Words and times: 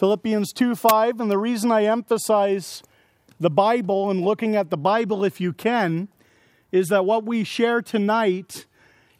Philippians 0.00 0.54
2 0.54 0.76
5. 0.76 1.20
And 1.20 1.30
the 1.30 1.36
reason 1.36 1.70
I 1.70 1.84
emphasize 1.84 2.82
the 3.38 3.50
Bible 3.50 4.08
and 4.08 4.22
looking 4.22 4.56
at 4.56 4.70
the 4.70 4.78
Bible 4.78 5.26
if 5.26 5.42
you 5.42 5.52
can 5.52 6.08
is 6.72 6.88
that 6.88 7.04
what 7.04 7.26
we 7.26 7.44
share 7.44 7.82
tonight 7.82 8.64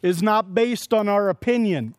is 0.01 0.23
not 0.23 0.55
based 0.55 0.91
on 0.91 1.07
our 1.07 1.29
opinion. 1.29 1.93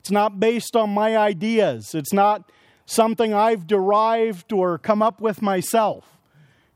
It's 0.00 0.10
not 0.10 0.38
based 0.38 0.76
on 0.76 0.90
my 0.90 1.16
ideas. 1.16 1.94
It's 1.94 2.12
not 2.12 2.52
something 2.84 3.32
I've 3.32 3.66
derived 3.66 4.52
or 4.52 4.76
come 4.76 5.00
up 5.00 5.22
with 5.22 5.40
myself. 5.40 6.18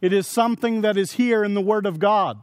It 0.01 0.15
is 0.15 0.27
something 0.27 0.81
that 0.81 0.97
is 0.97 1.13
here 1.13 1.45
in 1.45 1.53
the 1.53 1.61
Word 1.61 1.85
of 1.85 1.99
God. 1.99 2.41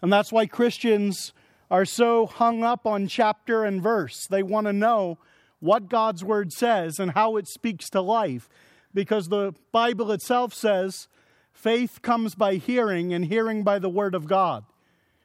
And 0.00 0.10
that's 0.10 0.32
why 0.32 0.46
Christians 0.46 1.34
are 1.70 1.84
so 1.84 2.24
hung 2.24 2.64
up 2.64 2.86
on 2.86 3.06
chapter 3.06 3.64
and 3.64 3.82
verse. 3.82 4.26
They 4.30 4.42
want 4.42 4.66
to 4.66 4.72
know 4.72 5.18
what 5.60 5.88
God's 5.88 6.24
Word 6.24 6.52
says 6.52 6.98
and 6.98 7.12
how 7.12 7.36
it 7.36 7.46
speaks 7.46 7.88
to 7.90 8.00
life. 8.00 8.48
Because 8.92 9.28
the 9.28 9.54
Bible 9.70 10.10
itself 10.10 10.52
says 10.52 11.06
faith 11.52 12.02
comes 12.02 12.34
by 12.34 12.56
hearing, 12.56 13.12
and 13.12 13.26
hearing 13.26 13.62
by 13.62 13.78
the 13.78 13.88
Word 13.88 14.14
of 14.14 14.26
God. 14.26 14.64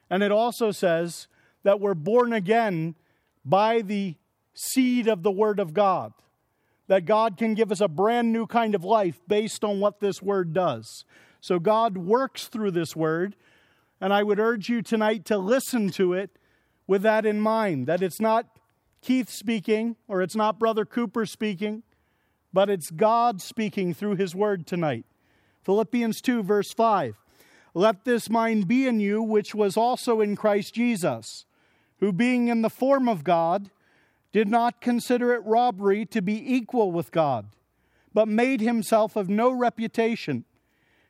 And 0.08 0.22
it 0.22 0.30
also 0.30 0.70
says 0.70 1.26
that 1.64 1.80
we're 1.80 1.94
born 1.94 2.32
again 2.32 2.94
by 3.44 3.80
the 3.80 4.14
seed 4.54 5.08
of 5.08 5.22
the 5.22 5.30
Word 5.30 5.58
of 5.58 5.74
God. 5.74 6.12
That 6.88 7.06
God 7.06 7.36
can 7.36 7.54
give 7.54 7.72
us 7.72 7.80
a 7.80 7.88
brand 7.88 8.32
new 8.32 8.46
kind 8.46 8.74
of 8.74 8.84
life 8.84 9.20
based 9.26 9.64
on 9.64 9.80
what 9.80 9.98
this 9.98 10.22
Word 10.22 10.52
does. 10.52 11.04
So 11.40 11.58
God 11.58 11.96
works 11.96 12.46
through 12.46 12.70
this 12.72 12.94
Word, 12.94 13.34
and 14.00 14.12
I 14.12 14.22
would 14.22 14.38
urge 14.38 14.68
you 14.68 14.82
tonight 14.82 15.24
to 15.26 15.38
listen 15.38 15.90
to 15.92 16.12
it 16.12 16.30
with 16.86 17.02
that 17.02 17.26
in 17.26 17.40
mind 17.40 17.86
that 17.86 18.02
it's 18.02 18.20
not 18.20 18.46
Keith 19.02 19.28
speaking 19.28 19.96
or 20.08 20.22
it's 20.22 20.36
not 20.36 20.58
Brother 20.58 20.84
Cooper 20.84 21.26
speaking, 21.26 21.82
but 22.52 22.70
it's 22.70 22.90
God 22.90 23.40
speaking 23.42 23.94
through 23.94 24.16
His 24.16 24.34
Word 24.34 24.66
tonight. 24.66 25.04
Philippians 25.62 26.20
2, 26.20 26.42
verse 26.42 26.72
5. 26.72 27.16
Let 27.74 28.04
this 28.04 28.30
mind 28.30 28.66
be 28.66 28.86
in 28.86 29.00
you, 29.00 29.22
which 29.22 29.54
was 29.54 29.76
also 29.76 30.20
in 30.20 30.36
Christ 30.36 30.74
Jesus, 30.74 31.44
who 31.98 32.12
being 32.12 32.48
in 32.48 32.62
the 32.62 32.70
form 32.70 33.08
of 33.08 33.24
God, 33.24 33.70
did 34.32 34.48
not 34.48 34.80
consider 34.80 35.34
it 35.34 35.44
robbery 35.44 36.06
to 36.06 36.22
be 36.22 36.54
equal 36.54 36.92
with 36.92 37.10
God, 37.10 37.48
but 38.14 38.28
made 38.28 38.60
himself 38.60 39.16
of 39.16 39.28
no 39.28 39.50
reputation, 39.50 40.44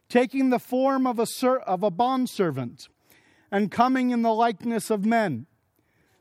taking 0.08 0.50
the 0.50 0.58
form 0.58 1.06
of 1.06 1.18
a, 1.18 1.26
ser- 1.26 1.58
of 1.58 1.82
a 1.82 1.90
bondservant, 1.90 2.88
and 3.50 3.70
coming 3.70 4.10
in 4.10 4.22
the 4.22 4.34
likeness 4.34 4.90
of 4.90 5.04
men. 5.04 5.46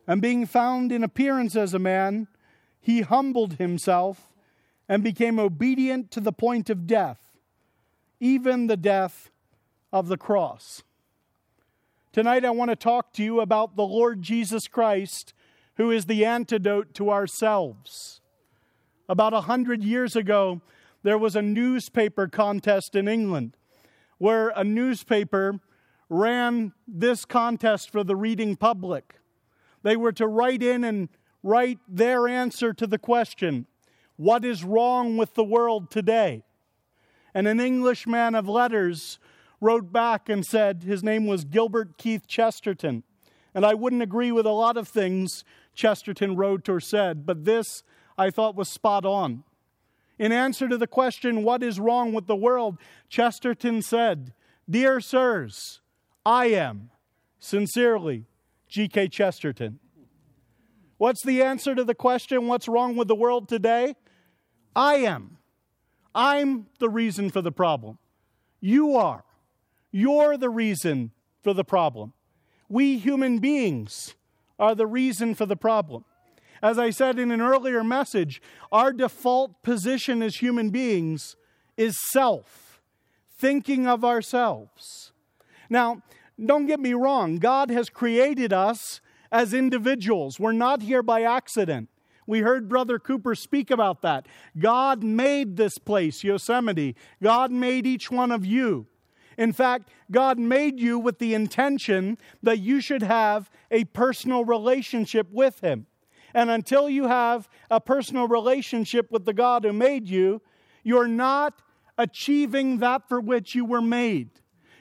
And 0.08 0.22
being 0.22 0.46
found 0.46 0.92
in 0.92 1.04
appearance 1.04 1.56
as 1.56 1.74
a 1.74 1.80
man, 1.80 2.28
he 2.80 3.02
humbled 3.02 3.54
himself 3.54 4.32
and 4.88 5.04
became 5.04 5.40
obedient 5.40 6.12
to 6.12 6.20
the 6.20 6.32
point 6.32 6.70
of 6.70 6.86
death, 6.86 7.38
even 8.20 8.68
the 8.68 8.78
death 8.78 9.32
of 9.92 10.08
the 10.08 10.18
cross. 10.18 10.84
Tonight, 12.14 12.46
I 12.46 12.52
want 12.52 12.70
to 12.70 12.76
talk 12.76 13.12
to 13.14 13.24
you 13.24 13.42
about 13.42 13.76
the 13.76 13.86
Lord 13.86 14.22
Jesus 14.22 14.68
Christ, 14.68 15.34
who 15.78 15.92
is 15.92 16.06
the 16.06 16.24
antidote 16.24 16.94
to 16.94 17.10
ourselves. 17.10 18.22
About 19.10 19.34
a 19.34 19.42
hundred 19.42 19.84
years 19.84 20.16
ago, 20.16 20.62
there 21.04 21.18
was 21.18 21.36
a 21.36 21.42
newspaper 21.42 22.28
contest 22.28 22.96
in 22.96 23.08
England 23.08 23.58
where 24.18 24.50
a 24.50 24.64
newspaper 24.64 25.60
ran 26.10 26.74
this 26.88 27.26
contest 27.26 27.90
for 27.90 28.04
the 28.04 28.16
reading 28.16 28.56
public. 28.56 29.20
They 29.86 29.96
were 29.96 30.14
to 30.14 30.26
write 30.26 30.64
in 30.64 30.84
and 30.84 31.10
write 31.44 31.78
their 31.88 32.28
answer 32.28 32.74
to 32.74 32.88
the 32.88 32.98
question, 32.98 33.68
What 34.18 34.44
is 34.44 34.64
wrong 34.64 35.16
with 35.16 35.36
the 35.36 35.44
world 35.44 35.92
today? 35.92 36.44
And 37.36 37.48
an 37.48 37.60
English 37.60 38.08
man 38.08 38.34
of 38.34 38.50
letters 38.50 39.20
wrote 39.62 39.94
back 39.94 40.28
and 40.28 40.44
said 40.44 40.82
his 40.82 41.04
name 41.04 41.28
was 41.28 41.46
Gilbert 41.46 42.00
Keith 42.00 42.26
Chesterton. 42.26 43.04
And 43.54 43.64
I 43.64 43.76
wouldn't 43.76 44.02
agree 44.02 44.32
with 44.32 44.48
a 44.48 44.52
lot 44.52 44.76
of 44.76 44.88
things 44.88 45.44
Chesterton 45.76 46.36
wrote 46.36 46.68
or 46.68 46.80
said, 46.80 47.24
but 47.24 47.46
this 47.46 47.84
I 48.18 48.32
thought 48.32 48.56
was 48.56 48.70
spot 48.70 49.06
on. 49.06 49.44
In 50.18 50.32
answer 50.32 50.68
to 50.68 50.80
the 50.80 50.88
question, 50.88 51.44
What 51.44 51.62
is 51.62 51.80
wrong 51.80 52.12
with 52.12 52.26
the 52.26 52.36
world? 52.36 52.80
Chesterton 53.08 53.84
said, 53.84 54.34
Dear 54.68 55.00
sirs, 55.00 55.82
I 56.26 56.48
am. 56.48 56.90
Sincerely, 57.38 58.26
G.K. 58.68 59.08
Chesterton. 59.10 59.80
What's 60.98 61.24
the 61.24 61.42
answer 61.42 61.76
to 61.76 61.84
the 61.84 61.96
question, 61.96 62.48
What's 62.48 62.68
wrong 62.68 62.96
with 62.96 63.08
the 63.08 63.16
world 63.16 63.50
today? 63.50 63.96
I 64.76 64.96
am. 64.96 65.38
I'm 66.14 66.68
the 66.80 66.90
reason 66.90 67.30
for 67.30 67.42
the 67.42 67.52
problem. 67.52 67.98
You 68.62 68.96
are. 68.96 69.24
You're 69.92 70.38
the 70.38 70.50
reason 70.50 71.12
for 71.44 71.54
the 71.54 71.64
problem. 71.64 72.14
We 72.70 72.98
human 72.98 73.40
beings 73.40 74.16
are 74.58 74.76
the 74.76 74.88
reason 74.88 75.36
for 75.36 75.46
the 75.46 75.56
problem. 75.56 76.06
As 76.62 76.80
I 76.80 76.90
said 76.90 77.20
in 77.20 77.32
an 77.32 77.42
earlier 77.42 77.84
message, 77.84 78.42
our 78.72 78.92
default 78.92 79.62
position 79.62 80.22
as 80.24 80.38
human 80.38 80.70
beings 80.70 81.36
is 81.78 81.96
self, 82.12 82.82
thinking 83.38 83.86
of 83.86 84.04
ourselves. 84.06 85.12
Now, 85.70 86.02
don't 86.44 86.66
get 86.66 86.80
me 86.80 86.94
wrong, 86.94 87.38
God 87.38 87.70
has 87.70 87.90
created 87.90 88.52
us 88.52 89.02
as 89.32 89.54
individuals. 89.54 90.40
We're 90.40 90.52
not 90.52 90.82
here 90.82 91.04
by 91.04 91.24
accident. 91.24 91.90
We 92.28 92.40
heard 92.40 92.68
Brother 92.68 92.98
Cooper 92.98 93.36
speak 93.36 93.70
about 93.70 94.02
that. 94.02 94.28
God 94.58 95.04
made 95.04 95.58
this 95.58 95.78
place, 95.78 96.24
Yosemite. 96.24 96.96
God 97.22 97.52
made 97.52 97.86
each 97.86 98.10
one 98.10 98.32
of 98.32 98.46
you. 98.46 98.88
In 99.38 99.52
fact, 99.52 99.90
God 100.10 100.40
made 100.40 100.80
you 100.80 100.98
with 100.98 101.20
the 101.20 101.34
intention 101.34 102.18
that 102.42 102.60
you 102.60 102.82
should 102.82 103.04
have 103.04 103.52
a 103.70 103.84
personal 103.86 104.46
relationship 104.46 105.28
with 105.32 105.60
Him. 105.60 105.88
And 106.34 106.50
until 106.50 106.90
you 106.90 107.08
have 107.08 107.48
a 107.70 107.80
personal 107.80 108.28
relationship 108.28 109.12
with 109.12 109.26
the 109.26 109.34
God 109.34 109.64
who 109.64 109.74
made 109.74 110.08
you, 110.08 110.42
you're 110.84 111.08
not 111.08 111.62
achieving 111.98 112.80
that 112.80 113.08
for 113.08 113.20
which 113.20 113.56
you 113.56 113.66
were 113.66 113.82
made. 113.82 114.30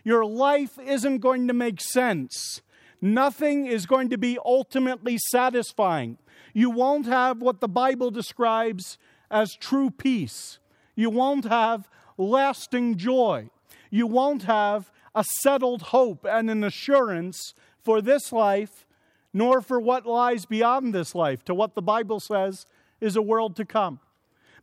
Your 0.03 0.25
life 0.25 0.79
isn't 0.79 1.19
going 1.19 1.49
to 1.49 1.55
make 1.55 1.81
sense. 1.81 2.61
Nothing 3.05 3.67
is 3.67 3.87
going 3.87 4.09
to 4.11 4.19
be 4.19 4.39
ultimately 4.45 5.19
satisfying. 5.31 6.19
You 6.53 6.71
won't 6.71 7.07
have 7.07 7.43
what 7.43 7.61
the 7.61 7.69
Bible 7.69 8.11
describes 8.11 8.99
as 9.31 9.55
true 9.55 9.91
peace. 9.91 10.59
You 10.95 11.11
won't 11.11 11.45
have 11.45 11.89
lasting 12.17 12.97
joy 12.97 13.51
you 13.95 14.09
won't 14.09 14.43
have 14.43 14.91
a 15.15 15.23
settled 15.23 15.83
hope 15.83 16.27
and 16.29 16.51
an 16.51 16.65
assurance 16.65 17.55
for 17.81 18.03
this 18.03 18.33
life, 18.33 18.89
nor 19.33 19.61
for 19.61 19.79
what 19.79 20.05
lies 20.05 20.47
beyond 20.47 20.93
this 20.93 21.15
life, 21.15 21.45
to 21.45 21.55
what 21.55 21.77
the 21.77 21.83
Bible 21.83 22.19
says 22.19 22.67
is 23.01 23.15
a 23.15 23.23
world 23.23 23.55
to 23.55 23.65
come. 23.65 24.01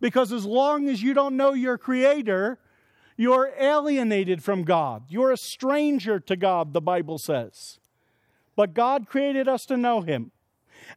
Because 0.02 0.34
as 0.34 0.46
long 0.46 0.90
as 0.90 1.02
you 1.02 1.14
don't 1.14 1.38
know 1.38 1.54
your 1.54 1.78
Creator, 1.78 2.60
you're 3.16 3.54
alienated 3.58 4.44
from 4.44 4.64
God. 4.64 5.04
You're 5.08 5.32
a 5.32 5.38
stranger 5.38 6.20
to 6.20 6.36
God, 6.36 6.74
the 6.74 6.82
Bible 6.82 7.18
says. 7.18 7.80
But 8.56 8.74
God 8.74 9.08
created 9.08 9.48
us 9.48 9.66
to 9.66 9.78
know 9.78 10.02
Him. 10.02 10.32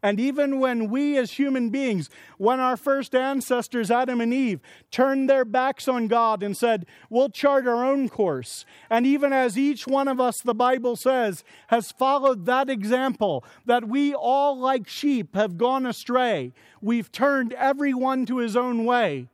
And 0.02 0.18
even 0.20 0.60
when 0.60 0.88
we 0.90 1.16
as 1.16 1.32
human 1.32 1.70
beings, 1.70 2.10
when 2.38 2.60
our 2.60 2.76
first 2.76 3.14
ancestors, 3.14 3.90
Adam 3.90 4.20
and 4.20 4.32
Eve, 4.32 4.60
turned 4.90 5.28
their 5.28 5.44
backs 5.44 5.88
on 5.88 6.08
God 6.08 6.42
and 6.42 6.56
said, 6.56 6.86
We'll 7.10 7.28
chart 7.28 7.66
our 7.66 7.84
own 7.84 8.08
course. 8.08 8.64
And 8.90 9.06
even 9.06 9.32
as 9.32 9.58
each 9.58 9.86
one 9.86 10.08
of 10.08 10.20
us, 10.20 10.40
the 10.42 10.54
Bible 10.54 10.96
says, 10.96 11.44
has 11.68 11.92
followed 11.92 12.46
that 12.46 12.68
example, 12.68 13.44
that 13.66 13.88
we 13.88 14.14
all, 14.14 14.58
like 14.58 14.88
sheep, 14.88 15.34
have 15.34 15.56
gone 15.56 15.86
astray, 15.86 16.52
we've 16.80 17.12
turned 17.12 17.52
everyone 17.54 18.26
to 18.26 18.38
his 18.38 18.56
own 18.56 18.84
way, 18.84 19.28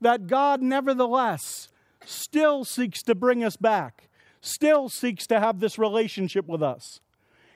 that 0.00 0.26
God, 0.26 0.62
nevertheless, 0.62 1.68
still 2.04 2.64
seeks 2.64 3.02
to 3.02 3.14
bring 3.14 3.42
us 3.42 3.56
back, 3.56 4.08
still 4.40 4.88
seeks 4.88 5.26
to 5.26 5.40
have 5.40 5.60
this 5.60 5.78
relationship 5.78 6.46
with 6.46 6.62
us. 6.62 7.00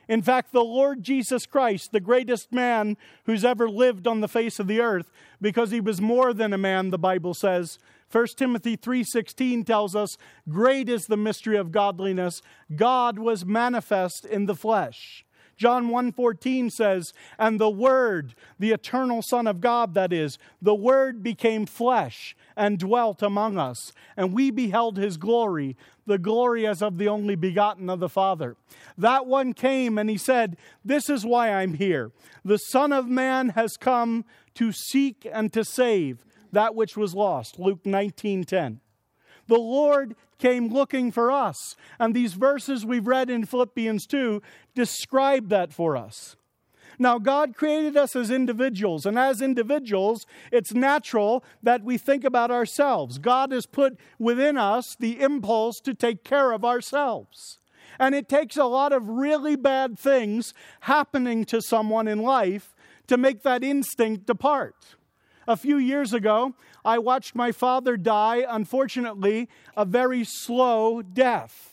In 0.09 0.23
fact, 0.23 0.53
the 0.53 0.65
Lord 0.65 1.03
Jesus 1.03 1.45
Christ, 1.45 1.93
the 1.93 2.01
greatest 2.01 2.51
man 2.51 2.97
who's 3.25 3.45
ever 3.45 3.69
lived 3.69 4.07
on 4.07 4.21
the 4.21 4.29
face 4.29 4.59
of 4.59 4.67
the 4.67 4.81
earth, 4.81 5.11
because 5.41 5.71
he 5.71 5.81
was 5.81 6.01
more 6.01 6.33
than 6.33 6.53
a 6.53 6.59
man, 6.59 6.91
the 6.91 6.99
Bible 6.99 7.35
says. 7.35 7.79
1 8.11 8.39
Timothy 8.39 8.75
3:16 8.75 9.65
tells 9.65 9.95
us, 9.95 10.17
"Great 10.49 10.89
is 10.89 11.07
the 11.07 11.17
mystery 11.17 11.59
of 11.59 11.73
godliness. 11.73 12.41
God 12.75 13.19
was 13.19 13.45
manifest 13.45 14.25
in 14.25 14.47
the 14.47 14.55
flesh." 14.55 15.27
John 15.59 15.89
1:14 15.89 16.71
says, 16.71 17.13
"And 17.39 17.61
the 17.61 17.69
word, 17.69 18.35
the 18.59 18.71
eternal 18.71 19.21
son 19.23 19.47
of 19.47 19.61
God 19.61 19.93
that 19.93 20.13
is, 20.13 20.39
the 20.63 20.75
word 20.75 21.23
became 21.23 21.67
flesh 21.67 22.35
and 22.59 22.79
dwelt 22.79 23.23
among 23.23 23.57
us, 23.57 23.93
and 24.17 24.35
we 24.35 24.51
beheld 24.51 24.99
his 24.99 25.17
glory, 25.17 25.77
the 26.07 26.19
glory 26.19 26.67
as 26.67 26.83
of 26.83 26.99
the 26.99 27.09
only 27.09 27.37
begotten 27.37 27.89
of 27.89 28.01
the 28.01 28.09
Father." 28.09 28.57
That 28.99 29.27
one 29.27 29.55
came 29.55 29.97
and 29.97 30.11
he 30.11 30.19
said, 30.19 30.59
"This 30.85 31.09
is 31.09 31.25
why 31.25 31.53
I'm 31.53 31.75
here. 31.75 32.11
The 32.45 32.59
son 32.59 32.93
of 32.93 33.09
man 33.09 33.51
has 33.51 33.77
come 33.77 34.25
to 34.55 34.73
seek 34.73 35.27
and 35.31 35.53
to 35.53 35.65
save 35.65 36.25
that 36.53 36.75
which 36.75 36.97
was 36.97 37.15
lost. 37.15 37.59
Luke 37.59 37.85
19:10. 37.85 38.81
The 39.47 39.59
Lord 39.59 40.17
came 40.39 40.69
looking 40.69 41.11
for 41.11 41.31
us. 41.31 41.77
And 41.99 42.15
these 42.15 42.35
verses 42.35 42.87
we've 42.87 43.07
read 43.07 43.29
in 43.31 43.45
Philippians 43.45 44.07
2 44.07 44.41
describe 44.75 45.49
that 45.49 45.73
for 45.73 45.97
us. 45.97 46.37
Now, 46.99 47.19
God 47.19 47.55
created 47.55 47.97
us 47.97 48.17
as 48.17 48.31
individuals, 48.31 49.07
and 49.07 49.19
as 49.19 49.41
individuals, 49.41 50.27
it's 50.51 50.75
natural 50.75 51.45
that 51.63 51.85
we 51.85 51.97
think 51.97 52.25
about 52.25 52.51
ourselves. 52.51 53.19
God 53.19 53.53
has 53.53 53.67
put 53.67 53.99
within 54.19 54.59
us 54.59 54.97
the 54.99 55.21
impulse 55.21 55.81
to 55.81 55.95
take 55.95 56.25
care 56.25 56.53
of 56.53 56.65
ourselves. 56.65 57.59
And 58.01 58.15
it 58.15 58.29
takes 58.29 58.57
a 58.57 58.65
lot 58.65 58.93
of 58.93 59.09
really 59.09 59.57
bad 59.57 59.99
things 59.99 60.55
happening 60.83 61.45
to 61.47 61.63
someone 61.63 62.09
in 62.09 62.21
life 62.21 62.75
to 63.07 63.17
make 63.17 63.43
that 63.43 63.65
instinct 63.65 64.27
depart. 64.27 64.97
A 65.47 65.57
few 65.57 65.79
years 65.79 66.13
ago, 66.13 66.55
I 66.85 66.99
watched 66.99 67.35
my 67.35 67.53
father 67.53 67.97
die, 67.97 68.45
unfortunately, 68.49 69.49
a 69.77 69.85
very 69.85 70.25
slow 70.25 71.01
death. 71.01 71.68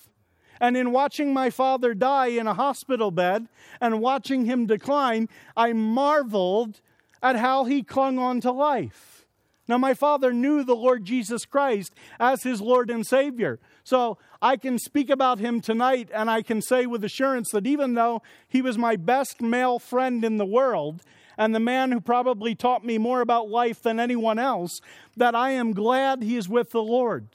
And 0.59 0.77
in 0.77 0.91
watching 0.91 1.33
my 1.33 1.49
father 1.49 1.93
die 1.93 2.27
in 2.27 2.47
a 2.47 2.53
hospital 2.53 3.11
bed 3.11 3.47
and 3.81 4.01
watching 4.01 4.45
him 4.45 4.65
decline, 4.65 5.29
I 5.55 5.73
marveled 5.73 6.81
at 7.21 7.35
how 7.35 7.65
he 7.65 7.83
clung 7.83 8.19
on 8.19 8.41
to 8.41 8.51
life. 8.51 9.25
Now, 9.67 9.79
my 9.79 9.95
father 9.95 10.31
knew 10.31 10.63
the 10.63 10.75
Lord 10.75 11.05
Jesus 11.05 11.43
Christ 11.45 11.93
as 12.19 12.43
his 12.43 12.61
Lord 12.61 12.91
and 12.91 13.05
Savior. 13.05 13.59
So 13.83 14.19
I 14.41 14.57
can 14.57 14.77
speak 14.77 15.09
about 15.09 15.39
him 15.39 15.59
tonight 15.59 16.09
and 16.13 16.29
I 16.29 16.43
can 16.43 16.61
say 16.61 16.85
with 16.85 17.03
assurance 17.03 17.49
that 17.51 17.65
even 17.65 17.95
though 17.95 18.21
he 18.47 18.61
was 18.61 18.77
my 18.77 18.95
best 18.95 19.41
male 19.41 19.79
friend 19.79 20.23
in 20.23 20.37
the 20.37 20.45
world, 20.45 21.01
and 21.37 21.53
the 21.53 21.59
man 21.59 21.91
who 21.91 21.99
probably 21.99 22.55
taught 22.55 22.85
me 22.85 22.97
more 22.97 23.21
about 23.21 23.49
life 23.49 23.81
than 23.81 23.99
anyone 23.99 24.39
else, 24.39 24.79
that 25.17 25.35
I 25.35 25.51
am 25.51 25.73
glad 25.73 26.23
he 26.23 26.37
is 26.37 26.47
with 26.47 26.71
the 26.71 26.83
Lord 26.83 27.27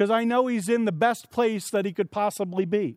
because 0.00 0.10
I 0.10 0.24
know 0.24 0.46
he's 0.46 0.70
in 0.70 0.86
the 0.86 0.92
best 0.92 1.30
place 1.30 1.68
that 1.72 1.84
he 1.84 1.92
could 1.92 2.10
possibly 2.10 2.64
be. 2.64 2.96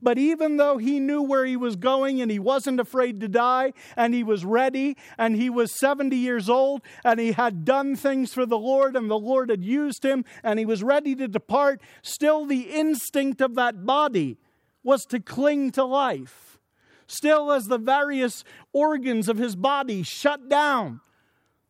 But 0.00 0.16
even 0.16 0.56
though 0.56 0.78
he 0.78 0.98
knew 0.98 1.20
where 1.20 1.44
he 1.44 1.54
was 1.54 1.76
going 1.76 2.22
and 2.22 2.30
he 2.30 2.38
wasn't 2.38 2.80
afraid 2.80 3.20
to 3.20 3.28
die 3.28 3.74
and 3.94 4.14
he 4.14 4.24
was 4.24 4.42
ready 4.42 4.96
and 5.18 5.36
he 5.36 5.50
was 5.50 5.78
70 5.78 6.16
years 6.16 6.48
old 6.48 6.80
and 7.04 7.20
he 7.20 7.32
had 7.32 7.66
done 7.66 7.94
things 7.94 8.32
for 8.32 8.46
the 8.46 8.56
Lord 8.56 8.96
and 8.96 9.10
the 9.10 9.18
Lord 9.18 9.50
had 9.50 9.62
used 9.62 10.02
him 10.02 10.24
and 10.42 10.58
he 10.58 10.64
was 10.64 10.82
ready 10.82 11.14
to 11.14 11.28
depart, 11.28 11.82
still 12.00 12.46
the 12.46 12.70
instinct 12.70 13.42
of 13.42 13.54
that 13.56 13.84
body 13.84 14.38
was 14.82 15.04
to 15.10 15.20
cling 15.20 15.72
to 15.72 15.84
life 15.84 16.58
still 17.06 17.52
as 17.52 17.66
the 17.66 17.76
various 17.76 18.44
organs 18.72 19.28
of 19.28 19.36
his 19.36 19.56
body 19.56 20.02
shut 20.02 20.48
down, 20.48 21.02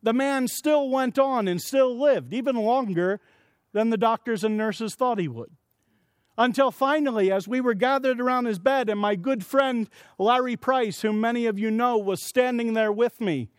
the 0.01 0.13
man 0.13 0.47
still 0.47 0.87
went 0.87 1.19
on 1.19 1.45
and 1.45 1.61
still 1.61 1.99
lived, 1.99 2.33
even 2.33 2.55
longer 2.55 3.19
than 3.75 3.89
the 3.89 3.97
doctors 3.97 4.45
and 4.45 4.55
nurses 4.55 4.95
thought 4.95 5.19
he 5.19 5.27
would. 5.27 5.51
Until 6.37 6.71
finally, 6.71 7.29
as 7.29 7.45
we 7.45 7.59
were 7.59 7.73
gathered 7.73 8.21
around 8.21 8.45
his 8.45 8.57
bed, 8.57 8.89
and 8.89 8.97
my 8.97 9.15
good 9.15 9.45
friend 9.45 9.89
Larry 10.17 10.55
Price, 10.55 11.01
whom 11.01 11.19
many 11.19 11.45
of 11.45 11.59
you 11.59 11.69
know, 11.69 11.97
was 11.97 12.23
standing 12.23 12.73
there 12.73 12.91
with 12.91 13.19
me, 13.19 13.49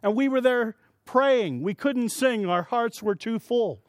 and 0.00 0.14
we 0.14 0.28
were 0.28 0.40
there 0.40 0.76
praying. 1.04 1.62
We 1.62 1.74
couldn't 1.74 2.10
sing, 2.10 2.46
our 2.46 2.62
hearts 2.62 3.02
were 3.02 3.16
too 3.16 3.40
full. 3.40 3.82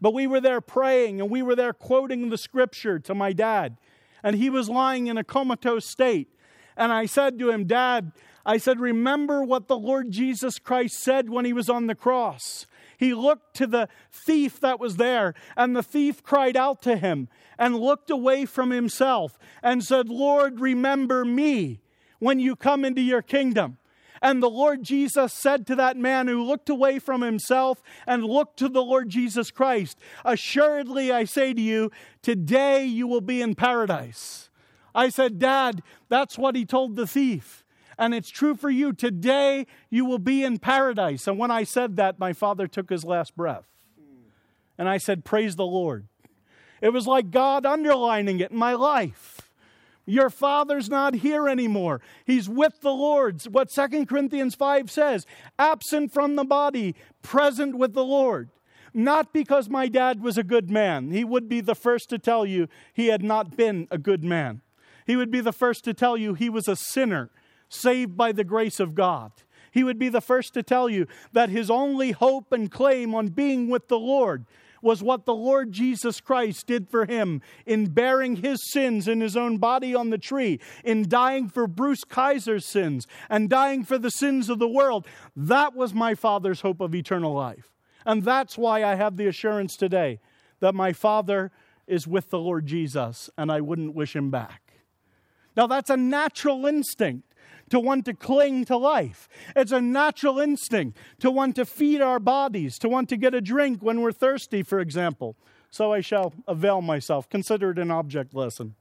But 0.00 0.14
we 0.14 0.28
were 0.28 0.40
there 0.40 0.60
praying, 0.60 1.20
and 1.20 1.28
we 1.28 1.42
were 1.42 1.56
there 1.56 1.72
quoting 1.72 2.28
the 2.28 2.38
scripture 2.38 3.00
to 3.00 3.12
my 3.12 3.32
dad. 3.32 3.78
And 4.22 4.36
he 4.36 4.48
was 4.48 4.68
lying 4.68 5.08
in 5.08 5.18
a 5.18 5.24
comatose 5.24 5.86
state. 5.86 6.28
And 6.76 6.92
I 6.92 7.06
said 7.06 7.36
to 7.40 7.50
him, 7.50 7.66
Dad, 7.66 8.12
I 8.46 8.58
said, 8.58 8.78
remember 8.78 9.42
what 9.42 9.66
the 9.66 9.76
Lord 9.76 10.12
Jesus 10.12 10.60
Christ 10.60 11.02
said 11.02 11.30
when 11.30 11.44
he 11.44 11.52
was 11.52 11.68
on 11.68 11.88
the 11.88 11.96
cross. 11.96 12.66
He 13.02 13.14
looked 13.14 13.56
to 13.56 13.66
the 13.66 13.88
thief 14.12 14.60
that 14.60 14.78
was 14.78 14.96
there, 14.96 15.34
and 15.56 15.74
the 15.74 15.82
thief 15.82 16.22
cried 16.22 16.56
out 16.56 16.80
to 16.82 16.96
him 16.96 17.28
and 17.58 17.74
looked 17.74 18.10
away 18.10 18.46
from 18.46 18.70
himself 18.70 19.40
and 19.60 19.82
said, 19.82 20.08
Lord, 20.08 20.60
remember 20.60 21.24
me 21.24 21.80
when 22.20 22.38
you 22.38 22.54
come 22.54 22.84
into 22.84 23.00
your 23.00 23.20
kingdom. 23.20 23.78
And 24.22 24.40
the 24.40 24.48
Lord 24.48 24.84
Jesus 24.84 25.32
said 25.32 25.66
to 25.66 25.74
that 25.74 25.96
man 25.96 26.28
who 26.28 26.44
looked 26.44 26.68
away 26.68 27.00
from 27.00 27.22
himself 27.22 27.82
and 28.06 28.22
looked 28.22 28.60
to 28.60 28.68
the 28.68 28.84
Lord 28.84 29.08
Jesus 29.08 29.50
Christ, 29.50 29.98
Assuredly, 30.24 31.10
I 31.10 31.24
say 31.24 31.52
to 31.52 31.60
you, 31.60 31.90
today 32.22 32.84
you 32.84 33.08
will 33.08 33.20
be 33.20 33.42
in 33.42 33.56
paradise. 33.56 34.48
I 34.94 35.08
said, 35.08 35.40
Dad, 35.40 35.82
that's 36.08 36.38
what 36.38 36.54
he 36.54 36.64
told 36.64 36.94
the 36.94 37.08
thief. 37.08 37.64
And 38.02 38.16
it's 38.16 38.30
true 38.30 38.56
for 38.56 38.68
you. 38.68 38.92
Today 38.92 39.64
you 39.88 40.04
will 40.04 40.18
be 40.18 40.42
in 40.42 40.58
paradise. 40.58 41.28
And 41.28 41.38
when 41.38 41.52
I 41.52 41.62
said 41.62 41.94
that, 41.94 42.18
my 42.18 42.32
father 42.32 42.66
took 42.66 42.90
his 42.90 43.04
last 43.04 43.36
breath. 43.36 43.62
And 44.76 44.88
I 44.88 44.98
said, 44.98 45.24
Praise 45.24 45.54
the 45.54 45.64
Lord. 45.64 46.08
It 46.80 46.88
was 46.88 47.06
like 47.06 47.30
God 47.30 47.64
underlining 47.64 48.40
it 48.40 48.50
in 48.50 48.56
my 48.56 48.74
life. 48.74 49.52
Your 50.04 50.30
father's 50.30 50.90
not 50.90 51.14
here 51.14 51.48
anymore. 51.48 52.00
He's 52.24 52.48
with 52.48 52.80
the 52.80 52.90
Lord. 52.90 53.40
What 53.44 53.70
2 53.70 54.06
Corinthians 54.06 54.56
5 54.56 54.90
says 54.90 55.24
absent 55.56 56.12
from 56.12 56.34
the 56.34 56.42
body, 56.42 56.96
present 57.22 57.78
with 57.78 57.94
the 57.94 58.04
Lord. 58.04 58.48
Not 58.92 59.32
because 59.32 59.68
my 59.68 59.86
dad 59.86 60.20
was 60.20 60.36
a 60.36 60.42
good 60.42 60.68
man. 60.68 61.12
He 61.12 61.22
would 61.22 61.48
be 61.48 61.60
the 61.60 61.76
first 61.76 62.10
to 62.10 62.18
tell 62.18 62.44
you 62.44 62.66
he 62.92 63.06
had 63.06 63.22
not 63.22 63.56
been 63.56 63.86
a 63.92 63.96
good 63.96 64.24
man. 64.24 64.60
He 65.06 65.14
would 65.14 65.30
be 65.30 65.40
the 65.40 65.52
first 65.52 65.84
to 65.84 65.94
tell 65.94 66.16
you 66.16 66.34
he 66.34 66.50
was 66.50 66.66
a 66.66 66.74
sinner 66.74 67.30
saved 67.72 68.16
by 68.16 68.32
the 68.32 68.44
grace 68.44 68.80
of 68.80 68.94
God. 68.94 69.32
He 69.70 69.84
would 69.84 69.98
be 69.98 70.08
the 70.08 70.20
first 70.20 70.52
to 70.54 70.62
tell 70.62 70.88
you 70.88 71.06
that 71.32 71.48
his 71.48 71.70
only 71.70 72.12
hope 72.12 72.52
and 72.52 72.70
claim 72.70 73.14
on 73.14 73.28
being 73.28 73.68
with 73.68 73.88
the 73.88 73.98
Lord 73.98 74.44
was 74.82 75.02
what 75.02 75.24
the 75.24 75.34
Lord 75.34 75.72
Jesus 75.72 76.20
Christ 76.20 76.66
did 76.66 76.88
for 76.88 77.06
him 77.06 77.40
in 77.64 77.86
bearing 77.86 78.36
his 78.36 78.58
sins 78.70 79.06
in 79.08 79.20
his 79.20 79.36
own 79.36 79.58
body 79.58 79.94
on 79.94 80.10
the 80.10 80.18
tree, 80.18 80.60
in 80.84 81.08
dying 81.08 81.48
for 81.48 81.66
Bruce 81.66 82.04
Kaiser's 82.04 82.66
sins, 82.66 83.06
and 83.30 83.48
dying 83.48 83.84
for 83.84 83.96
the 83.96 84.10
sins 84.10 84.50
of 84.50 84.58
the 84.58 84.68
world. 84.68 85.06
That 85.36 85.74
was 85.74 85.94
my 85.94 86.14
Father's 86.14 86.60
hope 86.60 86.80
of 86.80 86.94
eternal 86.94 87.32
life. 87.32 87.70
And 88.04 88.24
that's 88.24 88.58
why 88.58 88.84
I 88.84 88.96
have 88.96 89.16
the 89.16 89.28
assurance 89.28 89.76
today 89.76 90.18
that 90.60 90.74
my 90.74 90.92
Father 90.92 91.52
is 91.86 92.06
with 92.06 92.30
the 92.30 92.38
Lord 92.38 92.66
Jesus, 92.66 93.30
and 93.38 93.50
I 93.50 93.60
wouldn't 93.60 93.94
wish 93.94 94.14
him 94.14 94.30
back. 94.30 94.62
Now, 95.56 95.66
that's 95.66 95.90
a 95.90 95.96
natural 95.96 96.66
instinct 96.66 97.31
to 97.72 97.80
want 97.80 98.04
to 98.04 98.12
cling 98.12 98.66
to 98.66 98.76
life. 98.76 99.30
It's 99.56 99.72
a 99.72 99.80
natural 99.80 100.38
instinct 100.38 100.98
to 101.20 101.30
want 101.30 101.56
to 101.56 101.64
feed 101.64 102.02
our 102.02 102.20
bodies, 102.20 102.78
to 102.80 102.88
want 102.88 103.08
to 103.08 103.16
get 103.16 103.34
a 103.34 103.40
drink 103.40 103.82
when 103.82 104.02
we're 104.02 104.12
thirsty, 104.12 104.62
for 104.62 104.78
example. 104.78 105.36
So 105.70 105.90
I 105.90 106.02
shall 106.02 106.34
avail 106.46 106.82
myself. 106.82 107.30
Consider 107.30 107.70
it 107.70 107.78
an 107.78 107.90
object 107.90 108.34
lesson. 108.34 108.74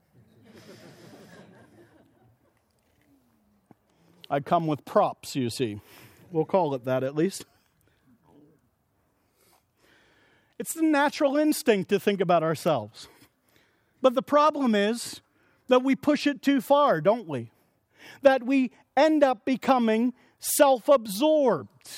I 4.30 4.42
come 4.42 4.68
with 4.68 4.84
props, 4.84 5.38
you 5.38 5.50
see. 5.50 5.80
We'll 6.30 6.44
call 6.44 6.76
it 6.76 6.84
that 6.84 7.02
at 7.02 7.16
least. 7.16 7.46
It's 10.60 10.74
the 10.74 10.84
natural 10.84 11.38
instinct 11.38 11.90
to 11.92 12.00
think 12.00 12.20
about 12.20 12.44
ourselves. 12.44 13.08
But 14.02 14.16
the 14.16 14.22
problem 14.22 14.76
is, 14.76 15.22
that 15.70 15.84
we 15.84 15.96
push 15.96 16.28
it 16.28 16.42
too 16.42 16.60
far, 16.60 17.00
don't 17.00 17.28
we? 17.28 17.50
That 18.22 18.44
we 18.44 18.72
end 18.96 19.24
up 19.24 19.46
becoming 19.46 20.14
self 20.40 20.88
absorbed. 20.88 21.90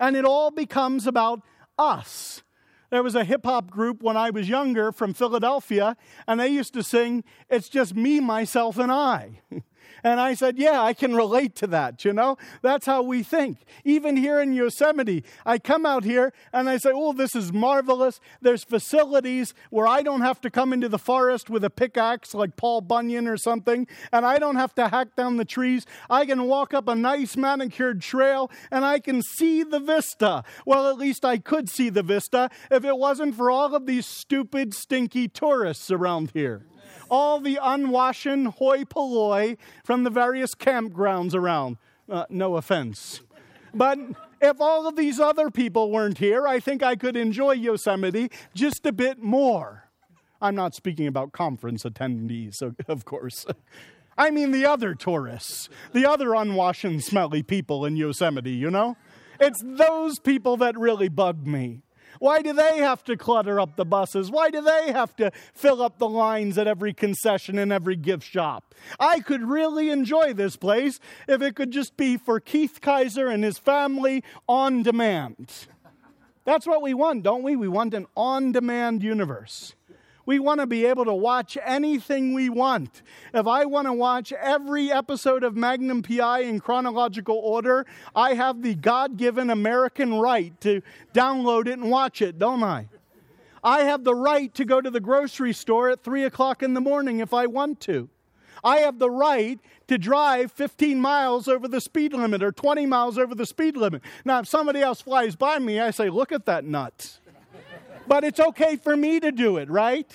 And 0.00 0.16
it 0.16 0.24
all 0.24 0.50
becomes 0.50 1.06
about 1.06 1.42
us. 1.78 2.42
There 2.90 3.02
was 3.02 3.14
a 3.14 3.24
hip 3.24 3.44
hop 3.44 3.70
group 3.70 4.02
when 4.02 4.16
I 4.16 4.30
was 4.30 4.48
younger 4.48 4.92
from 4.92 5.12
Philadelphia, 5.12 5.96
and 6.26 6.40
they 6.40 6.48
used 6.48 6.72
to 6.74 6.82
sing, 6.82 7.22
It's 7.50 7.68
just 7.68 7.94
me, 7.94 8.20
myself, 8.20 8.78
and 8.78 8.90
I. 8.90 9.40
And 10.02 10.20
I 10.20 10.34
said, 10.34 10.58
Yeah, 10.58 10.80
I 10.82 10.92
can 10.92 11.14
relate 11.14 11.54
to 11.56 11.66
that, 11.68 12.04
you 12.04 12.12
know? 12.12 12.36
That's 12.62 12.86
how 12.86 13.02
we 13.02 13.22
think. 13.22 13.58
Even 13.84 14.16
here 14.16 14.40
in 14.40 14.52
Yosemite, 14.52 15.24
I 15.44 15.58
come 15.58 15.84
out 15.86 16.04
here 16.04 16.32
and 16.52 16.68
I 16.68 16.78
say, 16.78 16.90
Oh, 16.94 17.12
this 17.12 17.34
is 17.34 17.52
marvelous. 17.52 18.20
There's 18.40 18.64
facilities 18.64 19.54
where 19.70 19.86
I 19.86 20.02
don't 20.02 20.22
have 20.22 20.40
to 20.42 20.50
come 20.50 20.72
into 20.72 20.88
the 20.88 20.98
forest 20.98 21.50
with 21.50 21.64
a 21.64 21.70
pickaxe 21.70 22.34
like 22.34 22.56
Paul 22.56 22.80
Bunyan 22.80 23.26
or 23.26 23.36
something, 23.36 23.86
and 24.12 24.24
I 24.24 24.38
don't 24.38 24.56
have 24.56 24.74
to 24.76 24.88
hack 24.88 25.16
down 25.16 25.36
the 25.36 25.44
trees. 25.44 25.86
I 26.08 26.26
can 26.26 26.44
walk 26.44 26.74
up 26.74 26.88
a 26.88 26.94
nice 26.94 27.36
manicured 27.36 28.00
trail 28.00 28.50
and 28.70 28.84
I 28.84 28.98
can 29.00 29.22
see 29.22 29.62
the 29.62 29.80
vista. 29.80 30.44
Well, 30.66 30.88
at 30.88 30.98
least 30.98 31.24
I 31.24 31.38
could 31.38 31.68
see 31.68 31.88
the 31.88 32.02
vista 32.02 32.50
if 32.70 32.84
it 32.84 32.96
wasn't 32.96 33.34
for 33.34 33.50
all 33.50 33.74
of 33.74 33.86
these 33.86 34.06
stupid, 34.06 34.74
stinky 34.74 35.28
tourists 35.28 35.90
around 35.90 36.30
here 36.32 36.66
all 37.10 37.40
the 37.40 37.58
unwashen 37.60 38.54
hoi 38.54 38.84
polloi 38.84 39.56
from 39.84 40.04
the 40.04 40.10
various 40.10 40.54
campgrounds 40.54 41.34
around. 41.34 41.76
Uh, 42.08 42.24
no 42.30 42.56
offense. 42.56 43.20
But 43.74 43.98
if 44.40 44.60
all 44.60 44.86
of 44.86 44.96
these 44.96 45.20
other 45.20 45.50
people 45.50 45.90
weren't 45.90 46.18
here, 46.18 46.46
I 46.46 46.60
think 46.60 46.82
I 46.82 46.96
could 46.96 47.16
enjoy 47.16 47.52
Yosemite 47.52 48.30
just 48.54 48.86
a 48.86 48.92
bit 48.92 49.18
more. 49.18 49.90
I'm 50.40 50.54
not 50.54 50.74
speaking 50.74 51.06
about 51.06 51.32
conference 51.32 51.82
attendees, 51.82 52.62
of 52.88 53.04
course. 53.04 53.44
I 54.16 54.30
mean 54.30 54.50
the 54.50 54.66
other 54.66 54.94
tourists, 54.94 55.68
the 55.92 56.06
other 56.06 56.34
unwashed 56.34 57.00
smelly 57.02 57.42
people 57.42 57.84
in 57.84 57.96
Yosemite, 57.96 58.50
you 58.50 58.70
know? 58.70 58.96
It's 59.40 59.62
those 59.64 60.18
people 60.18 60.56
that 60.56 60.76
really 60.76 61.08
bug 61.08 61.46
me. 61.46 61.82
Why 62.18 62.42
do 62.42 62.52
they 62.52 62.78
have 62.78 63.04
to 63.04 63.16
clutter 63.16 63.60
up 63.60 63.76
the 63.76 63.84
buses? 63.84 64.30
Why 64.30 64.50
do 64.50 64.60
they 64.60 64.92
have 64.92 65.14
to 65.16 65.30
fill 65.54 65.82
up 65.82 65.98
the 65.98 66.08
lines 66.08 66.58
at 66.58 66.66
every 66.66 66.92
concession 66.92 67.58
and 67.58 67.72
every 67.72 67.96
gift 67.96 68.24
shop? 68.24 68.74
I 68.98 69.20
could 69.20 69.42
really 69.42 69.90
enjoy 69.90 70.32
this 70.32 70.56
place 70.56 71.00
if 71.26 71.42
it 71.42 71.54
could 71.54 71.70
just 71.70 71.96
be 71.96 72.16
for 72.16 72.40
Keith 72.40 72.80
Kaiser 72.80 73.28
and 73.28 73.44
his 73.44 73.58
family 73.58 74.22
on 74.48 74.82
demand. 74.82 75.66
That's 76.44 76.66
what 76.66 76.82
we 76.82 76.94
want, 76.94 77.22
don't 77.22 77.42
we? 77.42 77.56
We 77.56 77.68
want 77.68 77.92
an 77.94 78.06
on 78.16 78.52
demand 78.52 79.02
universe. 79.02 79.74
We 80.28 80.38
want 80.38 80.60
to 80.60 80.66
be 80.66 80.84
able 80.84 81.06
to 81.06 81.14
watch 81.14 81.56
anything 81.64 82.34
we 82.34 82.50
want. 82.50 83.00
If 83.32 83.46
I 83.46 83.64
want 83.64 83.86
to 83.86 83.94
watch 83.94 84.30
every 84.30 84.92
episode 84.92 85.42
of 85.42 85.56
Magnum 85.56 86.02
PI 86.02 86.40
in 86.40 86.60
chronological 86.60 87.36
order, 87.36 87.86
I 88.14 88.34
have 88.34 88.60
the 88.60 88.74
God 88.74 89.16
given 89.16 89.48
American 89.48 90.12
right 90.16 90.52
to 90.60 90.82
download 91.14 91.66
it 91.66 91.78
and 91.78 91.90
watch 91.90 92.20
it, 92.20 92.38
don't 92.38 92.62
I? 92.62 92.90
I 93.64 93.84
have 93.84 94.04
the 94.04 94.14
right 94.14 94.52
to 94.52 94.66
go 94.66 94.82
to 94.82 94.90
the 94.90 95.00
grocery 95.00 95.54
store 95.54 95.88
at 95.88 96.04
3 96.04 96.24
o'clock 96.24 96.62
in 96.62 96.74
the 96.74 96.82
morning 96.82 97.20
if 97.20 97.32
I 97.32 97.46
want 97.46 97.80
to. 97.80 98.10
I 98.62 98.80
have 98.80 98.98
the 98.98 99.10
right 99.10 99.58
to 99.86 99.96
drive 99.96 100.52
15 100.52 101.00
miles 101.00 101.48
over 101.48 101.66
the 101.66 101.80
speed 101.80 102.12
limit 102.12 102.42
or 102.42 102.52
20 102.52 102.84
miles 102.84 103.16
over 103.16 103.34
the 103.34 103.46
speed 103.46 103.78
limit. 103.78 104.02
Now, 104.26 104.40
if 104.40 104.46
somebody 104.46 104.82
else 104.82 105.00
flies 105.00 105.36
by 105.36 105.58
me, 105.58 105.80
I 105.80 105.90
say, 105.90 106.10
Look 106.10 106.32
at 106.32 106.44
that 106.44 106.66
nut 106.66 107.18
but 108.08 108.24
it's 108.24 108.40
okay 108.40 108.76
for 108.76 108.96
me 108.96 109.20
to 109.20 109.30
do 109.30 109.58
it, 109.58 109.70
right? 109.70 110.10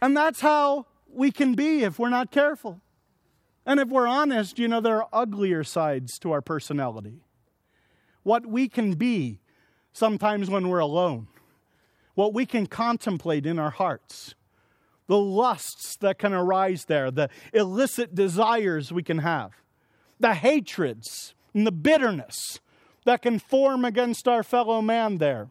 And 0.00 0.16
that's 0.16 0.40
how 0.40 0.86
we 1.12 1.30
can 1.30 1.54
be 1.54 1.82
if 1.82 1.98
we're 1.98 2.08
not 2.08 2.30
careful. 2.30 2.80
And 3.66 3.78
if 3.78 3.88
we're 3.88 4.06
honest, 4.06 4.58
you 4.58 4.68
know, 4.68 4.80
there 4.80 5.02
are 5.02 5.08
uglier 5.12 5.64
sides 5.64 6.18
to 6.20 6.32
our 6.32 6.40
personality. 6.40 7.20
What 8.22 8.46
we 8.46 8.68
can 8.68 8.94
be 8.94 9.40
sometimes 9.92 10.48
when 10.48 10.68
we're 10.68 10.78
alone, 10.78 11.26
what 12.14 12.32
we 12.32 12.46
can 12.46 12.66
contemplate 12.66 13.44
in 13.44 13.58
our 13.58 13.70
hearts, 13.70 14.34
the 15.08 15.18
lusts 15.18 15.96
that 15.96 16.18
can 16.18 16.32
arise 16.32 16.84
there, 16.84 17.10
the 17.10 17.28
illicit 17.52 18.14
desires 18.14 18.92
we 18.92 19.02
can 19.02 19.18
have, 19.18 19.50
the 20.18 20.34
hatreds 20.34 21.34
and 21.52 21.66
the 21.66 21.72
bitterness 21.72 22.60
that 23.04 23.22
can 23.22 23.38
form 23.38 23.84
against 23.84 24.28
our 24.28 24.42
fellow 24.42 24.80
man 24.80 25.18
there. 25.18 25.48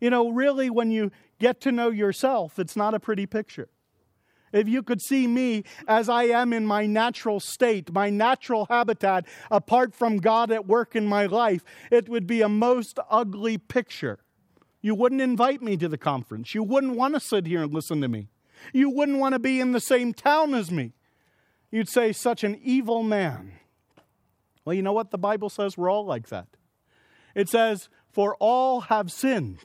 You 0.00 0.10
know, 0.10 0.30
really, 0.30 0.70
when 0.70 0.90
you 0.90 1.10
get 1.38 1.60
to 1.62 1.72
know 1.72 1.90
yourself, 1.90 2.58
it's 2.58 2.76
not 2.76 2.94
a 2.94 3.00
pretty 3.00 3.26
picture. 3.26 3.68
If 4.52 4.68
you 4.68 4.82
could 4.82 5.00
see 5.00 5.26
me 5.26 5.64
as 5.86 6.08
I 6.08 6.24
am 6.24 6.52
in 6.52 6.66
my 6.66 6.86
natural 6.86 7.38
state, 7.38 7.92
my 7.92 8.10
natural 8.10 8.66
habitat, 8.68 9.26
apart 9.50 9.94
from 9.94 10.16
God 10.16 10.50
at 10.50 10.66
work 10.66 10.96
in 10.96 11.06
my 11.06 11.26
life, 11.26 11.62
it 11.90 12.08
would 12.08 12.26
be 12.26 12.42
a 12.42 12.48
most 12.48 12.98
ugly 13.08 13.58
picture. 13.58 14.18
You 14.82 14.94
wouldn't 14.94 15.20
invite 15.20 15.62
me 15.62 15.76
to 15.76 15.88
the 15.88 15.98
conference. 15.98 16.54
You 16.54 16.62
wouldn't 16.62 16.96
want 16.96 17.14
to 17.14 17.20
sit 17.20 17.46
here 17.46 17.62
and 17.62 17.72
listen 17.72 18.00
to 18.00 18.08
me. 18.08 18.28
You 18.72 18.90
wouldn't 18.90 19.18
want 19.18 19.34
to 19.34 19.38
be 19.38 19.60
in 19.60 19.72
the 19.72 19.80
same 19.80 20.12
town 20.12 20.54
as 20.54 20.70
me. 20.70 20.94
You'd 21.70 21.88
say, 21.88 22.12
such 22.12 22.42
an 22.42 22.58
evil 22.62 23.02
man. 23.02 23.52
Well, 24.64 24.74
you 24.74 24.82
know 24.82 24.92
what 24.92 25.10
the 25.10 25.18
Bible 25.18 25.48
says? 25.48 25.78
We're 25.78 25.90
all 25.90 26.04
like 26.04 26.28
that. 26.28 26.48
It 27.34 27.48
says, 27.48 27.88
For 28.10 28.36
all 28.40 28.82
have 28.82 29.12
sinned 29.12 29.58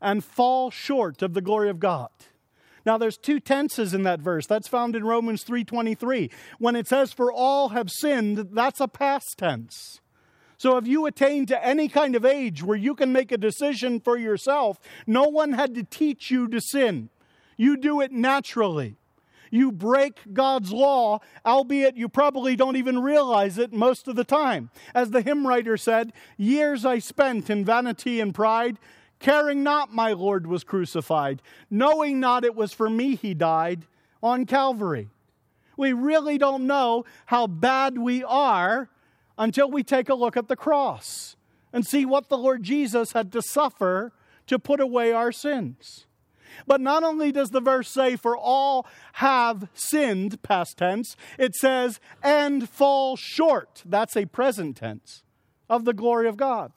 and 0.00 0.24
fall 0.24 0.70
short 0.70 1.22
of 1.22 1.34
the 1.34 1.40
glory 1.40 1.70
of 1.70 1.80
God. 1.80 2.10
Now 2.84 2.96
there's 2.96 3.18
two 3.18 3.40
tenses 3.40 3.92
in 3.92 4.02
that 4.04 4.20
verse. 4.20 4.46
That's 4.46 4.68
found 4.68 4.96
in 4.96 5.04
Romans 5.04 5.44
3:23. 5.44 6.30
When 6.58 6.76
it 6.76 6.88
says 6.88 7.12
for 7.12 7.32
all 7.32 7.70
have 7.70 7.90
sinned, 7.90 8.48
that's 8.52 8.80
a 8.80 8.88
past 8.88 9.36
tense. 9.36 10.00
So 10.56 10.76
if 10.76 10.86
you 10.88 11.06
attain 11.06 11.46
to 11.46 11.64
any 11.64 11.88
kind 11.88 12.16
of 12.16 12.24
age 12.24 12.62
where 12.62 12.76
you 12.76 12.94
can 12.94 13.12
make 13.12 13.30
a 13.30 13.38
decision 13.38 14.00
for 14.00 14.16
yourself, 14.16 14.78
no 15.06 15.24
one 15.24 15.52
had 15.52 15.74
to 15.74 15.84
teach 15.84 16.30
you 16.30 16.48
to 16.48 16.60
sin. 16.60 17.10
You 17.56 17.76
do 17.76 18.00
it 18.00 18.10
naturally. 18.10 18.96
You 19.50 19.72
break 19.72 20.32
God's 20.32 20.72
law, 20.72 21.20
albeit 21.46 21.96
you 21.96 22.08
probably 22.08 22.56
don't 22.56 22.76
even 22.76 23.00
realize 23.00 23.56
it 23.58 23.72
most 23.72 24.08
of 24.08 24.16
the 24.16 24.24
time. 24.24 24.70
As 24.94 25.10
the 25.10 25.22
hymn 25.22 25.46
writer 25.46 25.76
said, 25.76 26.12
years 26.36 26.84
I 26.84 26.98
spent 26.98 27.48
in 27.48 27.64
vanity 27.64 28.20
and 28.20 28.34
pride, 28.34 28.78
caring 29.18 29.62
not 29.62 29.92
my 29.92 30.12
Lord 30.12 30.46
was 30.46 30.64
crucified, 30.64 31.42
knowing 31.70 32.20
not 32.20 32.44
it 32.44 32.54
was 32.54 32.72
for 32.72 32.88
me 32.88 33.16
he 33.16 33.34
died 33.34 33.86
on 34.22 34.46
Calvary. 34.46 35.08
We 35.76 35.92
really 35.92 36.38
don't 36.38 36.66
know 36.66 37.04
how 37.26 37.46
bad 37.46 37.98
we 37.98 38.24
are 38.24 38.90
until 39.36 39.70
we 39.70 39.82
take 39.82 40.08
a 40.08 40.14
look 40.14 40.36
at 40.36 40.48
the 40.48 40.56
cross 40.56 41.36
and 41.72 41.86
see 41.86 42.04
what 42.04 42.28
the 42.28 42.38
Lord 42.38 42.62
Jesus 42.62 43.12
had 43.12 43.30
to 43.32 43.42
suffer 43.42 44.12
to 44.46 44.58
put 44.58 44.80
away 44.80 45.12
our 45.12 45.30
sins. 45.30 46.06
But 46.66 46.80
not 46.80 47.04
only 47.04 47.30
does 47.30 47.50
the 47.50 47.60
verse 47.60 47.88
say, 47.88 48.16
For 48.16 48.36
all 48.36 48.86
have 49.14 49.68
sinned, 49.74 50.42
past 50.42 50.78
tense, 50.78 51.16
it 51.38 51.54
says, 51.54 52.00
and 52.22 52.68
fall 52.68 53.16
short, 53.16 53.82
that's 53.84 54.16
a 54.16 54.26
present 54.26 54.76
tense, 54.76 55.22
of 55.68 55.84
the 55.84 55.92
glory 55.92 56.28
of 56.28 56.36
God. 56.36 56.72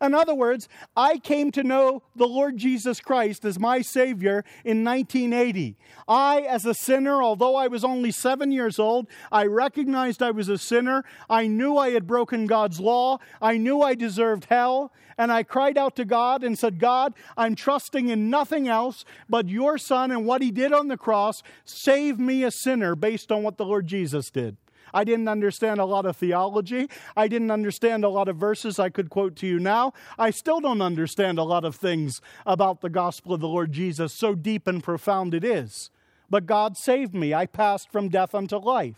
In 0.00 0.14
other 0.14 0.34
words, 0.34 0.68
I 0.96 1.18
came 1.18 1.50
to 1.52 1.62
know 1.62 2.02
the 2.16 2.26
Lord 2.26 2.56
Jesus 2.56 3.00
Christ 3.00 3.44
as 3.44 3.58
my 3.58 3.82
Savior 3.82 4.44
in 4.64 4.84
1980. 4.84 5.76
I, 6.08 6.40
as 6.40 6.66
a 6.66 6.74
sinner, 6.74 7.22
although 7.22 7.56
I 7.56 7.68
was 7.68 7.84
only 7.84 8.10
seven 8.10 8.52
years 8.52 8.78
old, 8.78 9.06
I 9.30 9.44
recognized 9.46 10.22
I 10.22 10.30
was 10.30 10.48
a 10.48 10.58
sinner. 10.58 11.04
I 11.28 11.46
knew 11.46 11.76
I 11.76 11.90
had 11.90 12.06
broken 12.06 12.46
God's 12.46 12.80
law. 12.80 13.18
I 13.40 13.56
knew 13.56 13.82
I 13.82 13.94
deserved 13.94 14.46
hell. 14.46 14.92
And 15.18 15.30
I 15.30 15.42
cried 15.42 15.76
out 15.76 15.96
to 15.96 16.04
God 16.04 16.42
and 16.42 16.58
said, 16.58 16.78
God, 16.78 17.14
I'm 17.36 17.54
trusting 17.54 18.08
in 18.08 18.30
nothing 18.30 18.68
else 18.68 19.04
but 19.28 19.48
your 19.48 19.78
Son 19.78 20.10
and 20.10 20.26
what 20.26 20.42
He 20.42 20.50
did 20.50 20.72
on 20.72 20.88
the 20.88 20.96
cross. 20.96 21.42
Save 21.64 22.18
me, 22.18 22.44
a 22.44 22.50
sinner, 22.50 22.94
based 22.94 23.30
on 23.30 23.42
what 23.42 23.56
the 23.58 23.64
Lord 23.64 23.86
Jesus 23.86 24.30
did. 24.30 24.56
I 24.94 25.04
didn't 25.04 25.28
understand 25.28 25.80
a 25.80 25.84
lot 25.84 26.06
of 26.06 26.16
theology. 26.16 26.88
I 27.16 27.28
didn't 27.28 27.50
understand 27.50 28.04
a 28.04 28.08
lot 28.08 28.28
of 28.28 28.36
verses 28.36 28.78
I 28.78 28.90
could 28.90 29.10
quote 29.10 29.36
to 29.36 29.46
you 29.46 29.58
now. 29.58 29.92
I 30.18 30.30
still 30.30 30.60
don't 30.60 30.82
understand 30.82 31.38
a 31.38 31.44
lot 31.44 31.64
of 31.64 31.76
things 31.76 32.20
about 32.46 32.80
the 32.80 32.90
gospel 32.90 33.34
of 33.34 33.40
the 33.40 33.48
Lord 33.48 33.72
Jesus, 33.72 34.12
so 34.12 34.34
deep 34.34 34.66
and 34.66 34.82
profound 34.82 35.34
it 35.34 35.44
is. 35.44 35.90
But 36.28 36.46
God 36.46 36.76
saved 36.76 37.14
me. 37.14 37.34
I 37.34 37.46
passed 37.46 37.90
from 37.90 38.08
death 38.08 38.34
unto 38.34 38.56
life. 38.56 38.96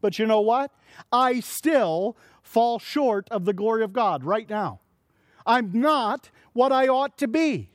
But 0.00 0.18
you 0.18 0.26
know 0.26 0.40
what? 0.40 0.70
I 1.10 1.40
still 1.40 2.16
fall 2.42 2.78
short 2.78 3.26
of 3.30 3.44
the 3.44 3.54
glory 3.54 3.82
of 3.82 3.92
God 3.92 4.24
right 4.24 4.48
now. 4.48 4.80
I'm 5.46 5.72
not 5.72 6.30
what 6.52 6.72
I 6.72 6.88
ought 6.88 7.16
to 7.18 7.28
be. 7.28 7.70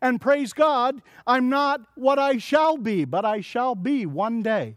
And 0.00 0.20
praise 0.20 0.52
God, 0.52 1.02
I'm 1.26 1.48
not 1.48 1.80
what 1.94 2.18
I 2.18 2.38
shall 2.38 2.76
be, 2.76 3.04
but 3.04 3.24
I 3.24 3.40
shall 3.40 3.74
be 3.74 4.06
one 4.06 4.42
day 4.42 4.76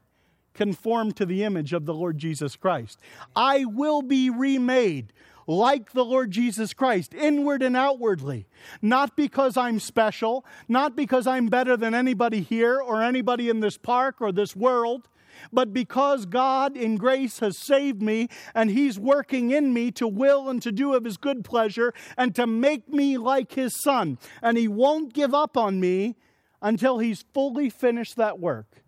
conformed 0.54 1.16
to 1.18 1.26
the 1.26 1.44
image 1.44 1.74
of 1.74 1.86
the 1.86 1.94
Lord 1.94 2.18
Jesus 2.18 2.56
Christ. 2.56 3.00
I 3.36 3.66
will 3.66 4.02
be 4.02 4.30
remade 4.30 5.14
like 5.48 5.92
the 5.92 6.06
Lord 6.06 6.32
Jesus 6.32 6.74
Christ, 6.74 7.14
inward 7.14 7.62
and 7.62 7.76
outwardly. 7.76 8.48
Not 8.82 9.16
because 9.16 9.58
I'm 9.58 9.80
special, 9.80 10.46
not 10.68 10.96
because 10.96 11.28
I'm 11.28 11.48
better 11.48 11.76
than 11.76 11.94
anybody 11.94 12.42
here 12.42 12.80
or 12.80 13.02
anybody 13.02 13.50
in 13.50 13.60
this 13.60 13.78
park 13.78 14.22
or 14.22 14.32
this 14.32 14.56
world, 14.56 15.08
but 15.52 15.74
because 15.74 16.26
God 16.26 16.78
in 16.78 16.98
grace 16.98 17.40
has 17.40 17.58
saved 17.58 18.02
me 18.02 18.30
and 18.54 18.70
He's 18.70 19.00
working 19.00 19.52
in 19.52 19.74
me 19.74 19.92
to 19.92 20.08
will 20.08 20.50
and 20.50 20.62
to 20.62 20.72
do 20.72 20.94
of 20.94 21.04
His 21.04 21.18
good 21.18 21.44
pleasure 21.44 21.94
and 22.18 22.36
to 22.36 22.46
make 22.46 22.90
me 22.90 23.18
like 23.18 23.54
His 23.54 23.82
Son. 23.82 24.18
And 24.42 24.58
He 24.58 24.68
won't 24.68 25.14
give 25.14 25.34
up 25.34 25.58
on 25.58 25.80
me 25.80 26.16
until 26.62 27.00
He's 27.00 27.26
fully 27.34 27.70
finished 27.70 28.16
that 28.18 28.40
work 28.40 28.82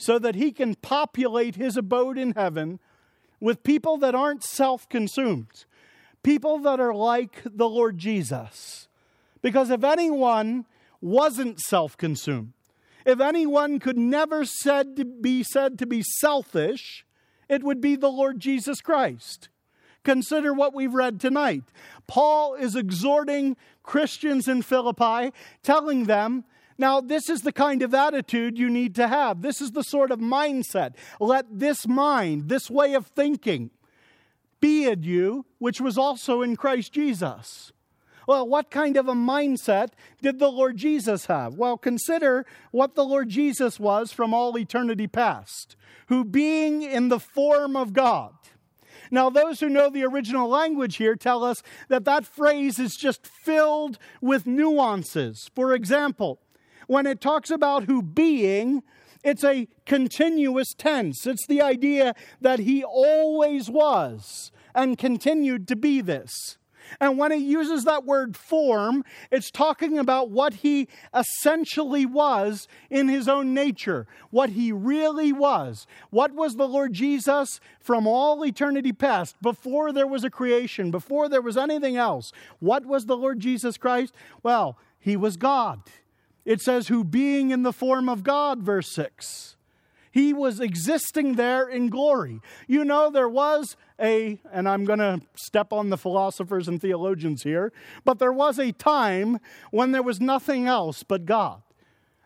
so 0.00 0.18
that 0.18 0.34
he 0.34 0.50
can 0.50 0.74
populate 0.76 1.56
his 1.56 1.76
abode 1.76 2.16
in 2.16 2.32
heaven 2.32 2.80
with 3.38 3.62
people 3.62 3.98
that 3.98 4.14
aren't 4.14 4.42
self 4.42 4.88
consumed, 4.88 5.66
people 6.22 6.58
that 6.60 6.80
are 6.80 6.94
like 6.94 7.42
the 7.44 7.68
Lord 7.68 7.98
Jesus. 7.98 8.88
Because 9.42 9.70
if 9.70 9.84
anyone 9.84 10.64
wasn't 11.00 11.60
self 11.60 11.96
consumed, 11.96 12.54
if 13.04 13.20
anyone 13.20 13.78
could 13.78 13.98
never 13.98 14.44
said 14.44 14.96
to 14.96 15.04
be 15.04 15.42
said 15.42 15.78
to 15.78 15.86
be 15.86 16.02
selfish, 16.02 17.04
it 17.48 17.62
would 17.62 17.80
be 17.80 17.94
the 17.94 18.10
Lord 18.10 18.40
Jesus 18.40 18.80
Christ. 18.80 19.50
Consider 20.02 20.54
what 20.54 20.74
we've 20.74 20.94
read 20.94 21.20
tonight. 21.20 21.64
Paul 22.06 22.54
is 22.54 22.74
exhorting 22.74 23.56
Christians 23.82 24.48
in 24.48 24.62
Philippi, 24.62 25.30
telling 25.62 26.04
them 26.04 26.44
now, 26.80 27.02
this 27.02 27.28
is 27.28 27.42
the 27.42 27.52
kind 27.52 27.82
of 27.82 27.92
attitude 27.92 28.58
you 28.58 28.70
need 28.70 28.94
to 28.94 29.06
have. 29.06 29.42
This 29.42 29.60
is 29.60 29.72
the 29.72 29.84
sort 29.84 30.10
of 30.10 30.18
mindset. 30.18 30.94
Let 31.20 31.44
this 31.60 31.86
mind, 31.86 32.48
this 32.48 32.70
way 32.70 32.94
of 32.94 33.06
thinking, 33.06 33.70
be 34.60 34.86
in 34.86 35.02
you, 35.02 35.44
which 35.58 35.80
was 35.80 35.98
also 35.98 36.40
in 36.40 36.56
Christ 36.56 36.92
Jesus. 36.92 37.72
Well, 38.26 38.48
what 38.48 38.70
kind 38.70 38.96
of 38.96 39.08
a 39.08 39.12
mindset 39.12 39.90
did 40.22 40.38
the 40.38 40.50
Lord 40.50 40.78
Jesus 40.78 41.26
have? 41.26 41.54
Well, 41.54 41.76
consider 41.76 42.46
what 42.70 42.94
the 42.94 43.04
Lord 43.04 43.28
Jesus 43.28 43.78
was 43.78 44.10
from 44.10 44.32
all 44.32 44.58
eternity 44.58 45.06
past, 45.06 45.76
who 46.06 46.24
being 46.24 46.82
in 46.82 47.08
the 47.08 47.20
form 47.20 47.76
of 47.76 47.92
God, 47.92 48.32
Now, 49.10 49.28
those 49.28 49.60
who 49.60 49.68
know 49.68 49.90
the 49.90 50.04
original 50.04 50.48
language 50.48 50.96
here 50.96 51.16
tell 51.16 51.42
us 51.42 51.62
that 51.88 52.04
that 52.04 52.24
phrase 52.24 52.78
is 52.78 52.96
just 52.96 53.26
filled 53.26 53.98
with 54.20 54.46
nuances. 54.46 55.50
For 55.54 55.74
example, 55.74 56.40
when 56.90 57.06
it 57.06 57.20
talks 57.20 57.52
about 57.52 57.84
who 57.84 58.02
being, 58.02 58.82
it's 59.22 59.44
a 59.44 59.68
continuous 59.86 60.74
tense. 60.76 61.24
It's 61.24 61.46
the 61.46 61.62
idea 61.62 62.16
that 62.40 62.58
he 62.58 62.82
always 62.82 63.70
was 63.70 64.50
and 64.74 64.98
continued 64.98 65.68
to 65.68 65.76
be 65.76 66.00
this. 66.00 66.58
And 66.98 67.16
when 67.16 67.30
it 67.30 67.42
uses 67.42 67.84
that 67.84 68.04
word 68.04 68.36
form, 68.36 69.04
it's 69.30 69.52
talking 69.52 70.00
about 70.00 70.30
what 70.30 70.54
he 70.54 70.88
essentially 71.14 72.06
was 72.06 72.66
in 72.90 73.06
his 73.06 73.28
own 73.28 73.54
nature, 73.54 74.08
what 74.30 74.50
he 74.50 74.72
really 74.72 75.32
was. 75.32 75.86
What 76.10 76.34
was 76.34 76.56
the 76.56 76.66
Lord 76.66 76.92
Jesus 76.92 77.60
from 77.78 78.08
all 78.08 78.44
eternity 78.44 78.92
past, 78.92 79.40
before 79.40 79.92
there 79.92 80.08
was 80.08 80.24
a 80.24 80.30
creation, 80.30 80.90
before 80.90 81.28
there 81.28 81.40
was 81.40 81.56
anything 81.56 81.96
else? 81.96 82.32
What 82.58 82.84
was 82.84 83.06
the 83.06 83.16
Lord 83.16 83.38
Jesus 83.38 83.76
Christ? 83.76 84.12
Well, 84.42 84.76
he 84.98 85.16
was 85.16 85.36
God. 85.36 85.82
It 86.44 86.60
says, 86.60 86.88
who 86.88 87.04
being 87.04 87.50
in 87.50 87.62
the 87.62 87.72
form 87.72 88.08
of 88.08 88.22
God, 88.22 88.62
verse 88.62 88.90
6. 88.92 89.56
He 90.12 90.32
was 90.32 90.58
existing 90.58 91.34
there 91.36 91.68
in 91.68 91.88
glory. 91.88 92.40
You 92.66 92.84
know, 92.84 93.10
there 93.10 93.28
was 93.28 93.76
a, 94.00 94.40
and 94.52 94.68
I'm 94.68 94.84
going 94.84 94.98
to 94.98 95.20
step 95.36 95.72
on 95.72 95.90
the 95.90 95.96
philosophers 95.96 96.66
and 96.66 96.80
theologians 96.80 97.44
here, 97.44 97.72
but 98.04 98.18
there 98.18 98.32
was 98.32 98.58
a 98.58 98.72
time 98.72 99.38
when 99.70 99.92
there 99.92 100.02
was 100.02 100.20
nothing 100.20 100.66
else 100.66 101.04
but 101.04 101.26
God. 101.26 101.62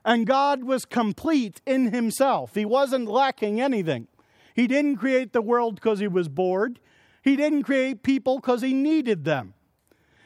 And 0.04 0.26
God 0.26 0.64
was 0.64 0.84
complete 0.84 1.60
in 1.66 1.92
himself, 1.92 2.54
He 2.54 2.64
wasn't 2.64 3.08
lacking 3.08 3.60
anything. 3.60 4.08
He 4.54 4.66
didn't 4.68 4.98
create 4.98 5.32
the 5.32 5.42
world 5.42 5.74
because 5.74 5.98
He 5.98 6.08
was 6.08 6.28
bored, 6.28 6.80
He 7.22 7.36
didn't 7.36 7.64
create 7.64 8.02
people 8.02 8.36
because 8.36 8.62
He 8.62 8.72
needed 8.72 9.24
them. 9.24 9.54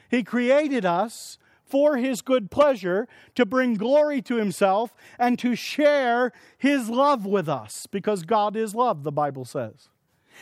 He 0.09 0.23
created 0.23 0.85
us 0.85 1.37
for 1.69 1.97
his 1.97 2.21
good 2.21 2.49
pleasure, 2.49 3.07
to 3.35 3.45
bring 3.45 3.75
glory 3.75 4.21
to 4.23 4.35
himself, 4.35 4.93
and 5.17 5.37
to 5.39 5.55
share 5.55 6.31
his 6.57 6.89
love 6.89 7.25
with 7.25 7.47
us, 7.47 7.87
because 7.87 8.23
God 8.23 8.55
is 8.55 8.73
love, 8.73 9.03
the 9.03 9.11
Bible 9.11 9.45
says. 9.45 9.89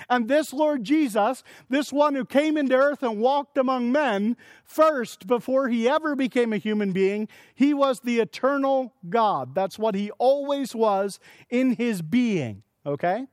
And 0.09 0.27
this 0.27 0.53
Lord 0.53 0.83
Jesus, 0.83 1.43
this 1.69 1.91
one 1.91 2.15
who 2.15 2.23
came 2.23 2.55
into 2.55 2.75
earth 2.75 3.01
and 3.01 3.19
walked 3.19 3.57
among 3.57 3.91
men, 3.91 4.37
first, 4.63 5.27
before 5.27 5.69
he 5.69 5.89
ever 5.89 6.15
became 6.15 6.53
a 6.53 6.57
human 6.57 6.91
being, 6.91 7.27
he 7.55 7.73
was 7.73 7.99
the 7.99 8.19
eternal 8.19 8.93
God. 9.09 9.55
That's 9.55 9.79
what 9.79 9.95
he 9.95 10.11
always 10.11 10.75
was 10.75 11.19
in 11.49 11.75
his 11.75 12.01
being, 12.01 12.63
okay? 12.85 13.25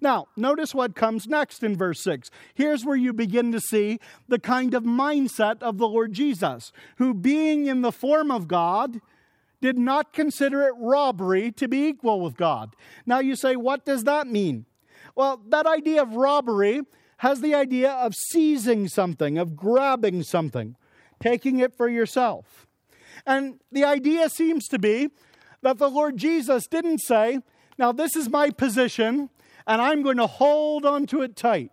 Now, 0.00 0.26
notice 0.36 0.74
what 0.74 0.94
comes 0.94 1.26
next 1.26 1.62
in 1.62 1.76
verse 1.76 2.02
6. 2.02 2.30
Here's 2.54 2.84
where 2.84 2.96
you 2.96 3.12
begin 3.12 3.52
to 3.52 3.60
see 3.60 4.00
the 4.28 4.38
kind 4.38 4.74
of 4.74 4.84
mindset 4.84 5.62
of 5.62 5.78
the 5.78 5.88
Lord 5.88 6.12
Jesus, 6.12 6.72
who, 6.96 7.14
being 7.14 7.66
in 7.66 7.82
the 7.82 7.92
form 7.92 8.30
of 8.30 8.48
God, 8.48 9.00
did 9.60 9.78
not 9.78 10.12
consider 10.12 10.62
it 10.62 10.74
robbery 10.78 11.52
to 11.52 11.68
be 11.68 11.88
equal 11.88 12.20
with 12.20 12.36
God. 12.36 12.74
Now, 13.04 13.18
you 13.18 13.36
say, 13.36 13.56
what 13.56 13.84
does 13.84 14.04
that 14.04 14.26
mean? 14.26 14.64
Well, 15.14 15.40
that 15.48 15.66
idea 15.66 16.02
of 16.02 16.14
robbery 16.14 16.82
has 17.18 17.40
the 17.40 17.54
idea 17.54 17.92
of 17.92 18.14
seizing 18.14 18.88
something, 18.88 19.36
of 19.36 19.54
grabbing 19.54 20.22
something, 20.22 20.76
taking 21.20 21.58
it 21.58 21.76
for 21.76 21.88
yourself. 21.88 22.66
And 23.26 23.60
the 23.70 23.84
idea 23.84 24.30
seems 24.30 24.66
to 24.68 24.78
be 24.78 25.10
that 25.62 25.76
the 25.76 25.90
Lord 25.90 26.16
Jesus 26.16 26.66
didn't 26.66 27.00
say, 27.00 27.40
Now, 27.78 27.92
this 27.92 28.16
is 28.16 28.30
my 28.30 28.50
position, 28.50 29.28
and 29.70 29.80
I'm 29.80 30.02
going 30.02 30.16
to 30.16 30.26
hold 30.26 30.84
onto 30.84 31.22
it 31.22 31.36
tight. 31.36 31.70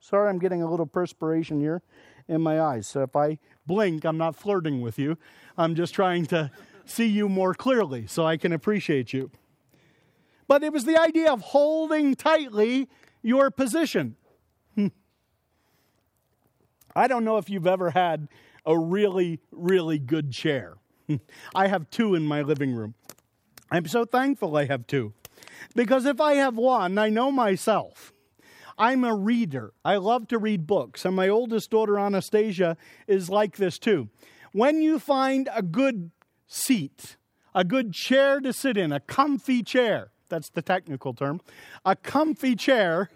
Sorry, 0.00 0.30
I'm 0.30 0.38
getting 0.38 0.62
a 0.62 0.70
little 0.70 0.86
perspiration 0.86 1.60
here 1.60 1.82
in 2.26 2.40
my 2.40 2.58
eyes. 2.58 2.86
So 2.86 3.02
if 3.02 3.14
I 3.14 3.38
blink, 3.66 4.06
I'm 4.06 4.16
not 4.16 4.34
flirting 4.34 4.80
with 4.80 4.98
you. 4.98 5.18
I'm 5.58 5.74
just 5.74 5.92
trying 5.92 6.24
to 6.26 6.50
see 6.86 7.06
you 7.06 7.28
more 7.28 7.52
clearly 7.52 8.06
so 8.06 8.24
I 8.24 8.38
can 8.38 8.54
appreciate 8.54 9.12
you. 9.12 9.30
But 10.48 10.62
it 10.62 10.72
was 10.72 10.86
the 10.86 10.96
idea 10.96 11.30
of 11.30 11.42
holding 11.42 12.14
tightly 12.14 12.88
your 13.20 13.50
position. 13.50 14.16
Hmm. 14.74 14.86
I 16.96 17.08
don't 17.08 17.24
know 17.24 17.36
if 17.36 17.50
you've 17.50 17.66
ever 17.66 17.90
had 17.90 18.28
a 18.64 18.78
really, 18.78 19.38
really 19.52 19.98
good 19.98 20.32
chair. 20.32 20.78
I 21.54 21.66
have 21.66 21.90
two 21.90 22.14
in 22.14 22.24
my 22.24 22.40
living 22.40 22.74
room. 22.74 22.94
I'm 23.70 23.86
so 23.86 24.06
thankful 24.06 24.56
I 24.56 24.64
have 24.64 24.86
two. 24.86 25.12
Because 25.74 26.04
if 26.04 26.20
I 26.20 26.34
have 26.34 26.56
one, 26.56 26.98
I 26.98 27.08
know 27.08 27.30
myself. 27.30 28.12
I'm 28.76 29.04
a 29.04 29.14
reader. 29.14 29.72
I 29.84 29.96
love 29.96 30.28
to 30.28 30.38
read 30.38 30.66
books. 30.66 31.04
And 31.04 31.14
my 31.14 31.28
oldest 31.28 31.70
daughter, 31.70 31.98
Anastasia, 31.98 32.76
is 33.06 33.30
like 33.30 33.56
this 33.56 33.78
too. 33.78 34.08
When 34.52 34.82
you 34.82 34.98
find 34.98 35.48
a 35.54 35.62
good 35.62 36.10
seat, 36.46 37.16
a 37.54 37.64
good 37.64 37.92
chair 37.92 38.40
to 38.40 38.52
sit 38.52 38.76
in, 38.76 38.92
a 38.92 39.00
comfy 39.00 39.62
chair, 39.62 40.10
that's 40.28 40.50
the 40.50 40.62
technical 40.62 41.14
term, 41.14 41.40
a 41.84 41.94
comfy 41.94 42.56
chair, 42.56 43.10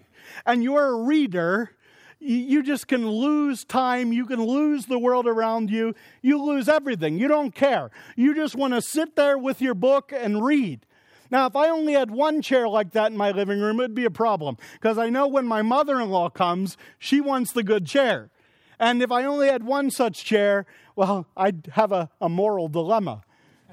and 0.47 0.63
you're 0.63 0.87
a 0.87 1.03
reader, 1.03 1.73
you 2.21 2.63
just 2.63 2.89
can 2.89 3.09
lose 3.09 3.65
time. 3.65 4.13
You 4.13 4.27
can 4.27 4.43
lose 4.43 4.87
the 4.87 4.99
world 4.99 5.29
around 5.29 5.71
you. 5.71 5.95
You 6.21 6.43
lose 6.43 6.69
everything. 6.69 7.19
You 7.19 7.29
don't 7.29 7.55
care. 7.55 7.91
You 8.17 8.35
just 8.35 8.57
want 8.57 8.75
to 8.75 8.83
sit 8.83 9.15
there 9.15 9.39
with 9.39 9.63
your 9.63 9.75
book 9.75 10.13
and 10.13 10.45
read. 10.45 10.85
Now, 11.31 11.47
if 11.47 11.57
I 11.57 11.69
only 11.69 11.93
had 11.93 12.11
one 12.11 12.41
chair 12.43 12.69
like 12.69 12.93
that 12.93 13.11
in 13.11 13.17
my 13.17 13.31
living 13.31 13.61
room, 13.61 13.81
it'd 13.81 13.95
be 13.95 14.05
a 14.05 14.11
problem 14.11 14.57
because 14.75 14.99
I 14.99 15.11
know 15.11 15.27
when 15.27 15.47
my 15.47 15.63
mother 15.63 16.01
in 16.01 16.11
law 16.11 16.31
comes, 16.31 16.77
she 16.99 17.21
wants 17.21 17.53
the 17.53 17.63
good 17.63 17.87
chair. 17.87 18.31
And 18.79 19.03
if 19.03 19.11
I 19.11 19.25
only 19.25 19.49
had 19.49 19.65
one 19.65 19.91
such 19.91 20.25
chair, 20.25 20.65
well, 20.97 21.27
I'd 21.37 21.69
have 21.75 21.93
a, 21.93 22.11
a 22.21 22.29
moral 22.29 22.69
dilemma. 22.69 23.23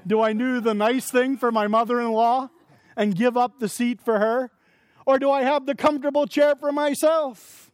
Do 0.06 0.20
I 0.20 0.32
do 0.32 0.60
the 0.60 0.74
nice 0.74 1.10
thing 1.10 1.36
for 1.36 1.50
my 1.50 1.66
mother 1.66 2.00
in 2.00 2.12
law 2.12 2.50
and 2.96 3.16
give 3.16 3.36
up 3.36 3.58
the 3.58 3.68
seat 3.68 4.00
for 4.00 4.18
her? 4.18 4.50
Or 5.06 5.18
do 5.18 5.30
I 5.30 5.42
have 5.42 5.66
the 5.66 5.74
comfortable 5.74 6.26
chair 6.26 6.56
for 6.56 6.72
myself? 6.72 7.65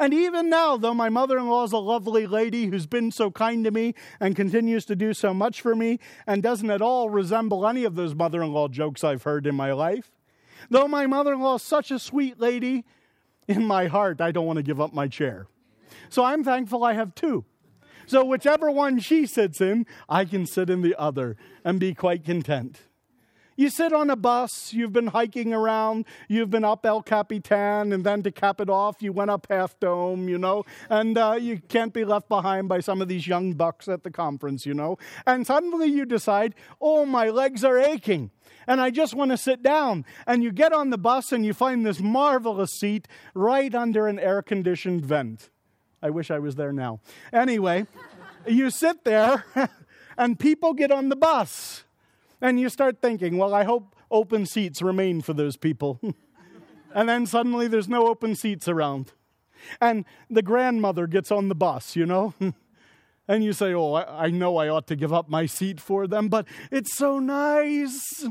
And 0.00 0.14
even 0.14 0.48
now, 0.48 0.78
though 0.78 0.94
my 0.94 1.10
mother 1.10 1.36
in 1.36 1.46
law 1.46 1.62
is 1.64 1.72
a 1.72 1.78
lovely 1.78 2.26
lady 2.26 2.64
who's 2.64 2.86
been 2.86 3.10
so 3.10 3.30
kind 3.30 3.62
to 3.64 3.70
me 3.70 3.94
and 4.18 4.34
continues 4.34 4.86
to 4.86 4.96
do 4.96 5.12
so 5.12 5.34
much 5.34 5.60
for 5.60 5.76
me 5.76 5.98
and 6.26 6.42
doesn't 6.42 6.70
at 6.70 6.80
all 6.80 7.10
resemble 7.10 7.66
any 7.66 7.84
of 7.84 7.96
those 7.96 8.14
mother 8.14 8.42
in 8.42 8.50
law 8.50 8.66
jokes 8.66 9.04
I've 9.04 9.24
heard 9.24 9.46
in 9.46 9.54
my 9.54 9.72
life, 9.72 10.10
though 10.70 10.88
my 10.88 11.06
mother 11.06 11.34
in 11.34 11.40
law 11.40 11.56
is 11.56 11.62
such 11.62 11.90
a 11.90 11.98
sweet 11.98 12.40
lady, 12.40 12.86
in 13.46 13.66
my 13.66 13.88
heart, 13.88 14.22
I 14.22 14.32
don't 14.32 14.46
want 14.46 14.56
to 14.56 14.62
give 14.62 14.80
up 14.80 14.94
my 14.94 15.06
chair. 15.06 15.48
So 16.08 16.24
I'm 16.24 16.44
thankful 16.44 16.82
I 16.82 16.94
have 16.94 17.14
two. 17.14 17.44
So 18.06 18.24
whichever 18.24 18.70
one 18.70 19.00
she 19.00 19.26
sits 19.26 19.60
in, 19.60 19.84
I 20.08 20.24
can 20.24 20.46
sit 20.46 20.70
in 20.70 20.80
the 20.80 20.98
other 20.98 21.36
and 21.62 21.78
be 21.78 21.94
quite 21.94 22.24
content. 22.24 22.80
You 23.60 23.68
sit 23.68 23.92
on 23.92 24.08
a 24.08 24.16
bus, 24.16 24.72
you've 24.72 24.94
been 24.94 25.08
hiking 25.08 25.52
around, 25.52 26.06
you've 26.28 26.48
been 26.48 26.64
up 26.64 26.86
El 26.86 27.02
Capitan, 27.02 27.92
and 27.92 28.04
then 28.04 28.22
to 28.22 28.32
cap 28.32 28.58
it 28.58 28.70
off, 28.70 29.02
you 29.02 29.12
went 29.12 29.30
up 29.30 29.48
Half 29.50 29.78
Dome, 29.80 30.30
you 30.30 30.38
know, 30.38 30.64
and 30.88 31.18
uh, 31.18 31.36
you 31.38 31.60
can't 31.68 31.92
be 31.92 32.06
left 32.06 32.26
behind 32.26 32.70
by 32.70 32.80
some 32.80 33.02
of 33.02 33.08
these 33.08 33.26
young 33.26 33.52
bucks 33.52 33.86
at 33.86 34.02
the 34.02 34.10
conference, 34.10 34.64
you 34.64 34.72
know. 34.72 34.96
And 35.26 35.46
suddenly 35.46 35.88
you 35.88 36.06
decide, 36.06 36.54
oh, 36.80 37.04
my 37.04 37.28
legs 37.28 37.62
are 37.62 37.78
aching 37.78 38.30
and 38.66 38.80
I 38.80 38.88
just 38.88 39.12
want 39.12 39.30
to 39.30 39.36
sit 39.36 39.62
down. 39.62 40.06
And 40.26 40.42
you 40.42 40.52
get 40.52 40.72
on 40.72 40.88
the 40.88 40.96
bus 40.96 41.30
and 41.30 41.44
you 41.44 41.52
find 41.52 41.84
this 41.84 42.00
marvelous 42.00 42.72
seat 42.72 43.08
right 43.34 43.74
under 43.74 44.06
an 44.06 44.18
air 44.18 44.40
conditioned 44.40 45.04
vent. 45.04 45.50
I 46.00 46.08
wish 46.08 46.30
I 46.30 46.38
was 46.38 46.54
there 46.54 46.72
now. 46.72 47.00
Anyway, 47.30 47.86
you 48.46 48.70
sit 48.70 49.04
there 49.04 49.44
and 50.16 50.38
people 50.38 50.72
get 50.72 50.90
on 50.90 51.10
the 51.10 51.16
bus. 51.16 51.84
And 52.40 52.58
you 52.58 52.68
start 52.68 53.00
thinking, 53.00 53.36
well, 53.36 53.54
I 53.54 53.64
hope 53.64 53.94
open 54.10 54.46
seats 54.46 54.80
remain 54.82 55.20
for 55.20 55.34
those 55.34 55.56
people. 55.56 56.00
and 56.94 57.08
then 57.08 57.26
suddenly 57.26 57.68
there's 57.68 57.88
no 57.88 58.08
open 58.08 58.34
seats 58.34 58.68
around. 58.68 59.12
And 59.80 60.04
the 60.30 60.42
grandmother 60.42 61.06
gets 61.06 61.30
on 61.30 61.48
the 61.48 61.54
bus, 61.54 61.94
you 61.96 62.06
know? 62.06 62.34
and 63.28 63.44
you 63.44 63.52
say, 63.52 63.74
oh, 63.74 63.92
I, 63.92 64.26
I 64.26 64.30
know 64.30 64.56
I 64.56 64.68
ought 64.68 64.86
to 64.88 64.96
give 64.96 65.12
up 65.12 65.28
my 65.28 65.46
seat 65.46 65.80
for 65.80 66.06
them, 66.06 66.28
but 66.28 66.46
it's 66.70 66.96
so 66.96 67.18
nice. 67.18 68.24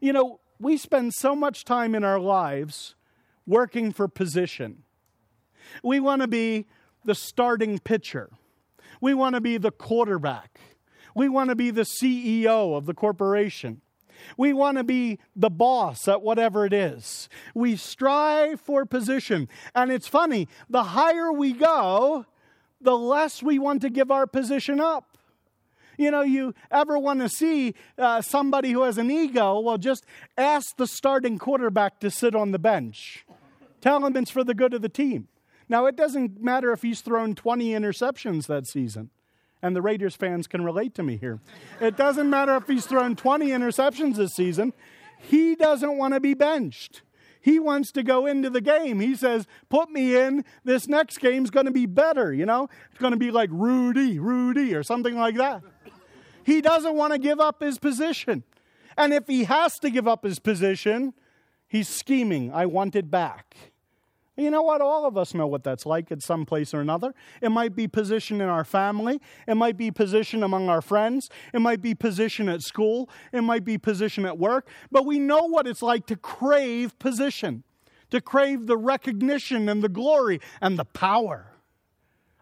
You 0.00 0.12
know, 0.12 0.40
we 0.58 0.76
spend 0.76 1.14
so 1.14 1.36
much 1.36 1.64
time 1.64 1.94
in 1.94 2.04
our 2.04 2.18
lives 2.18 2.94
working 3.46 3.92
for 3.92 4.08
position. 4.08 4.82
We 5.82 6.00
want 6.00 6.22
to 6.22 6.28
be 6.28 6.66
the 7.04 7.14
starting 7.14 7.78
pitcher. 7.78 8.30
We 9.00 9.14
want 9.14 9.34
to 9.34 9.40
be 9.40 9.58
the 9.58 9.70
quarterback. 9.70 10.58
We 11.14 11.28
want 11.28 11.50
to 11.50 11.56
be 11.56 11.70
the 11.70 11.82
CEO 11.82 12.76
of 12.76 12.86
the 12.86 12.94
corporation. 12.94 13.80
We 14.36 14.52
want 14.52 14.78
to 14.78 14.84
be 14.84 15.18
the 15.36 15.50
boss 15.50 16.08
at 16.08 16.22
whatever 16.22 16.64
it 16.66 16.72
is. 16.72 17.28
We 17.54 17.76
strive 17.76 18.60
for 18.60 18.86
position. 18.86 19.48
And 19.74 19.90
it's 19.90 20.08
funny, 20.08 20.48
the 20.68 20.82
higher 20.82 21.32
we 21.32 21.52
go, 21.52 22.26
the 22.80 22.96
less 22.96 23.42
we 23.42 23.58
want 23.58 23.82
to 23.82 23.90
give 23.90 24.10
our 24.10 24.26
position 24.26 24.80
up. 24.80 25.16
You 25.96 26.10
know, 26.10 26.22
you 26.22 26.54
ever 26.70 26.98
want 26.98 27.20
to 27.20 27.28
see 27.28 27.74
uh, 27.98 28.20
somebody 28.20 28.72
who 28.72 28.82
has 28.82 28.98
an 28.98 29.10
ego? 29.10 29.60
Well, 29.60 29.78
just 29.78 30.04
ask 30.36 30.76
the 30.76 30.88
starting 30.88 31.38
quarterback 31.38 32.00
to 32.00 32.10
sit 32.10 32.34
on 32.34 32.50
the 32.50 32.58
bench. 32.58 33.24
Tell 33.80 34.04
him 34.04 34.16
it's 34.16 34.30
for 34.30 34.42
the 34.42 34.54
good 34.54 34.74
of 34.74 34.82
the 34.82 34.88
team. 34.88 35.28
Now, 35.68 35.86
it 35.86 35.96
doesn't 35.96 36.42
matter 36.42 36.72
if 36.72 36.82
he's 36.82 37.00
thrown 37.00 37.34
20 37.34 37.70
interceptions 37.70 38.46
that 38.48 38.66
season. 38.66 39.10
And 39.64 39.74
the 39.74 39.80
Raiders 39.80 40.14
fans 40.14 40.46
can 40.46 40.62
relate 40.62 40.94
to 40.96 41.02
me 41.02 41.16
here. 41.16 41.40
It 41.80 41.96
doesn't 41.96 42.28
matter 42.28 42.54
if 42.54 42.66
he's 42.66 42.84
thrown 42.84 43.16
20 43.16 43.48
interceptions 43.48 44.16
this 44.16 44.34
season. 44.34 44.74
He 45.18 45.54
doesn't 45.54 45.96
want 45.96 46.12
to 46.12 46.20
be 46.20 46.34
benched. 46.34 47.00
He 47.40 47.58
wants 47.58 47.90
to 47.92 48.02
go 48.02 48.26
into 48.26 48.50
the 48.50 48.60
game. 48.60 49.00
He 49.00 49.16
says, 49.16 49.46
Put 49.70 49.90
me 49.90 50.16
in. 50.16 50.44
This 50.64 50.86
next 50.86 51.16
game's 51.16 51.48
going 51.48 51.64
to 51.64 51.72
be 51.72 51.86
better. 51.86 52.30
You 52.30 52.44
know, 52.44 52.68
it's 52.90 53.00
going 53.00 53.12
to 53.12 53.18
be 53.18 53.30
like 53.30 53.48
Rudy, 53.50 54.18
Rudy, 54.18 54.74
or 54.74 54.82
something 54.82 55.16
like 55.16 55.36
that. 55.36 55.62
He 56.44 56.60
doesn't 56.60 56.94
want 56.94 57.14
to 57.14 57.18
give 57.18 57.40
up 57.40 57.62
his 57.62 57.78
position. 57.78 58.44
And 58.98 59.14
if 59.14 59.26
he 59.26 59.44
has 59.44 59.78
to 59.78 59.88
give 59.88 60.06
up 60.06 60.24
his 60.24 60.40
position, 60.40 61.14
he's 61.66 61.88
scheming. 61.88 62.52
I 62.52 62.66
want 62.66 62.94
it 62.94 63.10
back. 63.10 63.56
You 64.36 64.50
know 64.50 64.62
what? 64.62 64.80
All 64.80 65.06
of 65.06 65.16
us 65.16 65.32
know 65.32 65.46
what 65.46 65.62
that's 65.62 65.86
like 65.86 66.10
at 66.10 66.20
some 66.20 66.44
place 66.44 66.74
or 66.74 66.80
another. 66.80 67.14
It 67.40 67.50
might 67.50 67.76
be 67.76 67.86
position 67.86 68.40
in 68.40 68.48
our 68.48 68.64
family. 68.64 69.20
It 69.46 69.54
might 69.54 69.76
be 69.76 69.92
position 69.92 70.42
among 70.42 70.68
our 70.68 70.82
friends. 70.82 71.28
It 71.52 71.60
might 71.60 71.80
be 71.80 71.94
position 71.94 72.48
at 72.48 72.60
school. 72.62 73.08
It 73.32 73.42
might 73.42 73.64
be 73.64 73.78
position 73.78 74.26
at 74.26 74.36
work. 74.36 74.68
But 74.90 75.06
we 75.06 75.20
know 75.20 75.44
what 75.44 75.68
it's 75.68 75.82
like 75.82 76.06
to 76.06 76.16
crave 76.16 76.98
position, 76.98 77.62
to 78.10 78.20
crave 78.20 78.66
the 78.66 78.76
recognition 78.76 79.68
and 79.68 79.82
the 79.82 79.88
glory 79.88 80.40
and 80.60 80.76
the 80.76 80.84
power. 80.84 81.52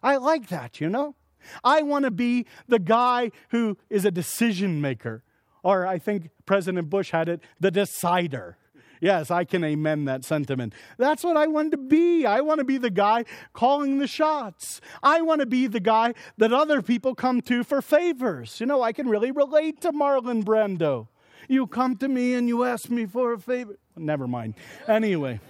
I 0.02 0.16
like 0.16 0.48
that, 0.48 0.80
you 0.80 0.88
know? 0.88 1.14
I 1.62 1.82
want 1.82 2.04
to 2.06 2.10
be 2.10 2.46
the 2.68 2.78
guy 2.78 3.32
who 3.50 3.76
is 3.90 4.04
a 4.04 4.10
decision 4.10 4.80
maker. 4.80 5.24
Or 5.62 5.86
I 5.86 5.98
think 5.98 6.30
President 6.46 6.88
Bush 6.88 7.10
had 7.10 7.28
it, 7.28 7.40
the 7.60 7.70
decider. 7.70 8.56
Yes, 9.02 9.32
I 9.32 9.42
can 9.42 9.64
amen 9.64 10.04
that 10.04 10.24
sentiment. 10.24 10.74
That's 10.96 11.24
what 11.24 11.36
I 11.36 11.48
want 11.48 11.72
to 11.72 11.76
be. 11.76 12.24
I 12.24 12.40
want 12.40 12.60
to 12.60 12.64
be 12.64 12.78
the 12.78 12.88
guy 12.88 13.24
calling 13.52 13.98
the 13.98 14.06
shots. 14.06 14.80
I 15.02 15.20
want 15.22 15.40
to 15.40 15.46
be 15.46 15.66
the 15.66 15.80
guy 15.80 16.14
that 16.38 16.52
other 16.52 16.80
people 16.82 17.16
come 17.16 17.40
to 17.42 17.64
for 17.64 17.82
favors. 17.82 18.60
You 18.60 18.66
know, 18.66 18.80
I 18.80 18.92
can 18.92 19.08
really 19.08 19.32
relate 19.32 19.80
to 19.80 19.90
Marlon 19.90 20.44
Brando. 20.44 21.08
You 21.48 21.66
come 21.66 21.96
to 21.96 22.06
me 22.06 22.34
and 22.34 22.46
you 22.46 22.62
ask 22.62 22.90
me 22.90 23.04
for 23.04 23.32
a 23.32 23.40
favor. 23.40 23.76
Never 23.96 24.28
mind. 24.28 24.54
Anyway. 24.86 25.40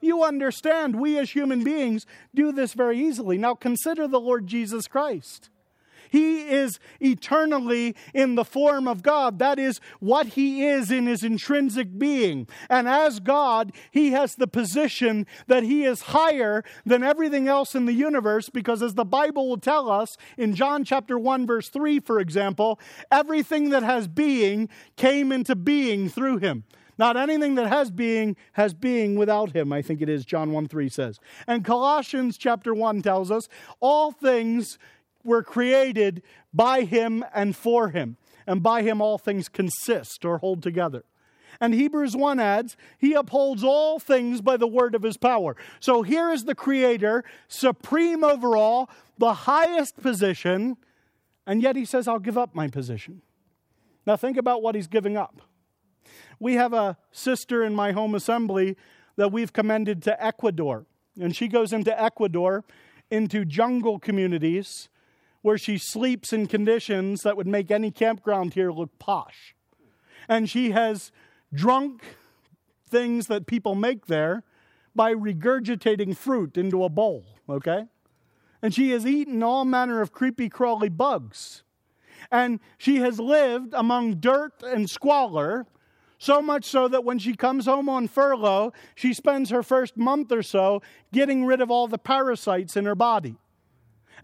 You 0.00 0.24
understand, 0.24 1.00
we 1.00 1.16
as 1.16 1.30
human 1.30 1.62
beings 1.62 2.06
do 2.34 2.50
this 2.50 2.74
very 2.74 2.98
easily. 2.98 3.38
Now 3.38 3.54
consider 3.54 4.08
the 4.08 4.20
Lord 4.20 4.48
Jesus 4.48 4.88
Christ. 4.88 5.48
He 6.14 6.42
is 6.48 6.78
eternally 7.00 7.96
in 8.14 8.36
the 8.36 8.44
form 8.44 8.86
of 8.86 9.02
God. 9.02 9.40
That 9.40 9.58
is 9.58 9.80
what 9.98 10.28
he 10.28 10.64
is 10.64 10.92
in 10.92 11.08
his 11.08 11.24
intrinsic 11.24 11.98
being. 11.98 12.46
And 12.70 12.88
as 12.88 13.18
God, 13.18 13.72
he 13.90 14.12
has 14.12 14.36
the 14.36 14.46
position 14.46 15.26
that 15.48 15.64
he 15.64 15.82
is 15.82 16.02
higher 16.02 16.62
than 16.86 17.02
everything 17.02 17.48
else 17.48 17.74
in 17.74 17.86
the 17.86 17.92
universe 17.92 18.48
because, 18.48 18.80
as 18.80 18.94
the 18.94 19.04
Bible 19.04 19.48
will 19.48 19.58
tell 19.58 19.90
us 19.90 20.16
in 20.38 20.54
John 20.54 20.84
chapter 20.84 21.18
1, 21.18 21.48
verse 21.48 21.68
3, 21.68 21.98
for 21.98 22.20
example, 22.20 22.78
everything 23.10 23.70
that 23.70 23.82
has 23.82 24.06
being 24.06 24.68
came 24.94 25.32
into 25.32 25.56
being 25.56 26.08
through 26.08 26.38
him. 26.38 26.62
Not 26.96 27.16
anything 27.16 27.56
that 27.56 27.66
has 27.66 27.90
being 27.90 28.36
has 28.52 28.72
being 28.72 29.16
without 29.16 29.50
him, 29.50 29.72
I 29.72 29.82
think 29.82 30.00
it 30.00 30.08
is, 30.08 30.24
John 30.24 30.52
1 30.52 30.68
3 30.68 30.88
says. 30.88 31.18
And 31.48 31.64
Colossians 31.64 32.38
chapter 32.38 32.72
1 32.72 33.02
tells 33.02 33.32
us 33.32 33.48
all 33.80 34.12
things 34.12 34.78
were 35.24 35.42
created 35.42 36.22
by 36.52 36.82
him 36.82 37.24
and 37.34 37.56
for 37.56 37.88
him. 37.88 38.16
And 38.46 38.62
by 38.62 38.82
him 38.82 39.00
all 39.00 39.18
things 39.18 39.48
consist 39.48 40.24
or 40.24 40.38
hold 40.38 40.62
together. 40.62 41.04
And 41.60 41.74
Hebrews 41.74 42.16
1 42.16 42.40
adds, 42.40 42.76
He 42.98 43.14
upholds 43.14 43.62
all 43.62 43.98
things 43.98 44.40
by 44.40 44.56
the 44.56 44.66
word 44.66 44.94
of 44.94 45.02
His 45.02 45.16
power. 45.16 45.56
So 45.80 46.02
here 46.02 46.30
is 46.30 46.44
the 46.44 46.54
Creator, 46.54 47.24
supreme 47.48 48.24
over 48.24 48.56
all, 48.56 48.90
the 49.18 49.34
highest 49.34 49.96
position, 50.00 50.76
and 51.46 51.62
yet 51.62 51.76
He 51.76 51.84
says, 51.84 52.08
I'll 52.08 52.18
give 52.18 52.38
up 52.38 52.54
my 52.54 52.68
position. 52.68 53.22
Now 54.06 54.16
think 54.16 54.36
about 54.36 54.62
what 54.62 54.74
He's 54.74 54.88
giving 54.88 55.16
up. 55.16 55.42
We 56.40 56.54
have 56.54 56.72
a 56.72 56.98
sister 57.12 57.62
in 57.62 57.74
my 57.74 57.92
home 57.92 58.14
assembly 58.14 58.76
that 59.16 59.30
we've 59.30 59.52
commended 59.52 60.02
to 60.02 60.24
Ecuador, 60.24 60.86
and 61.20 61.34
she 61.34 61.48
goes 61.48 61.72
into 61.72 61.98
Ecuador 62.00 62.64
into 63.10 63.44
jungle 63.44 63.98
communities 63.98 64.88
where 65.44 65.58
she 65.58 65.76
sleeps 65.76 66.32
in 66.32 66.46
conditions 66.46 67.20
that 67.22 67.36
would 67.36 67.46
make 67.46 67.70
any 67.70 67.90
campground 67.90 68.54
here 68.54 68.72
look 68.72 68.98
posh. 68.98 69.54
And 70.26 70.48
she 70.48 70.70
has 70.70 71.12
drunk 71.52 72.16
things 72.88 73.26
that 73.26 73.46
people 73.46 73.74
make 73.74 74.06
there 74.06 74.42
by 74.94 75.12
regurgitating 75.12 76.16
fruit 76.16 76.56
into 76.56 76.82
a 76.82 76.88
bowl, 76.88 77.26
okay? 77.46 77.84
And 78.62 78.72
she 78.72 78.88
has 78.92 79.04
eaten 79.04 79.42
all 79.42 79.66
manner 79.66 80.00
of 80.00 80.12
creepy, 80.12 80.48
crawly 80.48 80.88
bugs. 80.88 81.62
And 82.32 82.58
she 82.78 83.00
has 83.00 83.20
lived 83.20 83.74
among 83.74 84.20
dirt 84.20 84.62
and 84.62 84.88
squalor, 84.88 85.66
so 86.16 86.40
much 86.40 86.64
so 86.64 86.88
that 86.88 87.04
when 87.04 87.18
she 87.18 87.34
comes 87.34 87.66
home 87.66 87.90
on 87.90 88.08
furlough, 88.08 88.72
she 88.94 89.12
spends 89.12 89.50
her 89.50 89.62
first 89.62 89.98
month 89.98 90.32
or 90.32 90.42
so 90.42 90.80
getting 91.12 91.44
rid 91.44 91.60
of 91.60 91.70
all 91.70 91.86
the 91.86 91.98
parasites 91.98 92.78
in 92.78 92.86
her 92.86 92.94
body. 92.94 93.36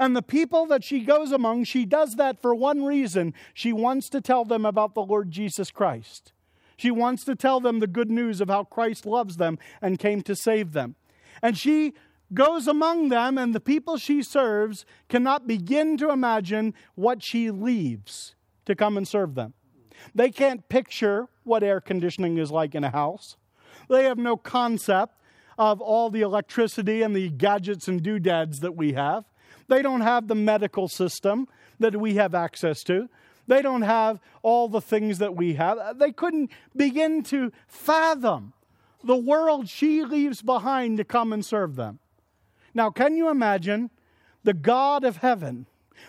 And 0.01 0.17
the 0.17 0.23
people 0.23 0.65
that 0.65 0.83
she 0.83 1.01
goes 1.01 1.31
among, 1.31 1.65
she 1.65 1.85
does 1.85 2.17
that 2.17 2.41
for 2.41 2.55
one 2.55 2.85
reason. 2.85 3.35
She 3.53 3.71
wants 3.71 4.09
to 4.09 4.23
tell 4.23 4.47
them 4.47 4.65
about 4.65 4.95
the 4.95 5.03
Lord 5.03 5.31
Jesus 5.31 5.71
Christ. 5.71 6.33
She 6.79 6.91
wants 6.91 7.23
to 7.25 7.37
tell 7.37 7.61
them 7.61 7.81
the 7.81 7.87
good 7.87 8.11
news 8.11 8.41
of 8.41 8.49
how 8.49 8.65
Christ 8.65 9.05
loves 9.05 9.37
them 9.37 9.59
and 9.83 9.99
came 9.99 10.23
to 10.23 10.35
save 10.35 10.73
them. 10.73 10.95
And 11.43 11.59
she 11.59 11.93
goes 12.33 12.67
among 12.67 13.11
them, 13.11 13.37
and 13.37 13.55
the 13.55 13.61
people 13.61 13.99
she 13.99 14.23
serves 14.23 14.87
cannot 15.11 15.47
begin 15.47 15.99
to 15.99 16.11
imagine 16.11 16.73
what 16.95 17.23
she 17.23 17.51
leaves 17.51 18.35
to 18.65 18.75
come 18.75 18.97
and 18.97 19.07
serve 19.07 19.35
them. 19.35 19.53
They 20.15 20.31
can't 20.31 20.67
picture 20.71 21.29
what 21.45 21.63
air 21.63 21.79
conditioning 21.79 22.39
is 22.39 22.51
like 22.51 22.75
in 22.75 22.85
a 22.85 22.91
house. 22.91 23.37
They 23.91 24.05
have 24.05 24.17
no 24.17 24.39
concept 24.39 25.21
of 25.59 25.83
all 25.83 26.09
the 26.09 26.23
electricity 26.23 27.03
and 27.03 27.15
the 27.15 27.29
gadgets 27.29 27.87
and 27.87 28.03
doodads 28.03 28.61
that 28.61 28.75
we 28.75 28.95
have. 28.95 29.27
They 29.71 29.83
don't 29.83 30.01
have 30.01 30.27
the 30.27 30.35
medical 30.35 30.89
system 30.89 31.47
that 31.79 31.95
we 31.95 32.17
have 32.17 32.35
access 32.35 32.83
to. 32.85 33.09
They 33.47 33.63
don't 33.63 33.83
have 33.83 34.19
all 34.43 34.69
the 34.69 34.81
things 34.81 35.19
that 35.19 35.37
we 35.37 35.55
have. 35.55 35.97
They 35.97 36.11
couldn't 36.11 36.51
begin 36.75 37.23
to 37.25 37.53
fathom 37.69 38.53
the 39.05 39.17
world 39.17 39.69
she 39.69 40.05
leaves 40.05 40.43
behind 40.43 40.99
to 40.99 41.05
come 41.05 41.33
and 41.33 41.47
serve 41.47 41.77
them. 41.77 42.01
Now, 42.75 42.91
can 42.91 43.17
you 43.17 43.31
imagine 43.31 43.91
the 44.43 44.55
God 44.55 45.05
of 45.05 45.19
heaven 45.19 45.67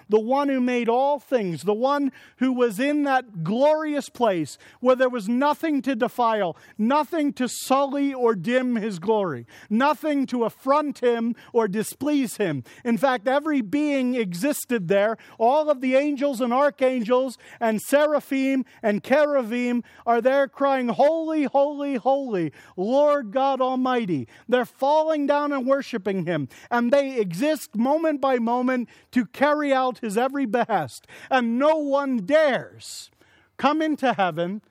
the 0.10 0.20
one 0.20 0.50
who 0.50 0.62
made 0.62 0.90
all 0.90 1.20
things, 1.20 1.64
the 1.64 1.74
one 1.74 2.12
who 2.38 2.52
was 2.52 2.80
in 2.80 3.04
that 3.04 3.44
glorious 3.44 4.10
place 4.10 4.58
where 4.80 4.96
there 4.96 5.10
was 5.10 5.28
nothing 5.28 5.82
to 5.82 5.96
defile, 5.96 6.56
nothing 6.78 7.34
to 7.34 7.48
sully 7.48 8.14
or 8.14 8.36
dim 8.36 8.76
his 8.76 9.00
glory, 9.00 9.46
nothing 9.70 10.26
to 10.28 10.44
affront 10.44 11.00
him 11.00 11.36
or 11.54 11.68
displease 11.68 12.38
him. 12.38 12.64
In 12.84 12.98
fact, 12.98 13.28
every 13.28 13.62
being 13.62 14.16
existed 14.16 14.88
there. 14.88 15.18
All 15.38 15.70
of 15.70 15.82
the 15.82 15.96
angels 15.96 16.42
and 16.42 16.54
archangels 16.54 17.38
and 17.60 17.82
seraphim 17.82 18.66
and 18.84 19.04
cherubim 19.04 19.84
are 20.06 20.22
there 20.22 20.48
crying, 20.48 20.90
Holy, 20.90 21.44
holy, 21.44 21.96
holy, 21.96 22.52
Lord 22.78 23.32
God 23.32 23.62
Almighty. 23.62 24.28
They're 24.48 24.66
falling 24.66 25.28
down 25.28 25.52
and 25.52 25.66
worshiping 25.66 26.26
him, 26.26 26.48
and 26.70 26.92
they 26.92 27.20
exist 27.20 27.76
moment 27.76 28.22
by 28.22 28.40
moment 28.40 28.90
to 29.12 29.26
carry 29.26 29.74
out 29.74 29.81
his 30.02 30.18
every 30.18 30.46
behest, 30.46 31.08
and 31.30 31.58
no 31.58 31.78
one 31.78 32.18
dares 32.18 33.10
come 33.58 33.82
into 33.82 34.14
heaven 34.14 34.62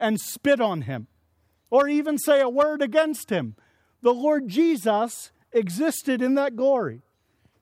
and 0.00 0.20
spit 0.20 0.60
on 0.60 0.82
him 0.82 1.06
or 1.70 1.88
even 1.88 2.18
say 2.18 2.40
a 2.40 2.48
word 2.48 2.82
against 2.82 3.30
him. 3.30 3.56
The 4.02 4.14
Lord 4.14 4.48
Jesus 4.48 5.32
existed 5.52 6.20
in 6.20 6.34
that 6.34 6.56
glory. 6.56 7.02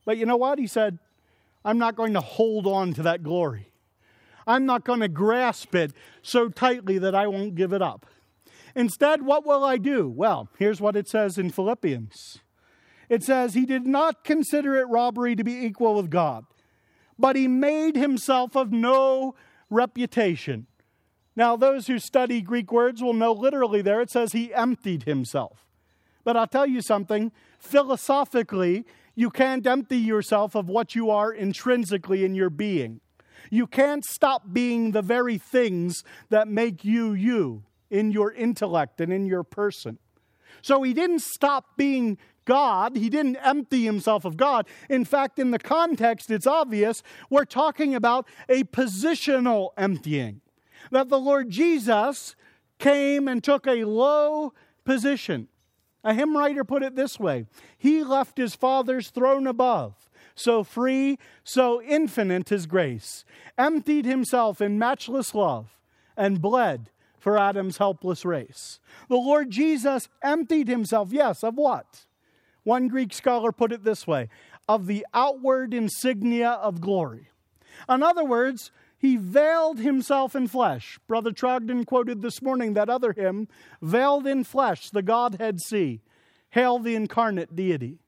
But 0.04 0.18
you 0.18 0.26
know 0.26 0.36
what? 0.36 0.58
He 0.58 0.66
said, 0.66 0.98
I'm 1.64 1.78
not 1.78 1.94
going 1.94 2.14
to 2.14 2.20
hold 2.20 2.66
on 2.66 2.92
to 2.94 3.02
that 3.02 3.22
glory. 3.22 3.72
I'm 4.46 4.66
not 4.66 4.84
going 4.84 5.00
to 5.00 5.08
grasp 5.08 5.74
it 5.74 5.92
so 6.20 6.48
tightly 6.48 6.98
that 6.98 7.14
I 7.14 7.26
won't 7.26 7.54
give 7.54 7.72
it 7.72 7.82
up. 7.82 8.06
Instead, 8.74 9.22
what 9.22 9.46
will 9.46 9.62
I 9.64 9.76
do? 9.76 10.08
Well, 10.08 10.48
here's 10.58 10.80
what 10.80 10.96
it 10.96 11.08
says 11.08 11.38
in 11.38 11.50
Philippians 11.50 12.40
it 13.08 13.22
says, 13.22 13.54
He 13.54 13.66
did 13.66 13.86
not 13.86 14.24
consider 14.24 14.76
it 14.76 14.88
robbery 14.88 15.36
to 15.36 15.44
be 15.44 15.64
equal 15.64 15.94
with 15.94 16.10
God, 16.10 16.44
but 17.22 17.36
he 17.36 17.46
made 17.46 17.94
himself 17.94 18.56
of 18.56 18.72
no 18.72 19.36
reputation. 19.70 20.66
Now, 21.36 21.54
those 21.54 21.86
who 21.86 22.00
study 22.00 22.42
Greek 22.42 22.72
words 22.72 23.00
will 23.00 23.14
know 23.14 23.32
literally 23.32 23.80
there 23.80 24.00
it 24.00 24.10
says 24.10 24.32
he 24.32 24.52
emptied 24.52 25.04
himself. 25.04 25.64
But 26.24 26.36
I'll 26.36 26.48
tell 26.48 26.66
you 26.66 26.82
something 26.82 27.30
philosophically, 27.60 28.84
you 29.14 29.30
can't 29.30 29.64
empty 29.64 29.98
yourself 29.98 30.56
of 30.56 30.68
what 30.68 30.96
you 30.96 31.10
are 31.10 31.32
intrinsically 31.32 32.24
in 32.24 32.34
your 32.34 32.50
being. 32.50 33.00
You 33.50 33.68
can't 33.68 34.04
stop 34.04 34.52
being 34.52 34.90
the 34.90 35.02
very 35.02 35.38
things 35.38 36.02
that 36.28 36.48
make 36.48 36.84
you 36.84 37.12
you 37.12 37.62
in 37.88 38.10
your 38.10 38.32
intellect 38.32 39.00
and 39.00 39.12
in 39.12 39.26
your 39.26 39.44
person. 39.44 40.00
So 40.60 40.82
he 40.82 40.92
didn't 40.92 41.22
stop 41.22 41.76
being 41.76 42.18
God. 42.44 42.96
He 42.96 43.08
didn't 43.08 43.36
empty 43.36 43.84
himself 43.84 44.24
of 44.24 44.36
God. 44.36 44.66
In 44.88 45.04
fact, 45.04 45.38
in 45.38 45.50
the 45.50 45.58
context, 45.58 46.30
it's 46.30 46.46
obvious 46.46 47.02
we're 47.30 47.44
talking 47.44 47.94
about 47.94 48.26
a 48.48 48.64
positional 48.64 49.70
emptying. 49.76 50.40
That 50.90 51.08
the 51.08 51.18
Lord 51.18 51.50
Jesus 51.50 52.34
came 52.78 53.28
and 53.28 53.42
took 53.42 53.66
a 53.66 53.84
low 53.84 54.52
position. 54.84 55.48
A 56.04 56.14
hymn 56.14 56.36
writer 56.36 56.64
put 56.64 56.82
it 56.82 56.96
this 56.96 57.20
way 57.20 57.46
He 57.78 58.02
left 58.02 58.36
his 58.36 58.54
Father's 58.54 59.10
throne 59.10 59.46
above, 59.46 60.10
so 60.34 60.64
free, 60.64 61.18
so 61.44 61.80
infinite 61.82 62.48
his 62.48 62.66
grace, 62.66 63.24
emptied 63.56 64.04
himself 64.04 64.60
in 64.60 64.78
matchless 64.78 65.34
love, 65.34 65.78
and 66.16 66.42
bled 66.42 66.90
for 67.18 67.38
Adam's 67.38 67.78
helpless 67.78 68.24
race. 68.24 68.80
The 69.08 69.14
Lord 69.14 69.50
Jesus 69.50 70.08
emptied 70.22 70.66
himself, 70.66 71.12
yes, 71.12 71.44
of 71.44 71.54
what? 71.54 72.06
One 72.64 72.88
Greek 72.88 73.12
scholar 73.12 73.52
put 73.52 73.72
it 73.72 73.84
this 73.84 74.06
way 74.06 74.28
of 74.68 74.86
the 74.86 75.06
outward 75.12 75.74
insignia 75.74 76.50
of 76.50 76.80
glory. 76.80 77.28
In 77.88 78.02
other 78.02 78.24
words, 78.24 78.70
he 78.96 79.16
veiled 79.16 79.80
himself 79.80 80.36
in 80.36 80.46
flesh. 80.46 81.00
Brother 81.08 81.32
Trogdon 81.32 81.84
quoted 81.84 82.22
this 82.22 82.40
morning 82.40 82.74
that 82.74 82.88
other 82.88 83.12
hymn, 83.12 83.48
Veiled 83.80 84.28
in 84.28 84.44
Flesh, 84.44 84.90
the 84.90 85.02
Godhead 85.02 85.60
see. 85.60 86.02
Hail 86.50 86.78
the 86.78 86.94
incarnate 86.94 87.56
deity. 87.56 87.98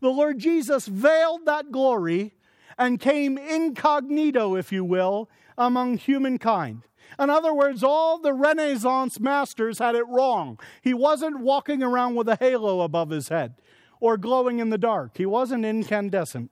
The 0.00 0.08
Lord 0.08 0.38
Jesus 0.38 0.86
veiled 0.86 1.46
that 1.46 1.70
glory 1.70 2.34
and 2.76 2.98
came 2.98 3.38
incognito, 3.38 4.56
if 4.56 4.72
you 4.72 4.84
will, 4.84 5.30
among 5.56 5.98
humankind. 5.98 6.82
In 7.18 7.30
other 7.30 7.54
words, 7.54 7.84
all 7.84 8.18
the 8.18 8.32
Renaissance 8.32 9.20
masters 9.20 9.78
had 9.78 9.94
it 9.94 10.08
wrong. 10.08 10.58
He 10.80 10.94
wasn't 10.94 11.40
walking 11.40 11.82
around 11.82 12.14
with 12.14 12.28
a 12.28 12.36
halo 12.36 12.80
above 12.80 13.10
his 13.10 13.28
head 13.28 13.54
or 14.02 14.16
glowing 14.16 14.58
in 14.58 14.68
the 14.68 14.76
dark, 14.76 15.16
he 15.16 15.24
wasn't 15.24 15.64
incandescent. 15.64 16.50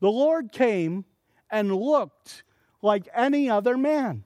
The 0.00 0.10
Lord 0.10 0.52
came 0.52 1.04
and 1.50 1.76
looked 1.76 2.44
like 2.80 3.06
any 3.14 3.50
other 3.50 3.76
man. 3.76 4.24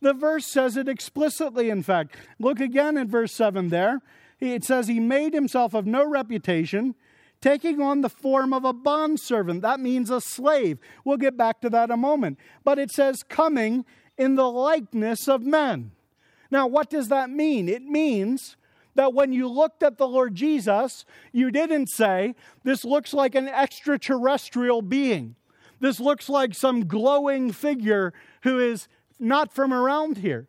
The 0.00 0.14
verse 0.14 0.46
says 0.46 0.76
it 0.76 0.88
explicitly, 0.88 1.68
in 1.68 1.82
fact. 1.82 2.14
Look 2.38 2.60
again 2.60 2.96
at 2.96 3.08
verse 3.08 3.32
7 3.32 3.70
there. 3.70 4.00
It 4.38 4.62
says, 4.62 4.86
He 4.86 5.00
made 5.00 5.34
himself 5.34 5.74
of 5.74 5.86
no 5.86 6.08
reputation, 6.08 6.94
taking 7.40 7.82
on 7.82 8.00
the 8.00 8.10
form 8.10 8.54
of 8.54 8.64
a 8.64 8.72
bondservant. 8.72 9.62
That 9.62 9.80
means 9.80 10.08
a 10.08 10.20
slave. 10.20 10.78
We'll 11.04 11.16
get 11.16 11.36
back 11.36 11.60
to 11.62 11.70
that 11.70 11.90
in 11.90 11.90
a 11.90 11.96
moment. 11.96 12.38
But 12.62 12.78
it 12.78 12.92
says, 12.92 13.24
coming 13.28 13.84
in 14.16 14.36
the 14.36 14.48
likeness 14.48 15.26
of 15.26 15.42
men. 15.42 15.90
Now, 16.48 16.68
what 16.68 16.90
does 16.90 17.08
that 17.08 17.28
mean? 17.28 17.68
It 17.68 17.82
means 17.82 18.56
that 18.96 19.14
when 19.14 19.32
you 19.32 19.48
looked 19.48 19.82
at 19.82 19.98
the 19.98 20.08
Lord 20.08 20.34
Jesus, 20.34 21.04
you 21.32 21.50
didn't 21.50 21.88
say, 21.88 22.34
This 22.64 22.84
looks 22.84 23.14
like 23.14 23.34
an 23.34 23.48
extraterrestrial 23.48 24.82
being. 24.82 25.36
This 25.80 26.00
looks 26.00 26.28
like 26.28 26.54
some 26.54 26.86
glowing 26.86 27.52
figure 27.52 28.12
who 28.42 28.58
is 28.58 28.88
not 29.18 29.52
from 29.52 29.72
around 29.72 30.18
here. 30.18 30.48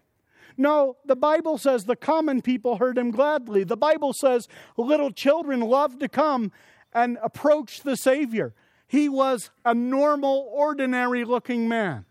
No, 0.57 0.97
the 1.05 1.15
Bible 1.15 1.57
says 1.57 1.85
the 1.85 1.95
common 1.95 2.41
people 2.41 2.77
heard 2.77 2.97
him 2.97 3.11
gladly. 3.11 3.63
The 3.63 3.77
Bible 3.77 4.13
says 4.13 4.47
little 4.75 5.11
children 5.11 5.59
loved 5.59 5.99
to 5.99 6.09
come 6.09 6.51
and 6.93 7.17
approach 7.21 7.81
the 7.81 7.95
Savior. 7.95 8.55
He 8.87 9.07
was 9.07 9.51
a 9.63 9.75
normal, 9.75 10.49
ordinary 10.51 11.25
looking 11.25 11.67
man. 11.67 12.05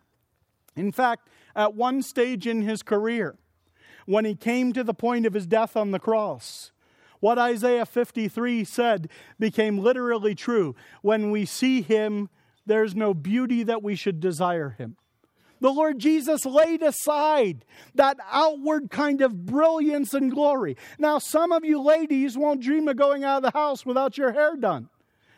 In 0.77 0.93
fact, 0.93 1.29
at 1.57 1.75
one 1.75 2.03
stage 2.03 2.47
in 2.47 2.63
his 2.63 2.83
career, 2.83 3.37
when 4.07 4.25
he 4.25 4.35
came 4.35 4.73
to 4.73 4.83
the 4.83 4.95
point 4.95 5.27
of 5.27 5.35
his 5.35 5.47
death 5.47 5.77
on 5.77 5.91
the 5.91 5.99
cross, 5.99 6.73
what 7.21 7.39
Isaiah 7.39 7.87
53 7.87 8.65
said 8.65 9.09
became 9.39 9.79
literally 9.79 10.35
true. 10.35 10.75
When 11.03 11.31
we 11.31 11.45
see 11.45 11.83
him, 11.83 12.29
there's 12.65 12.95
no 12.95 13.15
beauty 13.15 13.63
that 13.63 13.83
we 13.83 13.95
should 13.95 14.21
desire 14.21 14.71
him. 14.71 14.97
The 15.61 15.71
Lord 15.71 15.99
Jesus 15.99 16.45
laid 16.45 16.83
aside 16.83 17.65
that 17.95 18.19
outward 18.31 18.91
kind 18.91 19.23
of 19.23 19.47
brilliance 19.47 20.13
and 20.13 20.31
glory. 20.31 20.77
Now, 20.99 21.19
some 21.19 21.51
of 21.51 21.65
you 21.65 21.81
ladies 21.81 22.37
won't 22.37 22.63
dream 22.63 22.89
of 22.89 22.97
going 22.97 23.25
out 23.25 23.39
of 23.39 23.53
the 23.53 23.59
house 23.59 23.87
without 23.87 24.19
your 24.19 24.33
hair 24.33 24.57
done 24.57 24.91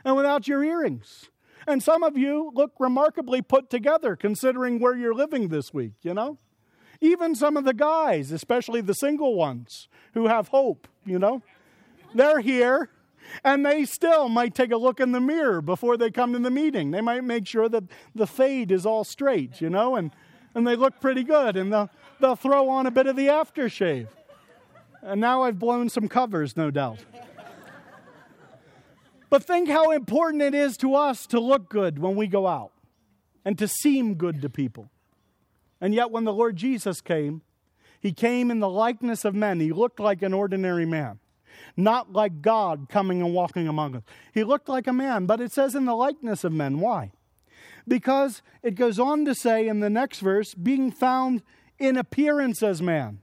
and 0.04 0.16
without 0.16 0.48
your 0.48 0.64
earrings. 0.64 1.31
And 1.68 1.83
some 1.83 2.02
of 2.02 2.16
you 2.16 2.50
look 2.54 2.72
remarkably 2.81 3.42
put 3.42 3.70
together 3.70 4.16
considering 4.16 4.81
where 4.81 4.96
you're 4.96 5.14
living 5.14 5.48
this 5.48 5.72
week, 5.72 5.92
you 6.02 6.14
know? 6.14 6.38
Even 7.00 7.34
some 7.34 7.56
of 7.56 7.64
the 7.64 7.74
guys, 7.74 8.32
especially 8.32 8.80
the 8.80 8.94
single 8.94 9.34
ones 9.34 9.88
who 10.14 10.26
have 10.26 10.48
hope, 10.48 10.88
you 11.04 11.18
know? 11.18 11.42
They're 12.14 12.40
here 12.40 12.90
and 13.44 13.64
they 13.64 13.84
still 13.84 14.28
might 14.28 14.54
take 14.54 14.72
a 14.72 14.76
look 14.76 15.00
in 15.00 15.12
the 15.12 15.20
mirror 15.20 15.61
before 15.61 15.96
they 15.96 16.11
come 16.11 16.32
to 16.32 16.38
the 16.38 16.50
meeting. 16.50 16.90
They 16.90 17.00
might 17.00 17.24
make 17.24 17.46
sure 17.46 17.68
that 17.68 17.84
the 18.14 18.26
fade 18.26 18.70
is 18.70 18.87
all 18.87 19.04
straight, 19.04 19.61
you 19.61 19.70
know, 19.70 19.96
and, 19.96 20.11
and 20.54 20.66
they 20.66 20.76
look 20.76 21.00
pretty 21.00 21.24
good. 21.24 21.56
And 21.56 21.72
they'll, 21.72 21.90
they'll 22.20 22.37
throw 22.37 22.68
on 22.68 22.87
a 22.87 22.90
bit 22.90 23.06
of 23.06 23.16
the 23.16 23.26
aftershave. 23.26 24.08
And 25.02 25.20
now 25.20 25.42
I've 25.42 25.58
blown 25.58 25.88
some 25.88 26.08
covers, 26.08 26.56
no 26.56 26.70
doubt. 26.70 27.04
But 29.30 29.44
think 29.44 29.68
how 29.68 29.90
important 29.90 30.42
it 30.42 30.54
is 30.54 30.76
to 30.78 30.94
us 30.94 31.26
to 31.26 31.38
look 31.38 31.68
good 31.68 31.98
when 31.98 32.16
we 32.16 32.26
go 32.26 32.46
out 32.46 32.72
and 33.44 33.58
to 33.58 33.68
seem 33.68 34.14
good 34.14 34.40
to 34.42 34.48
people. 34.48 34.90
And 35.80 35.94
yet, 35.94 36.10
when 36.10 36.24
the 36.24 36.32
Lord 36.32 36.56
Jesus 36.56 37.00
came, 37.00 37.42
he 38.00 38.12
came 38.12 38.50
in 38.50 38.60
the 38.60 38.68
likeness 38.68 39.24
of 39.24 39.34
men. 39.34 39.60
He 39.60 39.72
looked 39.72 40.00
like 40.00 40.22
an 40.22 40.34
ordinary 40.34 40.86
man 40.86 41.18
not 41.76 42.12
like 42.12 42.42
God 42.42 42.88
coming 42.88 43.22
and 43.22 43.34
walking 43.34 43.68
among 43.68 43.96
us. 43.96 44.02
He 44.32 44.44
looked 44.44 44.68
like 44.68 44.86
a 44.86 44.92
man, 44.92 45.26
but 45.26 45.40
it 45.40 45.52
says 45.52 45.74
in 45.74 45.84
the 45.84 45.94
likeness 45.94 46.44
of 46.44 46.52
men. 46.52 46.80
Why? 46.80 47.12
Because 47.86 48.42
it 48.62 48.74
goes 48.74 48.98
on 48.98 49.24
to 49.24 49.34
say 49.34 49.68
in 49.68 49.80
the 49.80 49.90
next 49.90 50.20
verse, 50.20 50.54
being 50.54 50.90
found 50.90 51.42
in 51.78 51.96
appearance 51.96 52.62
as 52.62 52.82
man. 52.82 53.20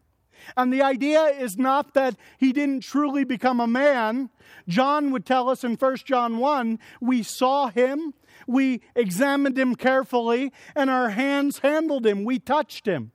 And 0.56 0.72
the 0.72 0.82
idea 0.82 1.26
is 1.26 1.58
not 1.58 1.94
that 1.94 2.16
he 2.38 2.54
didn't 2.54 2.82
truly 2.82 3.24
become 3.24 3.60
a 3.60 3.68
man. 3.68 4.30
John 4.68 5.12
would 5.12 5.26
tell 5.26 5.50
us 5.50 5.64
in 5.64 5.76
1 5.76 5.98
John 6.06 6.38
1 6.38 6.80
we 7.02 7.24
saw 7.24 7.68
him, 7.68 8.14
we 8.48 8.82
examined 8.96 9.58
him 9.58 9.76
carefully, 9.76 10.52
and 10.76 10.90
our 10.90 11.10
hands 11.10 11.60
handled 11.60 12.06
him, 12.06 12.24
we 12.24 12.40
touched 12.40 12.88
him. 12.88 13.12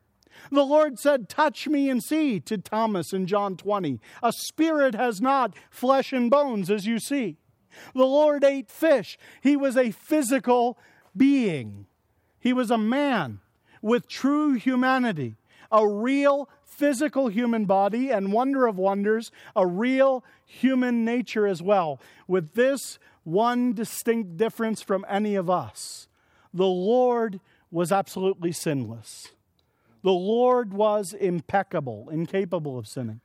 The 0.50 0.64
Lord 0.64 0.98
said, 0.98 1.28
Touch 1.28 1.68
me 1.68 1.90
and 1.90 2.02
see, 2.02 2.40
to 2.40 2.58
Thomas 2.58 3.12
in 3.12 3.26
John 3.26 3.56
20. 3.56 4.00
A 4.22 4.32
spirit 4.32 4.94
has 4.94 5.20
not 5.20 5.54
flesh 5.70 6.12
and 6.12 6.30
bones, 6.30 6.70
as 6.70 6.86
you 6.86 6.98
see. 6.98 7.36
The 7.94 8.04
Lord 8.04 8.42
ate 8.42 8.70
fish. 8.70 9.18
He 9.40 9.56
was 9.56 9.76
a 9.76 9.90
physical 9.90 10.78
being, 11.16 11.86
he 12.38 12.52
was 12.52 12.70
a 12.70 12.78
man 12.78 13.40
with 13.82 14.08
true 14.08 14.54
humanity, 14.54 15.36
a 15.72 15.86
real 15.86 16.48
physical 16.80 17.28
human 17.28 17.66
body, 17.66 18.10
and 18.10 18.32
wonder 18.32 18.66
of 18.66 18.78
wonders, 18.78 19.30
a 19.54 19.66
real 19.66 20.24
human 20.46 21.04
nature 21.04 21.46
as 21.46 21.62
well. 21.62 22.00
With 22.26 22.54
this 22.54 22.98
one 23.22 23.74
distinct 23.74 24.38
difference 24.38 24.82
from 24.82 25.04
any 25.08 25.34
of 25.36 25.50
us 25.50 26.08
the 26.52 26.66
Lord 26.66 27.38
was 27.70 27.92
absolutely 27.92 28.50
sinless. 28.50 29.28
The 30.02 30.10
Lord 30.10 30.72
was 30.72 31.12
impeccable, 31.12 32.08
incapable 32.10 32.76
of 32.76 32.88
sinning. 32.88 33.20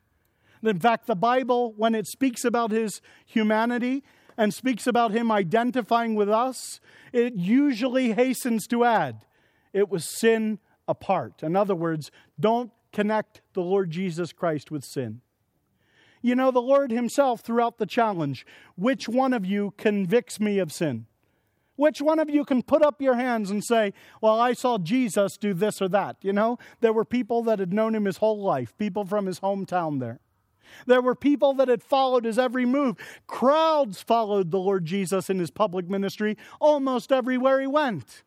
In 0.62 0.80
fact, 0.80 1.08
the 1.08 1.16
Bible, 1.16 1.74
when 1.76 1.96
it 1.96 2.06
speaks 2.06 2.46
about 2.46 2.70
his 2.70 3.02
humanity 3.26 4.04
and 4.38 4.54
speaks 4.54 4.86
about 4.86 5.12
him 5.12 5.32
identifying 5.32 6.14
with 6.14 6.30
us, 6.30 6.80
it 7.14 7.34
usually 7.34 8.14
hastens 8.14 8.68
to 8.68 8.84
add 8.84 9.26
it 9.74 9.90
was 9.90 10.20
sin 10.20 10.60
apart. 10.88 11.44
In 11.44 11.56
other 11.56 11.76
words, 11.76 12.12
don't 12.40 12.72
connect 12.96 13.42
the 13.54 13.62
Lord 13.62 13.92
Jesus 13.92 14.32
Christ 14.32 14.72
with 14.72 14.86
sin. 14.86 15.20
You 16.22 16.34
know, 16.34 16.50
the 16.50 16.62
Lord 16.62 16.92
Himself 16.92 17.42
throughout 17.42 17.78
the 17.78 17.86
challenge, 17.86 18.46
which 18.76 19.10
one 19.10 19.34
of 19.34 19.46
you 19.46 19.74
convicts 19.78 20.40
me 20.40 20.60
of 20.60 20.72
sin? 20.72 21.06
Which 21.76 22.02
one 22.02 22.20
of 22.20 22.30
you 22.30 22.46
can 22.46 22.64
put 22.64 22.82
up 22.82 23.02
your 23.02 23.16
hands 23.16 23.52
and 23.52 23.62
say, 23.62 23.92
Well, 24.22 24.40
I 24.40 24.54
saw 24.54 24.78
Jesus 24.78 25.36
do 25.36 25.54
this 25.54 25.82
or 25.82 25.90
that? 25.90 26.16
You 26.22 26.32
know, 26.32 26.58
there 26.80 26.94
were 26.94 27.04
people 27.04 27.44
that 27.44 27.60
had 27.60 27.74
known 27.74 27.94
him 27.94 28.06
his 28.06 28.18
whole 28.18 28.42
life, 28.42 28.76
people 28.78 29.04
from 29.04 29.26
his 29.26 29.42
hometown 29.42 30.00
there. 30.00 30.22
There 30.88 31.02
were 31.02 31.16
people 31.16 31.54
that 31.56 31.68
had 31.68 31.84
followed 31.84 32.24
his 32.24 32.40
every 32.40 32.66
move. 32.66 32.96
Crowds 33.28 34.02
followed 34.02 34.52
the 34.52 34.58
Lord 34.58 34.86
Jesus 34.86 35.30
in 35.30 35.38
his 35.38 35.52
public 35.52 35.90
ministry 35.90 36.38
almost 36.62 37.12
everywhere 37.12 37.60
he 37.60 37.68
went. 37.68 38.24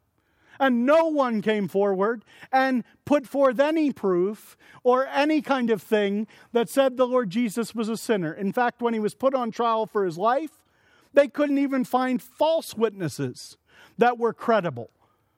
And 0.59 0.85
no 0.85 1.07
one 1.07 1.40
came 1.40 1.68
forward 1.68 2.25
and 2.53 2.85
put 3.05 3.27
forth 3.27 3.61
any 3.61 3.92
proof 3.92 4.57
or 4.83 5.07
any 5.07 5.40
kind 5.40 5.71
of 5.71 5.83
thing 5.83 6.27
that 6.53 6.68
said 6.68 6.97
the 6.97 7.07
Lord 7.07 7.31
Jesus 7.31 7.75
was 7.75 7.88
a 7.88 7.97
sinner. 7.97 8.33
In 8.33 8.53
fact, 8.53 8.83
when 8.83 8.94
he 8.94 9.01
was 9.01 9.14
put 9.14 9.35
on 9.35 9.51
trial 9.51 9.87
for 9.87 10.05
his 10.05 10.18
life, 10.18 10.64
they 11.12 11.29
couldn't 11.29 11.59
even 11.59 11.85
find 11.85 12.23
false 12.23 12.75
witnesses 12.75 13.57
that 13.97 14.18
were 14.18 14.33
credible. 14.33 14.90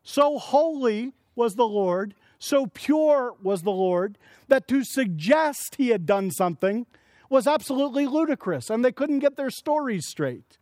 So 0.02 0.38
holy 0.38 1.12
was 1.34 1.54
the 1.54 1.68
Lord, 1.68 2.14
so 2.38 2.66
pure 2.66 3.34
was 3.42 3.62
the 3.62 3.70
Lord, 3.70 4.18
that 4.48 4.66
to 4.68 4.84
suggest 4.84 5.76
he 5.76 5.88
had 5.88 6.06
done 6.06 6.30
something 6.30 6.86
was 7.28 7.46
absolutely 7.46 8.06
ludicrous, 8.06 8.70
and 8.70 8.84
they 8.84 8.92
couldn't 8.92 9.20
get 9.20 9.36
their 9.36 9.50
stories 9.50 10.06
straight. 10.06 10.58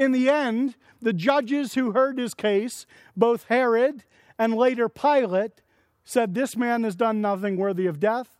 In 0.00 0.12
the 0.12 0.30
end, 0.30 0.76
the 1.02 1.12
judges 1.12 1.74
who 1.74 1.92
heard 1.92 2.18
his 2.18 2.32
case, 2.32 2.86
both 3.14 3.44
Herod 3.44 4.04
and 4.38 4.54
later 4.54 4.88
Pilate, 4.88 5.60
said, 6.04 6.34
This 6.34 6.56
man 6.56 6.84
has 6.84 6.96
done 6.96 7.20
nothing 7.20 7.58
worthy 7.58 7.86
of 7.86 8.00
death, 8.00 8.38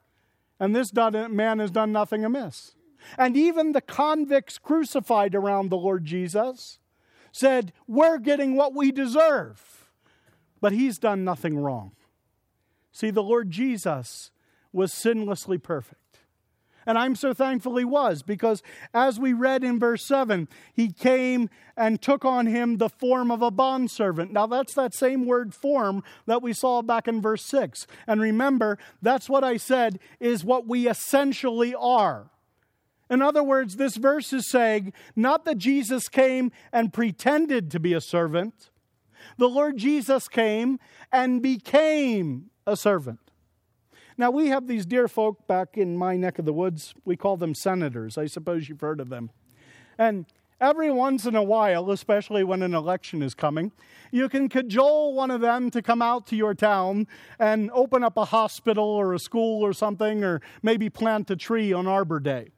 and 0.58 0.74
this 0.74 0.90
man 0.94 1.58
has 1.58 1.70
done 1.70 1.92
nothing 1.92 2.24
amiss. 2.24 2.74
And 3.18 3.36
even 3.36 3.72
the 3.72 3.82
convicts 3.82 4.56
crucified 4.56 5.34
around 5.34 5.68
the 5.68 5.76
Lord 5.76 6.06
Jesus 6.06 6.78
said, 7.30 7.74
We're 7.86 8.18
getting 8.18 8.56
what 8.56 8.74
we 8.74 8.90
deserve, 8.90 9.90
but 10.62 10.72
he's 10.72 10.98
done 10.98 11.24
nothing 11.24 11.58
wrong. 11.58 11.92
See, 12.90 13.10
the 13.10 13.22
Lord 13.22 13.50
Jesus 13.50 14.30
was 14.72 14.94
sinlessly 14.94 15.62
perfect. 15.62 16.09
And 16.90 16.98
I'm 16.98 17.14
so 17.14 17.32
thankful 17.32 17.76
he 17.76 17.84
was 17.84 18.24
because, 18.24 18.64
as 18.92 19.20
we 19.20 19.32
read 19.32 19.62
in 19.62 19.78
verse 19.78 20.04
7, 20.04 20.48
he 20.74 20.90
came 20.90 21.48
and 21.76 22.02
took 22.02 22.24
on 22.24 22.46
him 22.46 22.78
the 22.78 22.88
form 22.88 23.30
of 23.30 23.42
a 23.42 23.50
bondservant. 23.52 24.32
Now, 24.32 24.48
that's 24.48 24.74
that 24.74 24.92
same 24.92 25.24
word 25.24 25.54
form 25.54 26.02
that 26.26 26.42
we 26.42 26.52
saw 26.52 26.82
back 26.82 27.06
in 27.06 27.22
verse 27.22 27.44
6. 27.44 27.86
And 28.08 28.20
remember, 28.20 28.76
that's 29.00 29.28
what 29.28 29.44
I 29.44 29.56
said 29.56 30.00
is 30.18 30.44
what 30.44 30.66
we 30.66 30.88
essentially 30.88 31.76
are. 31.76 32.28
In 33.08 33.22
other 33.22 33.44
words, 33.44 33.76
this 33.76 33.94
verse 33.94 34.32
is 34.32 34.50
saying 34.50 34.92
not 35.14 35.44
that 35.44 35.58
Jesus 35.58 36.08
came 36.08 36.50
and 36.72 36.92
pretended 36.92 37.70
to 37.70 37.78
be 37.78 37.94
a 37.94 38.00
servant, 38.00 38.70
the 39.38 39.48
Lord 39.48 39.76
Jesus 39.76 40.26
came 40.26 40.80
and 41.12 41.40
became 41.40 42.50
a 42.66 42.76
servant. 42.76 43.29
Now, 44.16 44.30
we 44.30 44.48
have 44.48 44.66
these 44.66 44.86
dear 44.86 45.08
folk 45.08 45.46
back 45.46 45.76
in 45.76 45.96
my 45.96 46.16
neck 46.16 46.38
of 46.38 46.44
the 46.44 46.52
woods. 46.52 46.94
We 47.04 47.16
call 47.16 47.36
them 47.36 47.54
senators. 47.54 48.18
I 48.18 48.26
suppose 48.26 48.68
you've 48.68 48.80
heard 48.80 49.00
of 49.00 49.08
them. 49.08 49.30
And 49.98 50.26
every 50.60 50.90
once 50.90 51.26
in 51.26 51.34
a 51.34 51.42
while, 51.42 51.90
especially 51.90 52.44
when 52.44 52.62
an 52.62 52.74
election 52.74 53.22
is 53.22 53.34
coming, 53.34 53.72
you 54.10 54.28
can 54.28 54.48
cajole 54.48 55.14
one 55.14 55.30
of 55.30 55.40
them 55.40 55.70
to 55.70 55.82
come 55.82 56.02
out 56.02 56.26
to 56.28 56.36
your 56.36 56.54
town 56.54 57.06
and 57.38 57.70
open 57.72 58.04
up 58.04 58.16
a 58.16 58.26
hospital 58.26 58.84
or 58.84 59.14
a 59.14 59.18
school 59.18 59.62
or 59.62 59.72
something, 59.72 60.22
or 60.24 60.40
maybe 60.62 60.90
plant 60.90 61.30
a 61.30 61.36
tree 61.36 61.72
on 61.72 61.86
Arbor 61.86 62.20
Day. 62.20 62.50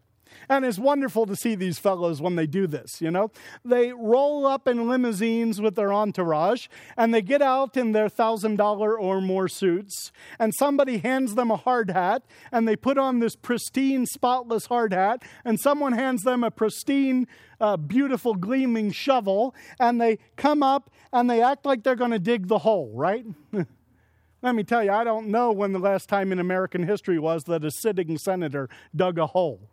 And 0.48 0.64
it's 0.64 0.78
wonderful 0.78 1.26
to 1.26 1.36
see 1.36 1.54
these 1.54 1.78
fellows 1.78 2.20
when 2.20 2.36
they 2.36 2.46
do 2.46 2.66
this, 2.66 3.00
you 3.00 3.10
know. 3.10 3.30
They 3.64 3.92
roll 3.92 4.46
up 4.46 4.68
in 4.68 4.88
limousines 4.88 5.60
with 5.60 5.74
their 5.74 5.92
entourage 5.92 6.68
and 6.96 7.12
they 7.12 7.22
get 7.22 7.42
out 7.42 7.76
in 7.76 7.92
their 7.92 8.08
$1,000 8.08 8.98
or 8.98 9.20
more 9.20 9.48
suits, 9.48 10.12
and 10.38 10.52
somebody 10.58 10.98
hands 10.98 11.34
them 11.34 11.50
a 11.50 11.56
hard 11.56 11.90
hat 11.90 12.22
and 12.50 12.66
they 12.66 12.76
put 12.76 12.98
on 12.98 13.20
this 13.20 13.36
pristine, 13.36 14.06
spotless 14.06 14.66
hard 14.66 14.92
hat, 14.92 15.22
and 15.44 15.58
someone 15.60 15.92
hands 15.92 16.22
them 16.22 16.44
a 16.44 16.50
pristine, 16.50 17.26
uh, 17.60 17.76
beautiful, 17.76 18.34
gleaming 18.34 18.90
shovel, 18.90 19.54
and 19.78 20.00
they 20.00 20.18
come 20.36 20.62
up 20.62 20.90
and 21.12 21.30
they 21.30 21.42
act 21.42 21.64
like 21.64 21.82
they're 21.82 21.94
going 21.94 22.10
to 22.10 22.18
dig 22.18 22.48
the 22.48 22.58
hole, 22.58 22.90
right? 22.94 23.24
Let 24.42 24.56
me 24.56 24.64
tell 24.64 24.82
you, 24.82 24.90
I 24.90 25.04
don't 25.04 25.28
know 25.28 25.52
when 25.52 25.72
the 25.72 25.78
last 25.78 26.08
time 26.08 26.32
in 26.32 26.40
American 26.40 26.82
history 26.82 27.18
was 27.18 27.44
that 27.44 27.64
a 27.64 27.70
sitting 27.70 28.18
senator 28.18 28.68
dug 28.94 29.18
a 29.18 29.28
hole. 29.28 29.70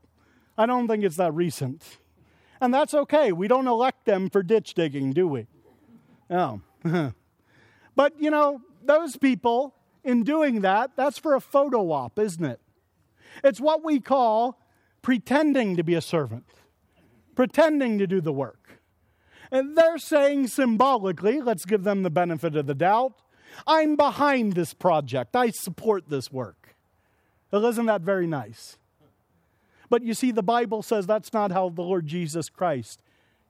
I 0.59 0.65
don't 0.65 0.89
think 0.89 1.05
it's 1.05 1.15
that 1.15 1.33
recent. 1.33 1.99
And 2.59 2.73
that's 2.73 2.93
okay. 2.93 3.31
We 3.31 3.47
don't 3.47 3.65
elect 3.65 4.03
them 4.03 4.29
for 4.29 4.43
ditch 4.43 4.73
digging, 4.73 5.13
do 5.13 5.25
we? 5.25 5.47
No. 6.29 6.61
but, 7.95 8.13
you 8.19 8.29
know, 8.29 8.59
those 8.83 9.15
people, 9.15 9.73
in 10.03 10.23
doing 10.23 10.59
that, 10.59 10.91
that's 10.97 11.17
for 11.17 11.33
a 11.33 11.39
photo 11.39 11.93
op, 11.93 12.19
isn't 12.19 12.43
it? 12.43 12.59
It's 13.41 13.61
what 13.61 13.85
we 13.85 14.01
call 14.01 14.61
pretending 15.01 15.77
to 15.77 15.83
be 15.83 15.95
a 15.95 16.01
servant, 16.01 16.43
pretending 17.35 17.97
to 17.97 18.05
do 18.05 18.19
the 18.19 18.33
work. 18.33 18.81
And 19.51 19.77
they're 19.77 19.97
saying 19.97 20.47
symbolically, 20.47 21.39
let's 21.39 21.63
give 21.63 21.85
them 21.85 22.03
the 22.03 22.09
benefit 22.09 22.57
of 22.57 22.65
the 22.65 22.75
doubt, 22.75 23.13
I'm 23.65 23.95
behind 23.95 24.53
this 24.53 24.73
project, 24.73 25.37
I 25.37 25.51
support 25.51 26.09
this 26.09 26.33
work. 26.33 26.75
Well, 27.49 27.65
isn't 27.65 27.85
that 27.85 28.01
very 28.01 28.27
nice? 28.27 28.77
But 29.89 30.03
you 30.03 30.13
see, 30.13 30.31
the 30.31 30.43
Bible 30.43 30.83
says 30.83 31.07
that's 31.07 31.33
not 31.33 31.51
how 31.51 31.69
the 31.69 31.81
Lord 31.81 32.05
Jesus 32.05 32.49
Christ 32.49 33.01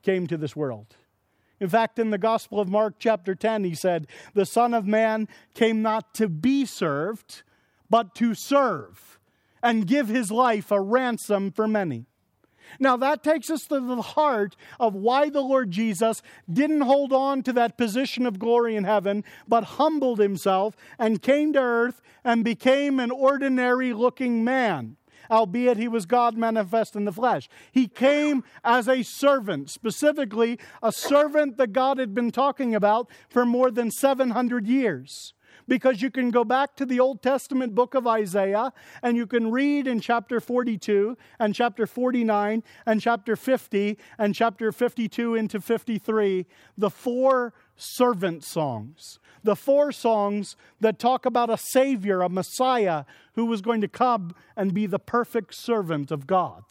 came 0.02 0.28
to 0.28 0.38
this 0.38 0.56
world. 0.56 0.96
In 1.60 1.68
fact, 1.68 2.00
in 2.00 2.10
the 2.10 2.18
Gospel 2.18 2.60
of 2.60 2.70
Mark, 2.70 2.96
chapter 3.00 3.36
10, 3.36 3.66
he 3.66 3.76
said, 3.76 4.08
The 4.34 4.46
Son 4.46 4.74
of 4.74 4.88
Man 4.88 5.28
came 5.54 5.82
not 5.82 6.14
to 6.16 6.30
be 6.30 6.66
served, 6.66 7.44
but 7.90 8.16
to 8.16 8.34
serve 8.34 9.20
and 9.62 9.86
give 9.86 10.08
his 10.08 10.32
life 10.32 10.72
a 10.72 10.80
ransom 10.80 11.52
for 11.52 11.68
many. 11.68 12.06
Now, 12.80 12.96
that 12.98 13.24
takes 13.24 13.50
us 13.50 13.66
to 13.66 13.80
the 13.80 14.02
heart 14.02 14.56
of 14.80 14.94
why 14.94 15.30
the 15.30 15.42
Lord 15.42 15.72
Jesus 15.72 16.22
didn't 16.52 16.82
hold 16.82 17.12
on 17.12 17.42
to 17.44 17.54
that 17.54 17.78
position 17.78 18.26
of 18.26 18.40
glory 18.40 18.76
in 18.76 18.84
heaven, 18.84 19.24
but 19.48 19.64
humbled 19.64 20.20
himself 20.20 20.78
and 21.00 21.22
came 21.22 21.52
to 21.54 21.60
earth 21.60 22.02
and 22.24 22.44
became 22.44 23.00
an 23.00 23.12
ordinary 23.12 23.92
looking 23.92 24.44
man 24.44 24.98
albeit 25.30 25.78
he 25.78 25.88
was 25.88 26.06
God 26.06 26.38
manifest 26.38 26.96
in 26.96 27.06
the 27.06 27.12
flesh. 27.12 27.50
He 27.72 27.88
came 27.88 28.44
as 28.64 28.88
a 28.88 29.04
servant, 29.04 29.70
specifically 29.70 30.60
a 30.82 30.92
servant 30.92 31.58
that 31.58 31.74
God 31.74 31.98
had 31.98 32.14
been 32.14 32.32
talking 32.32 32.76
about 32.76 33.10
for 33.30 33.46
more 33.46 33.72
than 33.72 33.92
700 33.92 34.68
years 34.68 35.34
because 35.70 36.02
you 36.02 36.10
can 36.10 36.32
go 36.32 36.44
back 36.44 36.76
to 36.76 36.86
the 36.86 37.00
Old 37.00 37.22
Testament 37.22 37.76
book 37.76 37.94
of 37.94 38.08
Isaiah 38.08 38.74
and 39.02 39.16
you 39.16 39.26
can 39.26 39.52
read 39.52 39.88
in 39.88 40.02
chapter 40.02 40.42
42 40.42 41.16
and 41.40 41.56
chapter 41.56 41.86
49 41.88 42.64
and 42.86 43.02
chapter 43.02 43.36
50 43.36 43.98
and 44.18 44.36
chapter 44.36 44.72
52 44.72 45.36
into 45.36 45.62
53 45.62 46.46
the 46.78 46.90
four 46.90 47.54
servant 47.76 48.44
songs 48.44 49.20
the 49.44 49.56
four 49.56 49.92
songs 49.92 50.56
that 50.80 51.00
talk 51.00 51.26
about 51.26 51.50
a 51.50 51.58
Savior, 51.58 52.22
a 52.22 52.30
Messiah, 52.30 53.06
who 53.34 53.46
was 53.46 53.62
going 53.62 53.82
to 53.82 53.88
come 53.88 54.36
and 54.56 54.74
be 54.74 54.86
the 54.86 55.00
perfect 55.00 55.56
servant 55.56 56.12
of 56.12 56.28
God. 56.28 56.64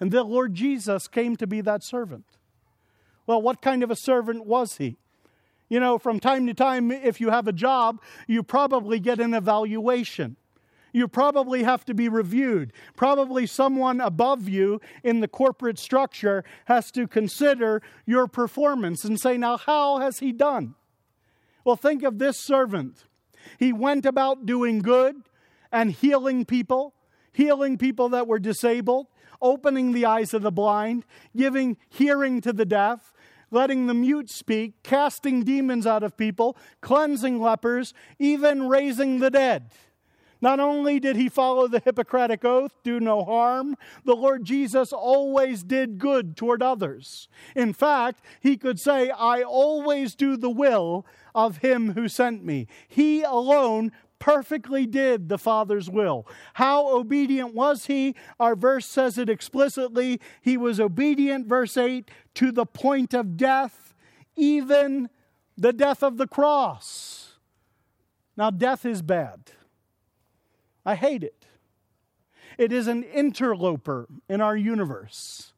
And 0.00 0.10
the 0.10 0.22
Lord 0.22 0.54
Jesus 0.54 1.08
came 1.08 1.36
to 1.36 1.46
be 1.46 1.60
that 1.62 1.82
servant. 1.82 2.24
Well, 3.26 3.42
what 3.42 3.60
kind 3.60 3.82
of 3.82 3.90
a 3.90 3.96
servant 3.96 4.46
was 4.46 4.76
he? 4.76 4.96
You 5.68 5.80
know, 5.80 5.98
from 5.98 6.18
time 6.18 6.46
to 6.46 6.54
time, 6.54 6.90
if 6.90 7.20
you 7.20 7.30
have 7.30 7.46
a 7.46 7.52
job, 7.52 8.00
you 8.26 8.42
probably 8.42 8.98
get 9.00 9.20
an 9.20 9.34
evaluation. 9.34 10.36
You 10.92 11.08
probably 11.08 11.62
have 11.64 11.84
to 11.84 11.94
be 11.94 12.08
reviewed. 12.08 12.72
Probably 12.96 13.46
someone 13.46 14.00
above 14.00 14.48
you 14.48 14.80
in 15.04 15.20
the 15.20 15.28
corporate 15.28 15.78
structure 15.78 16.42
has 16.64 16.90
to 16.92 17.06
consider 17.06 17.82
your 18.06 18.26
performance 18.26 19.04
and 19.04 19.20
say, 19.20 19.36
now, 19.36 19.58
how 19.58 19.98
has 19.98 20.20
he 20.20 20.32
done? 20.32 20.74
Well, 21.68 21.76
think 21.76 22.02
of 22.02 22.16
this 22.16 22.38
servant. 22.38 23.04
He 23.58 23.74
went 23.74 24.06
about 24.06 24.46
doing 24.46 24.78
good 24.78 25.16
and 25.70 25.92
healing 25.92 26.46
people, 26.46 26.94
healing 27.30 27.76
people 27.76 28.08
that 28.08 28.26
were 28.26 28.38
disabled, 28.38 29.08
opening 29.42 29.92
the 29.92 30.06
eyes 30.06 30.32
of 30.32 30.40
the 30.40 30.50
blind, 30.50 31.04
giving 31.36 31.76
hearing 31.90 32.40
to 32.40 32.54
the 32.54 32.64
deaf, 32.64 33.12
letting 33.50 33.86
the 33.86 33.92
mute 33.92 34.30
speak, 34.30 34.82
casting 34.82 35.44
demons 35.44 35.86
out 35.86 36.02
of 36.02 36.16
people, 36.16 36.56
cleansing 36.80 37.38
lepers, 37.38 37.92
even 38.18 38.66
raising 38.66 39.18
the 39.18 39.30
dead. 39.30 39.70
Not 40.40 40.60
only 40.60 41.00
did 41.00 41.16
he 41.16 41.28
follow 41.28 41.66
the 41.66 41.80
Hippocratic 41.80 42.44
oath, 42.44 42.72
do 42.84 43.00
no 43.00 43.24
harm, 43.24 43.76
the 44.04 44.14
Lord 44.14 44.44
Jesus 44.44 44.92
always 44.92 45.62
did 45.62 45.98
good 45.98 46.36
toward 46.36 46.62
others. 46.62 47.28
In 47.56 47.72
fact, 47.72 48.22
he 48.40 48.56
could 48.56 48.78
say, 48.78 49.10
I 49.10 49.42
always 49.42 50.14
do 50.14 50.36
the 50.36 50.50
will 50.50 51.04
of 51.34 51.58
him 51.58 51.94
who 51.94 52.08
sent 52.08 52.44
me. 52.44 52.68
He 52.86 53.22
alone 53.22 53.92
perfectly 54.18 54.86
did 54.86 55.28
the 55.28 55.38
Father's 55.38 55.90
will. 55.90 56.26
How 56.54 56.96
obedient 56.96 57.54
was 57.54 57.86
he? 57.86 58.14
Our 58.38 58.56
verse 58.56 58.86
says 58.86 59.18
it 59.18 59.28
explicitly. 59.28 60.20
He 60.40 60.56
was 60.56 60.80
obedient, 60.80 61.46
verse 61.46 61.76
8, 61.76 62.08
to 62.34 62.52
the 62.52 62.66
point 62.66 63.14
of 63.14 63.36
death, 63.36 63.94
even 64.36 65.08
the 65.56 65.72
death 65.72 66.02
of 66.02 66.16
the 66.16 66.26
cross. 66.26 67.38
Now, 68.36 68.50
death 68.50 68.84
is 68.84 69.02
bad. 69.02 69.52
I 70.88 70.94
hate 70.94 71.22
it. 71.22 71.44
It 72.56 72.72
is 72.72 72.86
an 72.86 73.02
interloper 73.02 74.08
in 74.26 74.40
our 74.40 74.56
universe. 74.56 75.52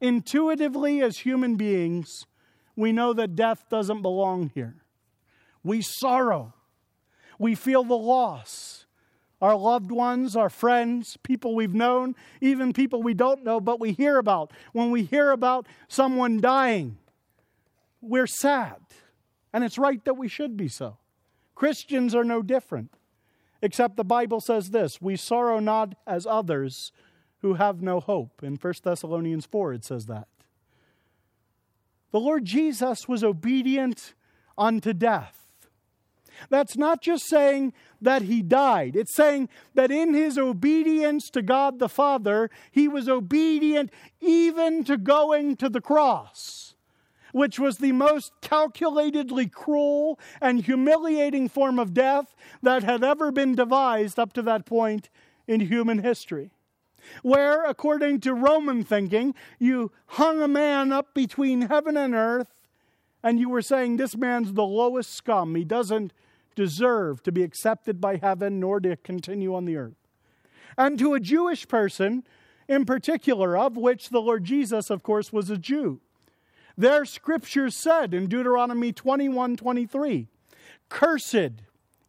Intuitively, 0.00 1.00
as 1.02 1.18
human 1.18 1.54
beings, 1.54 2.26
we 2.74 2.90
know 2.90 3.12
that 3.12 3.36
death 3.36 3.66
doesn't 3.70 4.02
belong 4.02 4.50
here. 4.56 4.74
We 5.62 5.82
sorrow, 5.82 6.52
we 7.38 7.54
feel 7.54 7.84
the 7.84 7.96
loss. 7.96 8.86
Our 9.40 9.54
loved 9.54 9.92
ones, 9.92 10.34
our 10.34 10.50
friends, 10.50 11.16
people 11.22 11.54
we've 11.54 11.72
known, 11.74 12.16
even 12.40 12.72
people 12.72 13.04
we 13.04 13.14
don't 13.14 13.44
know, 13.44 13.60
but 13.60 13.78
we 13.78 13.92
hear 13.92 14.18
about. 14.18 14.50
When 14.72 14.90
we 14.90 15.04
hear 15.04 15.30
about 15.30 15.68
someone 15.86 16.40
dying, 16.40 16.98
we're 18.00 18.26
sad. 18.26 18.78
And 19.52 19.62
it's 19.62 19.78
right 19.78 20.04
that 20.04 20.14
we 20.14 20.26
should 20.26 20.56
be 20.56 20.66
so. 20.66 20.98
Christians 21.54 22.16
are 22.16 22.24
no 22.24 22.42
different. 22.42 22.95
Except 23.66 23.96
the 23.96 24.04
Bible 24.04 24.40
says 24.40 24.70
this 24.70 25.02
we 25.02 25.16
sorrow 25.16 25.58
not 25.58 25.96
as 26.06 26.24
others, 26.24 26.92
who 27.42 27.54
have 27.54 27.82
no 27.82 27.98
hope. 27.98 28.44
In 28.44 28.54
1 28.54 28.74
Thessalonians 28.84 29.44
4, 29.44 29.72
it 29.72 29.84
says 29.84 30.06
that. 30.06 30.28
The 32.12 32.20
Lord 32.20 32.44
Jesus 32.44 33.08
was 33.08 33.24
obedient 33.24 34.14
unto 34.56 34.92
death. 34.92 35.42
That's 36.48 36.76
not 36.76 37.02
just 37.02 37.28
saying 37.28 37.72
that 38.00 38.22
he 38.22 38.40
died. 38.40 38.94
It's 38.94 39.16
saying 39.16 39.48
that 39.74 39.90
in 39.90 40.14
his 40.14 40.38
obedience 40.38 41.28
to 41.30 41.42
God 41.42 41.80
the 41.80 41.88
Father, 41.88 42.50
he 42.70 42.86
was 42.86 43.08
obedient 43.08 43.90
even 44.20 44.84
to 44.84 44.96
going 44.96 45.56
to 45.56 45.68
the 45.68 45.80
cross, 45.80 46.75
which 47.36 47.58
was 47.58 47.76
the 47.76 47.92
most 47.92 48.32
calculatedly 48.40 49.46
cruel 49.52 50.18
and 50.40 50.64
humiliating 50.64 51.50
form 51.50 51.78
of 51.78 51.92
death 51.92 52.34
that 52.62 52.82
had 52.82 53.04
ever 53.04 53.30
been 53.30 53.54
devised 53.54 54.18
up 54.18 54.32
to 54.32 54.40
that 54.40 54.64
point 54.64 55.10
in 55.46 55.60
human 55.60 55.98
history. 55.98 56.50
Where, 57.22 57.62
according 57.66 58.20
to 58.20 58.32
Roman 58.32 58.82
thinking, 58.82 59.34
you 59.58 59.92
hung 60.06 60.40
a 60.40 60.48
man 60.48 60.92
up 60.92 61.12
between 61.12 61.68
heaven 61.68 61.94
and 61.94 62.14
earth 62.14 62.54
and 63.22 63.38
you 63.38 63.50
were 63.50 63.60
saying 63.60 63.98
this 63.98 64.16
man's 64.16 64.54
the 64.54 64.64
lowest 64.64 65.12
scum. 65.12 65.54
He 65.56 65.64
doesn't 65.64 66.14
deserve 66.54 67.22
to 67.24 67.32
be 67.32 67.42
accepted 67.42 68.00
by 68.00 68.16
heaven 68.16 68.60
nor 68.60 68.80
to 68.80 68.96
continue 68.96 69.54
on 69.54 69.66
the 69.66 69.76
earth. 69.76 70.08
And 70.78 70.98
to 71.00 71.12
a 71.12 71.20
Jewish 71.20 71.68
person 71.68 72.24
in 72.66 72.86
particular, 72.86 73.58
of 73.58 73.76
which 73.76 74.08
the 74.08 74.22
Lord 74.22 74.44
Jesus, 74.44 74.88
of 74.88 75.02
course, 75.02 75.34
was 75.34 75.50
a 75.50 75.58
Jew. 75.58 76.00
Their 76.78 77.04
scripture 77.04 77.70
said 77.70 78.12
in 78.12 78.26
Deuteronomy 78.26 78.92
21 78.92 79.56
23, 79.56 80.28
Cursed 80.88 81.52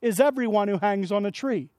is 0.01 0.19
everyone 0.19 0.67
who 0.67 0.77
hangs 0.77 1.11
on 1.11 1.25
a 1.25 1.31
tree. 1.31 1.69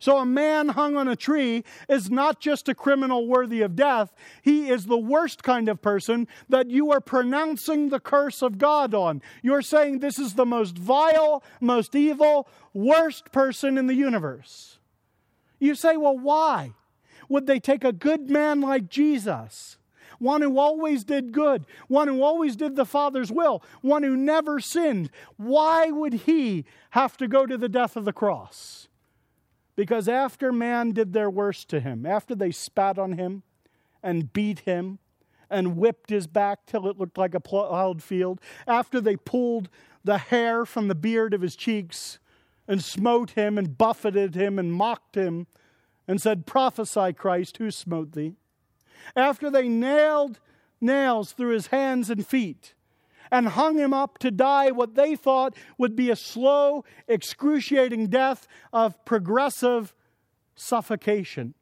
So 0.00 0.16
a 0.16 0.24
man 0.24 0.70
hung 0.70 0.96
on 0.96 1.08
a 1.08 1.14
tree 1.14 1.62
is 1.86 2.10
not 2.10 2.40
just 2.40 2.70
a 2.70 2.74
criminal 2.74 3.26
worthy 3.26 3.60
of 3.60 3.76
death, 3.76 4.14
he 4.42 4.70
is 4.70 4.86
the 4.86 4.98
worst 4.98 5.42
kind 5.42 5.68
of 5.68 5.82
person 5.82 6.26
that 6.48 6.70
you 6.70 6.90
are 6.90 7.02
pronouncing 7.02 7.90
the 7.90 8.00
curse 8.00 8.40
of 8.40 8.56
God 8.56 8.94
on. 8.94 9.20
You're 9.42 9.60
saying 9.60 9.98
this 9.98 10.18
is 10.18 10.34
the 10.34 10.46
most 10.46 10.78
vile, 10.78 11.42
most 11.60 11.94
evil, 11.94 12.48
worst 12.72 13.30
person 13.30 13.76
in 13.76 13.88
the 13.88 13.94
universe. 13.94 14.78
You 15.58 15.74
say, 15.74 15.98
well, 15.98 16.18
why? 16.18 16.72
Would 17.28 17.46
they 17.46 17.60
take 17.60 17.84
a 17.84 17.92
good 17.92 18.30
man 18.30 18.62
like 18.62 18.88
Jesus? 18.88 19.76
One 20.20 20.42
who 20.42 20.58
always 20.58 21.02
did 21.02 21.32
good, 21.32 21.66
one 21.88 22.06
who 22.06 22.22
always 22.22 22.54
did 22.54 22.76
the 22.76 22.84
Father's 22.84 23.32
will, 23.32 23.64
one 23.80 24.04
who 24.04 24.16
never 24.16 24.60
sinned. 24.60 25.10
Why 25.36 25.90
would 25.90 26.12
he 26.12 26.64
have 26.90 27.16
to 27.16 27.26
go 27.26 27.46
to 27.46 27.58
the 27.58 27.68
death 27.68 27.96
of 27.96 28.04
the 28.04 28.12
cross? 28.12 28.88
Because 29.74 30.08
after 30.08 30.52
man 30.52 30.92
did 30.92 31.12
their 31.12 31.30
worst 31.30 31.68
to 31.70 31.80
him, 31.80 32.04
after 32.04 32.34
they 32.34 32.50
spat 32.50 32.98
on 32.98 33.12
him 33.12 33.42
and 34.02 34.32
beat 34.32 34.60
him 34.60 34.98
and 35.48 35.76
whipped 35.76 36.10
his 36.10 36.26
back 36.26 36.66
till 36.66 36.86
it 36.86 36.98
looked 36.98 37.18
like 37.18 37.34
a 37.34 37.40
plowed 37.40 38.02
field, 38.02 38.40
after 38.66 39.00
they 39.00 39.16
pulled 39.16 39.68
the 40.04 40.18
hair 40.18 40.64
from 40.66 40.88
the 40.88 40.94
beard 40.94 41.32
of 41.34 41.40
his 41.40 41.56
cheeks 41.56 42.18
and 42.68 42.84
smote 42.84 43.30
him 43.30 43.56
and 43.56 43.78
buffeted 43.78 44.34
him 44.34 44.58
and 44.58 44.72
mocked 44.72 45.16
him 45.16 45.46
and 46.06 46.20
said, 46.20 46.46
Prophesy, 46.46 47.12
Christ, 47.12 47.56
who 47.56 47.70
smote 47.70 48.12
thee? 48.12 48.34
After 49.16 49.50
they 49.50 49.68
nailed 49.68 50.40
nails 50.80 51.32
through 51.32 51.52
his 51.54 51.68
hands 51.68 52.10
and 52.10 52.26
feet 52.26 52.74
and 53.30 53.48
hung 53.48 53.78
him 53.78 53.94
up 53.94 54.18
to 54.18 54.30
die 54.30 54.70
what 54.70 54.94
they 54.94 55.14
thought 55.14 55.54
would 55.78 55.94
be 55.94 56.10
a 56.10 56.16
slow, 56.16 56.84
excruciating 57.06 58.08
death 58.08 58.48
of 58.72 59.04
progressive 59.04 59.94
suffocation 60.54 61.54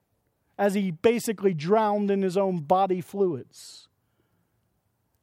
as 0.57 0.74
he 0.74 0.91
basically 0.91 1.55
drowned 1.55 2.11
in 2.11 2.22
his 2.22 2.36
own 2.36 2.61
body 2.61 3.01
fluids. 3.01 3.89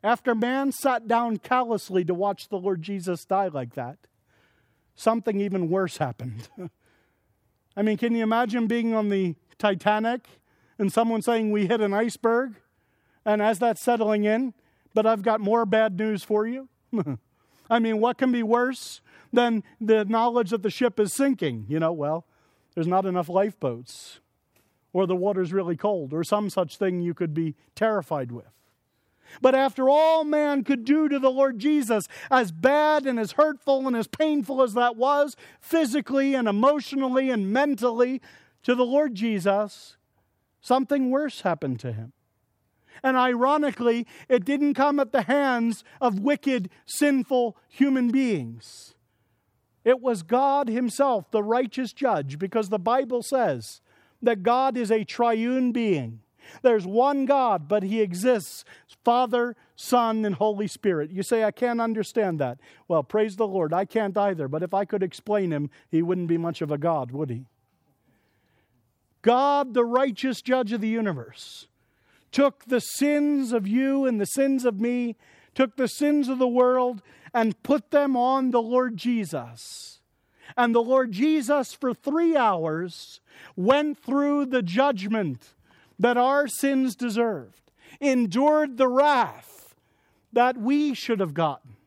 After 0.03 0.35
man 0.35 0.71
sat 0.71 1.07
down 1.07 1.37
callously 1.37 2.05
to 2.05 2.13
watch 2.13 2.47
the 2.47 2.59
Lord 2.59 2.81
Jesus 2.81 3.25
die 3.25 3.47
like 3.47 3.73
that, 3.73 3.97
something 4.95 5.41
even 5.41 5.69
worse 5.69 5.97
happened. 5.97 6.47
I 7.75 7.81
mean, 7.81 7.97
can 7.97 8.15
you 8.15 8.23
imagine 8.23 8.67
being 8.67 8.93
on 8.93 9.09
the 9.09 9.35
Titanic 9.57 10.27
and 10.77 10.91
someone 10.91 11.21
saying, 11.21 11.51
We 11.51 11.67
hit 11.67 11.81
an 11.81 11.93
iceberg? 11.93 12.55
And 13.25 13.41
as 13.41 13.59
that's 13.59 13.81
settling 13.81 14.23
in, 14.23 14.53
but 14.93 15.05
I've 15.05 15.23
got 15.23 15.41
more 15.41 15.65
bad 15.65 15.97
news 15.97 16.23
for 16.23 16.45
you. 16.45 16.69
I 17.69 17.79
mean, 17.79 17.99
what 17.99 18.17
can 18.17 18.31
be 18.31 18.43
worse 18.43 19.01
than 19.33 19.63
the 19.81 20.05
knowledge 20.05 20.51
that 20.51 20.61
the 20.61 20.69
ship 20.69 20.99
is 20.99 21.11
sinking? 21.11 21.65
You 21.67 21.79
know, 21.79 21.91
well, 21.91 22.25
there's 22.75 22.87
not 22.87 23.05
enough 23.05 23.27
lifeboats, 23.27 24.19
or 24.93 25.07
the 25.07 25.15
water's 25.15 25.51
really 25.51 25.75
cold, 25.75 26.13
or 26.13 26.23
some 26.23 26.49
such 26.49 26.77
thing 26.77 27.01
you 27.01 27.13
could 27.13 27.33
be 27.33 27.55
terrified 27.73 28.31
with. 28.31 28.45
But 29.41 29.55
after 29.55 29.89
all 29.89 30.23
man 30.23 30.63
could 30.63 30.85
do 30.85 31.09
to 31.09 31.19
the 31.19 31.31
Lord 31.31 31.59
Jesus, 31.59 32.07
as 32.29 32.51
bad 32.51 33.05
and 33.05 33.19
as 33.19 33.33
hurtful 33.33 33.87
and 33.87 33.95
as 33.95 34.07
painful 34.07 34.61
as 34.61 34.73
that 34.75 34.95
was, 34.95 35.35
physically 35.59 36.35
and 36.35 36.47
emotionally 36.47 37.29
and 37.29 37.51
mentally, 37.51 38.21
to 38.63 38.75
the 38.75 38.85
Lord 38.85 39.15
Jesus, 39.15 39.97
something 40.65 41.11
worse 41.11 41.41
happened 41.41 41.79
to 41.79 41.93
him. 41.93 42.11
And 43.03 43.15
ironically, 43.15 44.07
it 44.27 44.45
didn't 44.45 44.73
come 44.73 44.99
at 44.99 45.11
the 45.11 45.23
hands 45.23 45.83
of 46.01 46.19
wicked, 46.19 46.69
sinful 46.87 47.55
human 47.67 48.09
beings. 48.09 48.95
It 49.83 50.01
was 50.01 50.23
God 50.23 50.67
Himself, 50.67 51.29
the 51.29 51.43
righteous 51.43 51.93
judge, 51.93 52.39
because 52.39 52.69
the 52.69 52.79
Bible 52.79 53.21
says 53.21 53.81
that 54.23 54.41
God 54.41 54.75
is 54.75 54.89
a 54.89 55.03
triune 55.03 55.71
being. 55.71 56.21
There's 56.63 56.87
one 56.87 57.25
God, 57.25 57.67
but 57.67 57.83
He 57.83 58.01
exists 58.01 58.65
Father, 59.03 59.55
Son, 59.75 60.25
and 60.25 60.33
Holy 60.33 60.67
Spirit. 60.67 61.11
You 61.11 61.21
say, 61.21 61.43
I 61.43 61.51
can't 61.51 61.81
understand 61.81 62.39
that. 62.39 62.57
Well, 62.87 63.03
praise 63.03 63.35
the 63.35 63.47
Lord. 63.47 63.71
I 63.71 63.85
can't 63.85 64.17
either, 64.17 64.47
but 64.47 64.63
if 64.63 64.73
I 64.73 64.85
could 64.85 65.03
explain 65.03 65.51
Him, 65.51 65.69
He 65.91 66.01
wouldn't 66.01 66.27
be 66.27 66.39
much 66.39 66.63
of 66.63 66.71
a 66.71 66.77
God, 66.79 67.11
would 67.11 67.29
He? 67.29 67.45
God, 69.25 69.73
the 69.73 69.83
righteous 69.83 70.39
judge 70.39 70.71
of 70.71 70.81
the 70.81 70.87
universe, 70.87 71.65
took 72.31 72.65
the 72.65 72.79
sins 72.79 73.53
of 73.53 73.67
you 73.67 74.05
and 74.05 74.21
the 74.21 74.25
sins 74.25 74.65
of 74.65 74.79
me, 74.79 75.15
took 75.55 75.77
the 75.77 75.87
sins 75.87 76.29
of 76.29 76.37
the 76.37 76.47
world, 76.47 77.01
and 77.33 77.61
put 77.63 77.89
them 77.89 78.15
on 78.15 78.51
the 78.51 78.61
Lord 78.61 78.97
Jesus. 78.97 79.99
And 80.55 80.75
the 80.75 80.83
Lord 80.83 81.11
Jesus, 81.11 81.73
for 81.73 81.91
three 81.91 82.37
hours, 82.37 83.19
went 83.55 83.97
through 83.97 84.45
the 84.45 84.61
judgment 84.61 85.55
that 85.97 86.17
our 86.17 86.47
sins 86.47 86.95
deserved, 86.95 87.71
endured 87.99 88.77
the 88.77 88.87
wrath 88.87 89.73
that 90.33 90.55
we 90.55 90.93
should 90.93 91.19
have 91.19 91.33
gotten. 91.33 91.77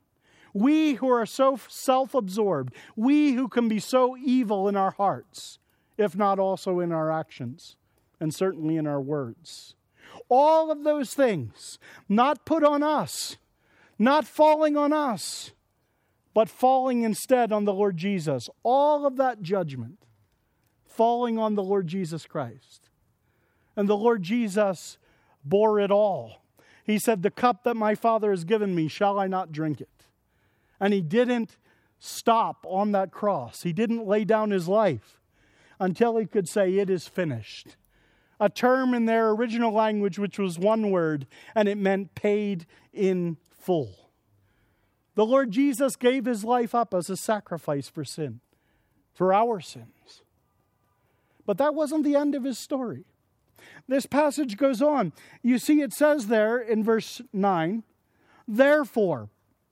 We 0.52 0.94
who 0.94 1.08
are 1.08 1.26
so 1.26 1.56
self 1.68 2.14
absorbed, 2.14 2.74
we 2.96 3.34
who 3.34 3.46
can 3.46 3.68
be 3.68 3.78
so 3.78 4.16
evil 4.16 4.66
in 4.66 4.74
our 4.74 4.90
hearts, 4.90 5.60
if 5.98 6.16
not 6.16 6.38
also 6.38 6.80
in 6.80 6.92
our 6.92 7.10
actions, 7.10 7.76
and 8.20 8.32
certainly 8.32 8.76
in 8.76 8.86
our 8.86 9.00
words. 9.00 9.74
All 10.28 10.70
of 10.70 10.84
those 10.84 11.12
things 11.12 11.78
not 12.08 12.46
put 12.46 12.64
on 12.64 12.82
us, 12.82 13.36
not 13.98 14.26
falling 14.26 14.76
on 14.76 14.92
us, 14.92 15.52
but 16.34 16.48
falling 16.48 17.02
instead 17.02 17.52
on 17.52 17.64
the 17.64 17.74
Lord 17.74 17.96
Jesus. 17.96 18.48
All 18.62 19.06
of 19.06 19.16
that 19.16 19.42
judgment 19.42 20.04
falling 20.86 21.38
on 21.38 21.54
the 21.54 21.62
Lord 21.62 21.86
Jesus 21.86 22.26
Christ. 22.26 22.90
And 23.76 23.88
the 23.88 23.96
Lord 23.96 24.22
Jesus 24.22 24.98
bore 25.44 25.80
it 25.80 25.90
all. 25.90 26.42
He 26.84 26.98
said, 26.98 27.22
The 27.22 27.30
cup 27.30 27.64
that 27.64 27.76
my 27.76 27.94
Father 27.94 28.30
has 28.30 28.44
given 28.44 28.74
me, 28.74 28.88
shall 28.88 29.18
I 29.18 29.26
not 29.26 29.52
drink 29.52 29.80
it? 29.80 29.88
And 30.80 30.92
he 30.94 31.00
didn't 31.00 31.56
stop 31.98 32.64
on 32.68 32.92
that 32.92 33.10
cross. 33.10 33.62
He 33.62 33.72
didn't 33.72 34.06
lay 34.06 34.24
down 34.24 34.50
his 34.50 34.68
life 34.68 35.17
until 35.80 36.16
he 36.16 36.26
could 36.26 36.48
say, 36.48 36.78
It 36.78 36.90
is 36.90 37.08
finished 37.08 37.76
a 38.40 38.48
term 38.48 38.94
in 38.94 39.06
their 39.06 39.30
original 39.30 39.72
language 39.72 40.18
which 40.18 40.38
was 40.38 40.58
one 40.58 40.90
word, 40.90 41.26
and 41.54 41.68
it 41.68 41.78
meant 41.78 42.14
paid 42.14 42.66
in 42.92 43.36
full. 43.50 44.10
The 45.14 45.26
Lord 45.26 45.50
Jesus 45.50 45.96
gave 45.96 46.26
his 46.26 46.44
life 46.44 46.74
up 46.74 46.94
as 46.94 47.10
a 47.10 47.16
sacrifice 47.16 47.88
for 47.88 48.04
sin, 48.04 48.40
for 49.12 49.32
our 49.32 49.60
sins. 49.60 50.22
But 51.44 51.58
that 51.58 51.74
wasn't 51.74 52.04
the 52.04 52.14
end 52.14 52.34
of 52.34 52.44
his 52.44 52.58
story. 52.58 53.04
This 53.88 54.06
passage 54.06 54.56
goes 54.56 54.80
on. 54.80 55.12
You 55.42 55.58
see, 55.58 55.80
it 55.80 55.92
says 55.92 56.26
there 56.26 56.58
in 56.58 56.84
verse 56.84 57.20
9, 57.32 57.82
therefore, 58.46 59.30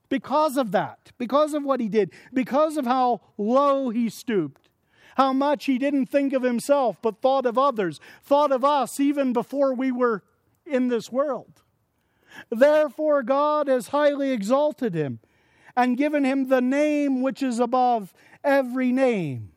because 0.09 0.57
of 0.57 0.73
that, 0.73 1.13
because 1.19 1.55
of 1.55 1.63
what 1.65 1.81
he 1.81 1.89
did, 1.89 2.13
because 2.33 2.77
of 2.77 2.87
how 2.87 3.21
low 3.37 3.91
he 3.91 4.09
stooped, 4.09 4.66
how 5.17 5.33
much 5.33 5.65
he 5.65 5.79
didn't 5.79 6.07
think 6.07 6.33
of 6.33 6.43
himself, 6.43 6.99
but 7.01 7.21
thought 7.21 7.47
of 7.47 7.57
others, 7.59 8.01
thought 8.23 8.53
of 8.53 8.65
us 8.65 9.01
even 9.01 9.33
before 9.33 9.75
we 9.75 9.91
were 9.91 10.23
in 10.67 10.89
this 10.89 11.11
world. 11.11 11.63
Therefore, 12.51 13.23
God 13.23 13.67
has 13.69 13.89
highly 13.89 14.31
exalted 14.31 14.95
him 14.95 15.21
and 15.75 15.97
given 15.97 16.25
him 16.25 16.49
the 16.49 16.61
name 16.61 17.23
which 17.23 17.43
is 17.43 17.59
above 17.59 18.13
every 18.45 18.93
name, 18.93 19.53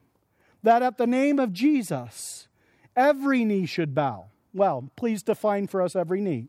that 0.64 0.82
at 0.82 0.98
the 0.98 1.08
name 1.08 1.40
of 1.40 1.54
Jesus 1.54 2.48
every 2.96 3.46
knee 3.46 3.66
should 3.66 3.96
bow 3.96 4.28
Well, 4.54 4.90
please 4.96 5.24
define 5.24 5.68
for 5.68 5.82
us 5.82 5.96
every 5.96 6.22
knee 6.22 6.48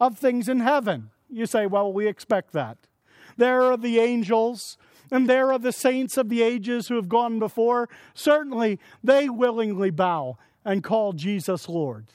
Of 0.00 0.18
things 0.18 0.48
in 0.48 0.60
heaven. 0.60 1.10
You 1.30 1.46
say, 1.46 1.66
well, 1.66 1.92
we 1.92 2.06
expect 2.06 2.52
that. 2.52 2.76
There 3.36 3.62
are 3.62 3.76
the 3.76 3.98
angels, 3.98 4.76
and 5.12 5.28
there 5.28 5.52
are 5.52 5.58
the 5.58 5.72
saints 5.72 6.16
of 6.16 6.30
the 6.30 6.42
ages 6.42 6.88
who 6.88 6.96
have 6.96 7.08
gone 7.08 7.38
before. 7.38 7.90
Certainly, 8.14 8.80
they 9.04 9.28
willingly 9.28 9.90
bow 9.90 10.38
and 10.64 10.82
call 10.82 11.12
Jesus 11.12 11.68
Lord. 11.68 12.06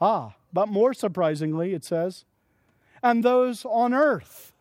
Ah, 0.00 0.36
but 0.52 0.68
more 0.68 0.94
surprisingly, 0.94 1.74
it 1.74 1.84
says, 1.84 2.24
and 3.02 3.24
those 3.24 3.64
on 3.64 3.92
earth. 3.92 4.52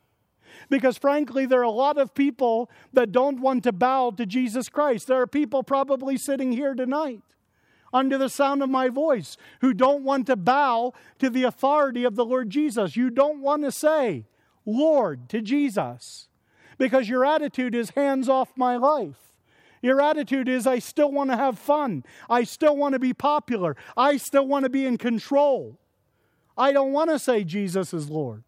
Because 0.70 0.98
frankly, 0.98 1.46
there 1.46 1.60
are 1.60 1.64
a 1.64 1.70
lot 1.70 2.00
of 2.00 2.16
people 2.16 2.72
that 2.92 3.12
don't 3.12 3.40
want 3.40 3.64
to 3.64 3.72
bow 3.72 4.12
to 4.12 4.26
Jesus 4.26 4.68
Christ. 4.68 5.08
There 5.08 5.22
are 5.22 5.28
people 5.28 5.62
probably 5.62 6.18
sitting 6.18 6.52
here 6.52 6.74
tonight 6.74 7.22
under 7.94 8.18
the 8.18 8.30
sound 8.30 8.64
of 8.64 8.70
my 8.70 8.90
voice 8.90 9.38
who 9.62 9.74
don't 9.76 10.04
want 10.04 10.26
to 10.28 10.36
bow 10.36 10.94
to 11.20 11.30
the 11.30 11.44
authority 11.44 12.04
of 12.04 12.16
the 12.16 12.26
Lord 12.26 12.50
Jesus. 12.50 12.96
You 12.96 13.12
don't 13.12 13.42
want 13.42 13.64
to 13.64 13.72
say, 13.72 14.26
Lord, 14.66 15.30
to 15.30 15.42
Jesus 15.42 16.29
because 16.80 17.08
your 17.08 17.24
attitude 17.24 17.76
is 17.76 17.92
hands 17.92 18.28
off 18.28 18.50
my 18.56 18.78
life. 18.78 19.36
Your 19.82 20.02
attitude 20.02 20.50
is, 20.50 20.66
I 20.66 20.80
still 20.80 21.12
want 21.12 21.30
to 21.30 21.38
have 21.38 21.60
fun. 21.60 22.04
I 22.30 22.44
still 22.44 22.76
want 22.76 22.94
to 22.94 23.00
be 23.00 23.14
popular. 23.14 23.78
I 23.96 24.18
still 24.18 24.48
want 24.48 24.64
to 24.64 24.70
be 24.70 24.86
in 24.86 24.98
control. 24.98 25.78
I 26.58 26.72
don't 26.72 26.92
want 26.92 27.12
to 27.12 27.20
say 27.20 27.44
Jesus 27.44 27.94
is 27.94 28.10
Lord. 28.10 28.44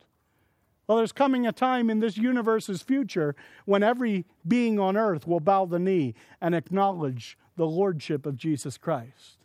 Well, 0.88 0.98
there's 0.98 1.14
coming 1.14 1.48
a 1.48 1.54
time 1.54 1.90
in 1.90 2.00
this 2.00 2.18
universe's 2.18 2.82
future 2.82 3.36
when 3.66 3.84
every 3.84 4.26
being 4.46 4.78
on 4.80 4.98
earth 4.98 5.26
will 5.26 5.40
bow 5.40 5.66
the 5.66 5.80
knee 5.80 6.16
and 6.42 6.54
acknowledge 6.54 7.38
the 7.56 7.68
lordship 7.68 8.26
of 8.26 8.36
Jesus 8.36 8.78
Christ. 8.78 9.38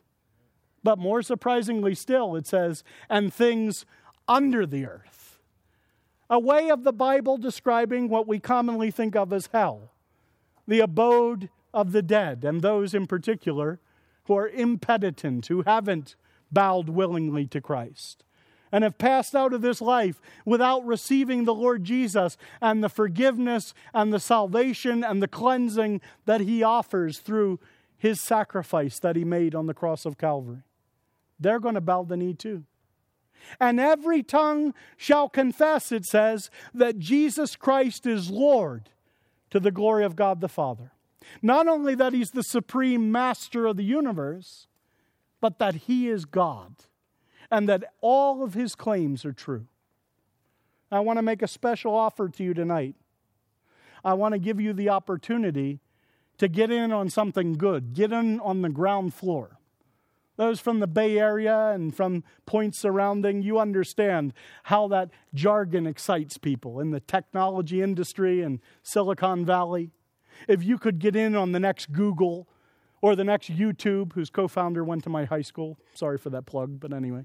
But 0.83 0.99
more 0.99 1.23
surprisingly 1.23 1.95
still, 1.95 2.35
it 2.35 2.47
says, 2.47 2.83
and 3.09 3.33
things 3.33 3.87
under 4.27 4.67
the 4.67 4.87
earth. 4.87 5.16
A 6.29 6.39
way 6.39 6.71
of 6.71 6.85
the 6.85 6.93
Bible 6.93 7.37
describing 7.37 8.09
what 8.09 8.27
we 8.27 8.39
commonly 8.39 8.91
think 8.91 9.15
of 9.15 9.33
as 9.33 9.49
hell, 9.53 9.93
the 10.67 10.81
abode 10.81 11.49
of 11.73 11.93
the 11.93 12.03
dead, 12.03 12.45
and 12.45 12.63
those 12.63 12.95
in 12.95 13.07
particular 13.07 13.81
who 14.25 14.37
are 14.37 14.49
impenitent, 14.49 15.47
who 15.47 15.63
haven't 15.63 16.17
bowed 16.51 16.89
willingly 16.89 17.47
to 17.47 17.61
Christ 17.61 18.25
and 18.73 18.85
have 18.85 18.99
passed 18.99 19.35
out 19.35 19.53
of 19.53 19.63
this 19.63 19.81
life 19.81 20.21
without 20.45 20.85
receiving 20.85 21.45
the 21.45 21.55
Lord 21.55 21.85
Jesus 21.85 22.37
and 22.61 22.83
the 22.83 22.89
forgiveness 22.89 23.73
and 23.95 24.13
the 24.13 24.21
salvation 24.21 25.05
and 25.05 25.23
the 25.23 25.29
cleansing 25.29 26.01
that 26.25 26.41
He 26.41 26.63
offers 26.63 27.19
through 27.19 27.61
His 27.97 28.21
sacrifice 28.21 28.99
that 28.99 29.17
He 29.17 29.25
made 29.25 29.55
on 29.55 29.67
the 29.67 29.75
cross 29.75 30.05
of 30.05 30.19
Calvary. 30.19 30.63
They're 31.39 31.61
going 31.61 31.75
to 31.75 31.81
bow 31.81 32.03
the 32.05 32.17
knee 32.17 32.35
too. 32.35 32.65
And 33.61 33.79
every 33.79 34.23
tongue 34.23 34.75
shall 34.97 35.29
confess, 35.29 35.93
it 35.93 36.05
says, 36.05 36.51
that 36.75 36.99
Jesus 36.99 37.57
Christ 37.57 38.07
is 38.07 38.31
Lord 38.31 38.91
to 39.51 39.61
the 39.61 39.71
glory 39.71 40.05
of 40.05 40.17
God 40.17 40.41
the 40.41 40.49
Father. 40.49 40.93
Not 41.43 41.69
only 41.69 41.95
that 41.95 42.13
He's 42.13 42.31
the 42.31 42.43
supreme 42.43 43.11
master 43.13 43.67
of 43.67 43.77
the 43.77 43.85
universe, 43.85 44.67
but 45.41 45.59
that 45.59 45.75
He 45.75 46.09
is 46.09 46.25
God 46.25 46.75
and 47.51 47.69
that 47.69 47.85
all 48.01 48.43
of 48.43 48.55
his 48.55 48.75
claims 48.75 49.25
are 49.25 49.33
true. 49.33 49.67
I 50.91 51.01
want 51.01 51.19
to 51.19 51.23
make 51.23 51.43
a 51.43 51.49
special 51.49 51.95
offer 51.95 52.29
to 52.29 52.45
you 52.45 52.55
tonight. 52.55 52.95
I 54.05 54.15
want 54.15 54.33
to 54.33 54.39
give 54.39 54.61
you 54.61 54.73
the 54.73 54.89
opportunity 54.89 55.81
to 56.39 56.49
get 56.49 56.71
in 56.71 56.93
on 56.93 57.09
something 57.09 57.55
good, 57.55 57.95
get 57.95 58.13
in 58.13 58.41
on 58.41 58.63
the 58.63 58.69
ground 58.69 59.15
floor. 59.15 59.56
Those 60.37 60.61
from 60.61 60.81
the 60.81 60.87
Bay 60.87 61.19
Area 61.19 61.71
and 61.71 61.95
from 61.95 62.25
points 62.45 62.79
surrounding, 62.79 63.43
you 63.43 63.59
understand 63.59 64.35
how 64.65 64.89
that 64.89 65.11
jargon 65.33 65.87
excites 65.87 66.37
people 66.39 66.81
in 66.81 66.91
the 66.91 67.01
technology 67.01 67.83
industry 67.83 68.43
and 68.43 68.61
Silicon 68.83 69.45
Valley. 69.45 69.91
If 70.47 70.63
you 70.63 70.79
could 70.79 70.99
get 70.99 71.17
in 71.17 71.35
on 71.35 71.53
the 71.53 71.61
next 71.61 71.93
Google 71.93 72.49
or 73.01 73.17
the 73.17 73.25
next 73.25 73.51
YouTube, 73.51 74.13
whose 74.13 74.31
co 74.31 74.47
founder 74.47 74.85
went 74.85 75.05
to 75.05 75.11
my 75.11 75.25
high 75.25 75.43
school, 75.43 75.79
sorry 75.95 76.19
for 76.19 76.31
that 76.31 76.45
plug, 76.45 76.79
but 76.81 76.93
anyway 76.93 77.25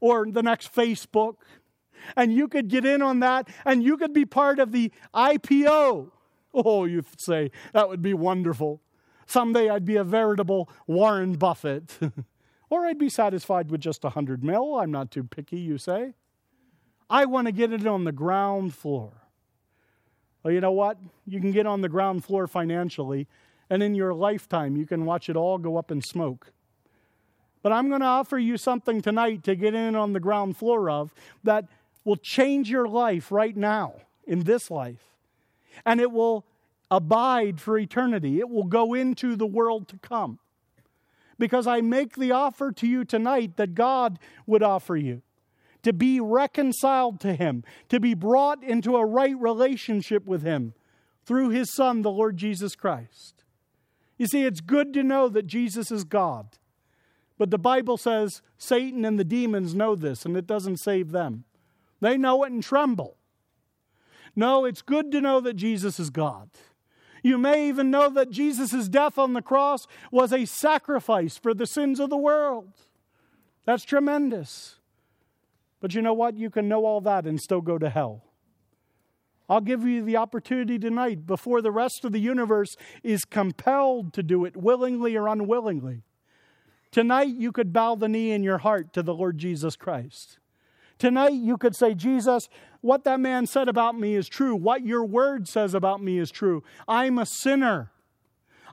or 0.00 0.26
the 0.30 0.42
next 0.42 0.74
Facebook. 0.74 1.36
And 2.16 2.32
you 2.32 2.48
could 2.48 2.68
get 2.68 2.84
in 2.84 3.02
on 3.02 3.20
that 3.20 3.48
and 3.64 3.82
you 3.82 3.96
could 3.96 4.12
be 4.12 4.24
part 4.24 4.58
of 4.58 4.72
the 4.72 4.90
IPO. 5.14 6.10
Oh, 6.52 6.84
you 6.84 7.04
say, 7.18 7.50
that 7.72 7.88
would 7.88 8.02
be 8.02 8.14
wonderful. 8.14 8.80
Someday 9.30 9.68
I'd 9.68 9.84
be 9.84 9.94
a 9.94 10.02
veritable 10.02 10.68
Warren 10.88 11.34
Buffett. 11.34 11.96
or 12.70 12.84
I'd 12.84 12.98
be 12.98 13.08
satisfied 13.08 13.70
with 13.70 13.80
just 13.80 14.04
a 14.04 14.10
hundred 14.10 14.42
mil. 14.42 14.76
I'm 14.76 14.90
not 14.90 15.12
too 15.12 15.22
picky, 15.22 15.58
you 15.58 15.78
say. 15.78 16.14
I 17.08 17.26
want 17.26 17.46
to 17.46 17.52
get 17.52 17.72
it 17.72 17.86
on 17.86 18.02
the 18.02 18.10
ground 18.10 18.74
floor. 18.74 19.12
Well, 20.42 20.52
you 20.52 20.60
know 20.60 20.72
what? 20.72 20.98
You 21.26 21.40
can 21.40 21.52
get 21.52 21.64
on 21.64 21.80
the 21.80 21.88
ground 21.88 22.24
floor 22.24 22.48
financially, 22.48 23.28
and 23.68 23.84
in 23.84 23.94
your 23.94 24.12
lifetime, 24.12 24.76
you 24.76 24.84
can 24.84 25.04
watch 25.04 25.28
it 25.28 25.36
all 25.36 25.58
go 25.58 25.76
up 25.76 25.92
in 25.92 26.02
smoke. 26.02 26.52
But 27.62 27.70
I'm 27.70 27.88
going 27.88 28.00
to 28.00 28.06
offer 28.06 28.38
you 28.38 28.56
something 28.56 29.00
tonight 29.00 29.44
to 29.44 29.54
get 29.54 29.74
in 29.74 29.94
on 29.94 30.12
the 30.12 30.18
ground 30.18 30.56
floor 30.56 30.90
of 30.90 31.14
that 31.44 31.66
will 32.04 32.16
change 32.16 32.68
your 32.68 32.88
life 32.88 33.30
right 33.30 33.56
now, 33.56 33.94
in 34.26 34.40
this 34.40 34.72
life. 34.72 35.14
And 35.86 36.00
it 36.00 36.10
will 36.10 36.46
abide 36.90 37.60
for 37.60 37.78
eternity, 37.78 38.38
it 38.38 38.48
will 38.48 38.64
go 38.64 38.94
into 38.94 39.36
the 39.36 39.46
world 39.46 39.88
to 39.88 39.98
come. 39.98 40.38
Because 41.38 41.66
I 41.66 41.80
make 41.80 42.16
the 42.16 42.32
offer 42.32 42.72
to 42.72 42.86
you 42.86 43.04
tonight 43.04 43.56
that 43.56 43.74
God 43.74 44.18
would 44.46 44.62
offer 44.62 44.96
you 44.96 45.22
to 45.82 45.92
be 45.92 46.20
reconciled 46.20 47.20
to 47.20 47.34
Him, 47.34 47.64
to 47.88 47.98
be 48.00 48.14
brought 48.14 48.62
into 48.62 48.96
a 48.96 49.06
right 49.06 49.38
relationship 49.38 50.26
with 50.26 50.42
Him 50.42 50.74
through 51.24 51.50
His 51.50 51.72
Son, 51.72 52.02
the 52.02 52.10
Lord 52.10 52.36
Jesus 52.36 52.74
Christ. 52.76 53.44
You 54.18 54.26
see, 54.26 54.44
it's 54.44 54.60
good 54.60 54.92
to 54.94 55.02
know 55.02 55.28
that 55.28 55.46
Jesus 55.46 55.90
is 55.90 56.04
God. 56.04 56.58
But 57.38 57.50
the 57.50 57.58
Bible 57.58 57.96
says 57.96 58.42
Satan 58.58 59.06
and 59.06 59.18
the 59.18 59.24
demons 59.24 59.74
know 59.74 59.94
this, 59.94 60.26
and 60.26 60.36
it 60.36 60.46
doesn't 60.46 60.76
save 60.76 61.10
them. 61.10 61.44
They 62.00 62.18
know 62.18 62.44
it 62.44 62.52
and 62.52 62.62
tremble. 62.62 63.16
No, 64.36 64.66
it's 64.66 64.82
good 64.82 65.10
to 65.12 65.20
know 65.20 65.40
that 65.40 65.54
Jesus 65.54 65.98
is 65.98 66.10
God. 66.10 66.50
You 67.22 67.38
may 67.38 67.68
even 67.68 67.90
know 67.90 68.08
that 68.10 68.30
Jesus' 68.30 68.88
death 68.88 69.18
on 69.18 69.32
the 69.32 69.42
cross 69.42 69.86
was 70.10 70.32
a 70.32 70.44
sacrifice 70.44 71.36
for 71.36 71.54
the 71.54 71.66
sins 71.66 72.00
of 72.00 72.10
the 72.10 72.16
world. 72.16 72.72
That's 73.64 73.84
tremendous. 73.84 74.76
But 75.80 75.94
you 75.94 76.02
know 76.02 76.14
what? 76.14 76.36
You 76.36 76.50
can 76.50 76.68
know 76.68 76.84
all 76.84 77.00
that 77.02 77.26
and 77.26 77.40
still 77.40 77.60
go 77.60 77.78
to 77.78 77.90
hell. 77.90 78.24
I'll 79.48 79.60
give 79.60 79.84
you 79.84 80.04
the 80.04 80.16
opportunity 80.16 80.78
tonight 80.78 81.26
before 81.26 81.60
the 81.60 81.72
rest 81.72 82.04
of 82.04 82.12
the 82.12 82.20
universe 82.20 82.76
is 83.02 83.24
compelled 83.24 84.12
to 84.12 84.22
do 84.22 84.44
it 84.44 84.56
willingly 84.56 85.16
or 85.16 85.26
unwillingly. 85.26 86.04
Tonight, 86.92 87.34
you 87.36 87.50
could 87.50 87.72
bow 87.72 87.96
the 87.96 88.08
knee 88.08 88.30
in 88.30 88.42
your 88.42 88.58
heart 88.58 88.92
to 88.92 89.02
the 89.02 89.14
Lord 89.14 89.38
Jesus 89.38 89.76
Christ. 89.76 90.38
Tonight, 91.00 91.32
you 91.32 91.56
could 91.56 91.74
say, 91.74 91.94
Jesus, 91.94 92.50
what 92.82 93.04
that 93.04 93.18
man 93.20 93.46
said 93.46 93.68
about 93.68 93.98
me 93.98 94.14
is 94.14 94.28
true. 94.28 94.54
What 94.54 94.84
your 94.84 95.02
word 95.02 95.48
says 95.48 95.72
about 95.72 96.02
me 96.02 96.18
is 96.18 96.30
true. 96.30 96.62
I'm 96.86 97.18
a 97.18 97.24
sinner. 97.24 97.90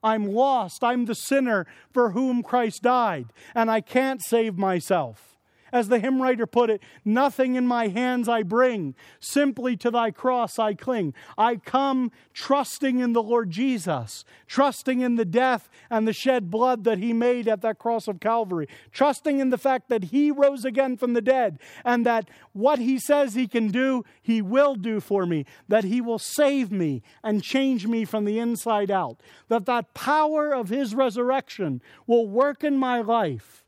I'm 0.04 0.26
lost. 0.26 0.84
I'm 0.84 1.06
the 1.06 1.16
sinner 1.16 1.66
for 1.94 2.12
whom 2.12 2.44
Christ 2.44 2.84
died, 2.84 3.28
and 3.56 3.72
I 3.72 3.80
can't 3.80 4.22
save 4.22 4.58
myself. 4.58 5.37
As 5.72 5.90
the 5.90 6.00
hymn 6.00 6.22
writer 6.22 6.46
put 6.46 6.70
it, 6.70 6.82
nothing 7.04 7.56
in 7.56 7.68
my 7.68 7.88
hands 7.88 8.30
I 8.30 8.44
bring, 8.44 8.96
simply 9.20 9.76
to 9.78 9.92
thy 9.92 10.12
cross 10.12 10.58
I 10.58 10.74
cling. 10.74 11.14
I 11.38 11.58
come 11.58 12.12
trusting 12.34 13.00
in 13.00 13.14
the 13.14 13.24
Lord 13.24 13.50
Jesus, 13.50 14.24
trusting 14.48 15.02
in 15.02 15.16
the 15.16 15.26
death 15.26 15.70
and 15.90 16.08
the 16.08 16.14
shed 16.14 16.50
blood 16.50 16.84
that 16.86 17.00
he 17.00 17.14
made 17.14 17.48
at 17.48 17.62
that 17.62 17.80
cross 17.80 18.08
of 18.08 18.20
Calvary, 18.20 18.68
trusting 18.92 19.40
in 19.40 19.50
the 19.50 19.58
fact 19.58 19.90
that 19.90 20.06
he 20.06 20.32
rose 20.32 20.64
again 20.64 20.98
from 20.98 21.14
the 21.14 21.22
dead, 21.22 21.60
and 21.84 22.06
that 22.06 22.30
what 22.54 22.80
he 22.80 22.98
says 23.00 23.34
he 23.34 23.48
can 23.48 23.68
do, 23.70 24.04
he 24.22 24.42
will 24.42 24.76
do 24.76 25.00
for 25.00 25.26
me, 25.26 25.46
that 25.68 25.84
he 25.84 26.02
will 26.02 26.20
save 26.20 26.72
me 26.72 27.02
and 27.24 27.44
change 27.44 27.88
me 27.88 28.06
from 28.06 28.26
the 28.26 28.40
inside 28.40 28.90
out, 28.90 29.22
that 29.50 29.66
that 29.66 29.94
power 29.94 30.54
of 30.54 30.70
his 30.70 30.96
resurrection 30.96 31.82
will 32.06 32.28
work 32.28 32.64
in 32.64 32.78
my 32.78 33.02
life 33.02 33.66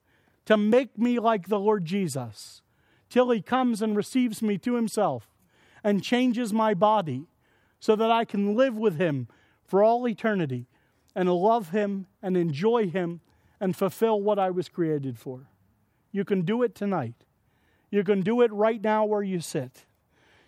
to 0.50 0.58
make 0.58 0.98
me 0.98 1.20
like 1.20 1.48
the 1.48 1.60
Lord 1.60 1.86
Jesus 1.86 2.64
till 3.08 3.30
he 3.30 3.40
comes 3.40 3.84
and 3.84 3.96
receives 3.96 4.42
me 4.42 4.58
to 4.58 4.74
himself 4.74 5.30
and 5.84 6.04
changes 6.04 6.52
my 6.52 6.74
body 6.74 7.28
so 7.80 7.96
that 7.96 8.10
I 8.10 8.26
can 8.26 8.56
live 8.56 8.76
with 8.76 8.98
him 8.98 9.28
for 9.64 9.84
all 9.84 10.08
eternity 10.08 10.66
and 11.16 11.32
love 11.32 11.70
him 11.70 12.08
and 12.24 12.36
enjoy 12.36 12.90
him 12.90 13.22
and 13.60 13.76
fulfill 13.76 14.20
what 14.20 14.40
I 14.40 14.50
was 14.50 14.70
created 14.70 15.20
for. 15.20 15.52
You 16.12 16.26
can 16.26 16.42
do 16.42 16.64
it 16.64 16.74
tonight. 16.74 17.26
You 17.92 18.04
can 18.04 18.22
do 18.22 18.42
it 18.42 18.52
right 18.52 18.82
now 18.84 19.06
where 19.06 19.22
you 19.22 19.42
sit. 19.42 19.86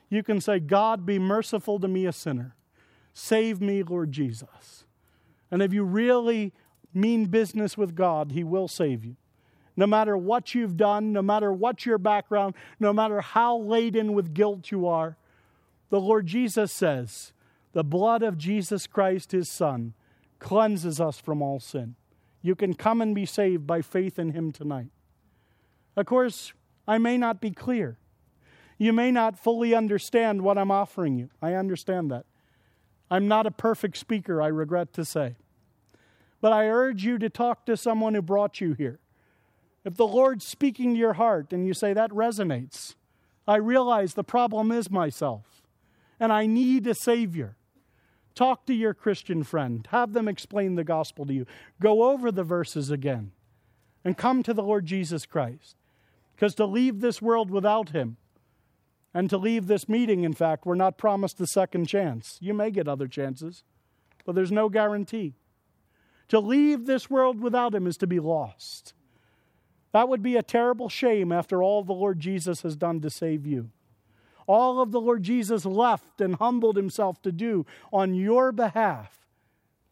You 0.09 0.23
can 0.23 0.41
say, 0.41 0.59
God, 0.59 1.05
be 1.05 1.19
merciful 1.19 1.79
to 1.79 1.87
me, 1.87 2.07
a 2.07 2.11
sinner. 2.11 2.55
Save 3.13 3.61
me, 3.61 3.83
Lord 3.83 4.11
Jesus. 4.11 4.85
And 5.51 5.61
if 5.61 5.71
you 5.71 5.83
really 5.83 6.53
mean 6.91 7.25
business 7.25 7.77
with 7.77 7.93
God, 7.93 8.31
He 8.31 8.43
will 8.43 8.67
save 8.67 9.05
you. 9.05 9.17
No 9.81 9.87
matter 9.87 10.15
what 10.15 10.53
you've 10.53 10.77
done, 10.77 11.11
no 11.11 11.23
matter 11.23 11.51
what 11.51 11.87
your 11.87 11.97
background, 11.97 12.53
no 12.79 12.93
matter 12.93 13.19
how 13.19 13.57
laden 13.57 14.13
with 14.13 14.31
guilt 14.31 14.69
you 14.69 14.85
are, 14.85 15.17
the 15.89 15.99
Lord 15.99 16.27
Jesus 16.27 16.71
says, 16.71 17.33
the 17.73 17.83
blood 17.83 18.21
of 18.21 18.37
Jesus 18.37 18.85
Christ, 18.85 19.31
his 19.31 19.49
Son, 19.49 19.95
cleanses 20.37 21.01
us 21.01 21.19
from 21.19 21.41
all 21.41 21.59
sin. 21.59 21.95
You 22.43 22.53
can 22.53 22.75
come 22.75 23.01
and 23.01 23.15
be 23.15 23.25
saved 23.25 23.65
by 23.65 23.81
faith 23.81 24.19
in 24.19 24.33
him 24.33 24.51
tonight. 24.51 24.91
Of 25.95 26.05
course, 26.05 26.53
I 26.87 26.99
may 26.99 27.17
not 27.17 27.41
be 27.41 27.49
clear. 27.49 27.97
You 28.77 28.93
may 28.93 29.11
not 29.11 29.39
fully 29.39 29.73
understand 29.73 30.43
what 30.43 30.59
I'm 30.59 30.69
offering 30.69 31.17
you. 31.17 31.31
I 31.41 31.55
understand 31.55 32.11
that. 32.11 32.27
I'm 33.09 33.27
not 33.27 33.47
a 33.47 33.51
perfect 33.51 33.97
speaker, 33.97 34.43
I 34.43 34.47
regret 34.47 34.93
to 34.93 35.03
say. 35.03 35.37
But 36.39 36.53
I 36.53 36.67
urge 36.67 37.03
you 37.03 37.17
to 37.17 37.31
talk 37.31 37.65
to 37.65 37.75
someone 37.75 38.13
who 38.13 38.21
brought 38.21 38.61
you 38.61 38.73
here. 38.73 38.99
If 39.83 39.95
the 39.95 40.07
Lord's 40.07 40.45
speaking 40.45 40.93
to 40.93 40.99
your 40.99 41.13
heart 41.13 41.51
and 41.51 41.65
you 41.65 41.73
say, 41.73 41.93
that 41.93 42.11
resonates, 42.11 42.95
I 43.47 43.55
realize 43.55 44.13
the 44.13 44.23
problem 44.23 44.71
is 44.71 44.91
myself 44.91 45.63
and 46.19 46.31
I 46.31 46.45
need 46.45 46.85
a 46.85 46.93
Savior. 46.93 47.57
Talk 48.35 48.65
to 48.67 48.73
your 48.73 48.93
Christian 48.93 49.43
friend. 49.43 49.87
Have 49.91 50.13
them 50.13 50.27
explain 50.27 50.75
the 50.75 50.83
gospel 50.83 51.25
to 51.25 51.33
you. 51.33 51.45
Go 51.81 52.11
over 52.11 52.31
the 52.31 52.43
verses 52.43 52.91
again 52.91 53.31
and 54.05 54.17
come 54.17 54.43
to 54.43 54.53
the 54.53 54.63
Lord 54.63 54.85
Jesus 54.85 55.25
Christ. 55.25 55.75
Because 56.35 56.55
to 56.55 56.65
leave 56.65 57.01
this 57.01 57.21
world 57.21 57.49
without 57.49 57.89
Him 57.89 58.17
and 59.13 59.29
to 59.29 59.37
leave 59.37 59.67
this 59.67 59.89
meeting, 59.89 60.23
in 60.23 60.33
fact, 60.33 60.65
we're 60.65 60.75
not 60.75 60.97
promised 60.97 61.41
a 61.41 61.47
second 61.47 61.87
chance. 61.87 62.37
You 62.39 62.53
may 62.53 62.71
get 62.71 62.87
other 62.87 63.07
chances, 63.07 63.63
but 64.25 64.35
there's 64.35 64.51
no 64.51 64.69
guarantee. 64.69 65.33
To 66.29 66.39
leave 66.39 66.85
this 66.85 67.09
world 67.09 67.41
without 67.41 67.75
Him 67.75 67.87
is 67.87 67.97
to 67.97 68.07
be 68.07 68.19
lost. 68.19 68.93
That 69.91 70.07
would 70.07 70.21
be 70.21 70.37
a 70.37 70.43
terrible 70.43 70.89
shame 70.89 71.31
after 71.31 71.61
all 71.61 71.83
the 71.83 71.93
Lord 71.93 72.19
Jesus 72.19 72.61
has 72.61 72.75
done 72.75 73.01
to 73.01 73.09
save 73.09 73.45
you. 73.45 73.69
All 74.47 74.81
of 74.81 74.91
the 74.91 75.01
Lord 75.01 75.23
Jesus 75.23 75.65
left 75.65 76.19
and 76.21 76.35
humbled 76.35 76.75
himself 76.75 77.21
to 77.21 77.31
do 77.31 77.65
on 77.91 78.13
your 78.13 78.51
behalf, 78.51 79.19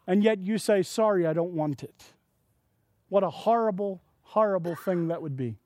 and 0.08 0.24
yet 0.24 0.40
you 0.40 0.58
say, 0.58 0.82
Sorry, 0.82 1.26
I 1.26 1.34
don't 1.34 1.54
want 1.54 1.84
it. 1.84 2.04
What 3.10 3.24
a 3.24 3.30
horrible, 3.30 4.02
horrible 4.22 4.76
thing 4.76 5.08
that 5.08 5.22
would 5.22 5.36
be. 5.36 5.58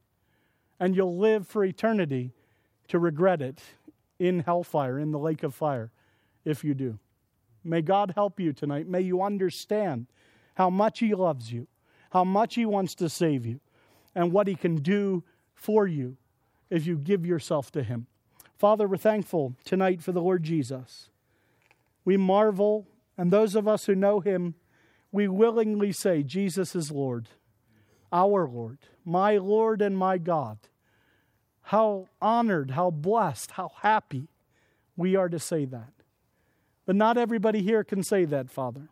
And 0.80 0.96
you'll 0.96 1.18
live 1.18 1.48
for 1.48 1.64
eternity 1.64 2.32
to 2.88 3.00
regret 3.00 3.42
it 3.42 3.62
in 4.20 4.40
hellfire, 4.40 5.00
in 5.00 5.12
the 5.12 5.20
lake 5.20 5.44
of 5.44 5.54
fire, 5.54 5.92
if 6.46 6.64
you 6.64 6.74
do. 6.74 7.00
May 7.64 7.82
God 7.82 8.14
help 8.16 8.40
you 8.40 8.52
tonight. 8.52 8.88
May 8.88 9.02
you 9.02 9.22
understand 9.22 10.08
how 10.56 10.70
much 10.70 11.00
He 11.00 11.16
loves 11.16 11.52
you, 11.52 11.68
how 12.12 12.24
much 12.24 12.56
He 12.56 12.66
wants 12.66 12.96
to 12.96 13.10
save 13.10 13.46
you, 13.46 13.60
and 14.16 14.32
what 14.32 14.48
He 14.48 14.56
can 14.56 14.76
do 14.76 15.24
for 15.54 15.88
you 15.88 16.18
if 16.70 16.86
you 16.86 16.98
give 16.98 17.26
yourself 17.26 17.72
to 17.72 17.84
Him. 17.84 18.08
Father, 18.58 18.88
we're 18.88 18.98
thankful 18.98 19.56
tonight 19.66 20.02
for 20.02 20.12
the 20.12 20.22
Lord 20.22 20.44
Jesus. 20.44 21.10
We 22.06 22.18
marvel, 22.18 22.88
and 23.18 23.32
those 23.32 23.56
of 23.56 23.68
us 23.68 23.86
who 23.86 23.96
know 23.96 24.20
Him, 24.20 24.56
we 25.12 25.28
willingly 25.28 25.92
say, 25.92 26.24
Jesus 26.24 26.76
is 26.76 26.92
Lord, 26.92 27.30
our 28.12 28.48
Lord, 28.48 28.80
my 29.06 29.38
Lord 29.38 29.82
and 29.82 29.98
my 29.98 30.18
God. 30.18 30.58
How 31.68 32.08
honored, 32.22 32.72
how 32.72 32.92
blessed, 32.92 33.52
how 33.52 33.72
happy 33.82 34.28
we 34.98 35.16
are 35.16 35.30
to 35.30 35.40
say 35.40 35.66
that. 35.66 35.94
But 36.86 36.96
not 36.96 37.18
everybody 37.18 37.62
here 37.62 37.84
can 37.84 38.04
say 38.04 38.26
that, 38.26 38.52
Father. 38.52 38.90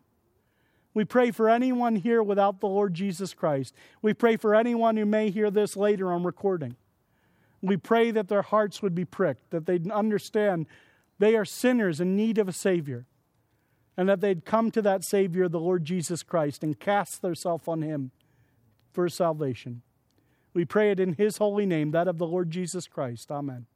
We 0.94 1.06
pray 1.06 1.32
for 1.32 1.50
anyone 1.50 1.96
here 1.96 2.22
without 2.22 2.60
the 2.60 2.68
Lord 2.68 2.94
Jesus 2.94 3.34
Christ. 3.34 3.74
We 4.02 4.14
pray 4.14 4.36
for 4.36 4.54
anyone 4.54 4.98
who 4.98 5.06
may 5.06 5.30
hear 5.30 5.50
this 5.50 5.78
later 5.78 6.12
on 6.12 6.24
recording. 6.24 6.76
We 7.62 7.78
pray 7.78 8.12
that 8.12 8.28
their 8.28 8.42
hearts 8.42 8.82
would 8.82 8.96
be 8.96 9.06
pricked, 9.06 9.52
that 9.52 9.66
they'd 9.66 9.90
understand 9.90 10.66
they 11.20 11.36
are 11.36 11.46
sinners 11.46 12.02
in 12.02 12.16
need 12.16 12.38
of 12.38 12.50
a 12.50 12.54
Savior, 12.54 13.06
and 13.96 14.10
that 14.10 14.20
they'd 14.20 14.46
come 14.46 14.72
to 14.72 14.82
that 14.82 15.04
Savior, 15.04 15.48
the 15.48 15.60
Lord 15.60 15.86
Jesus 15.86 16.24
Christ, 16.24 16.64
and 16.64 16.80
cast 16.80 17.22
themselves 17.22 17.68
on 17.68 17.84
Him 17.84 18.12
for 18.92 19.08
salvation. 19.08 19.84
We 20.54 20.66
pray 20.66 20.92
it 20.92 21.00
in 21.00 21.14
His 21.14 21.38
holy 21.38 21.66
name, 21.66 21.92
that 21.92 22.08
of 22.08 22.18
the 22.18 22.28
Lord 22.28 22.50
Jesus 22.50 22.88
Christ. 22.88 23.32
Amen. 23.32 23.68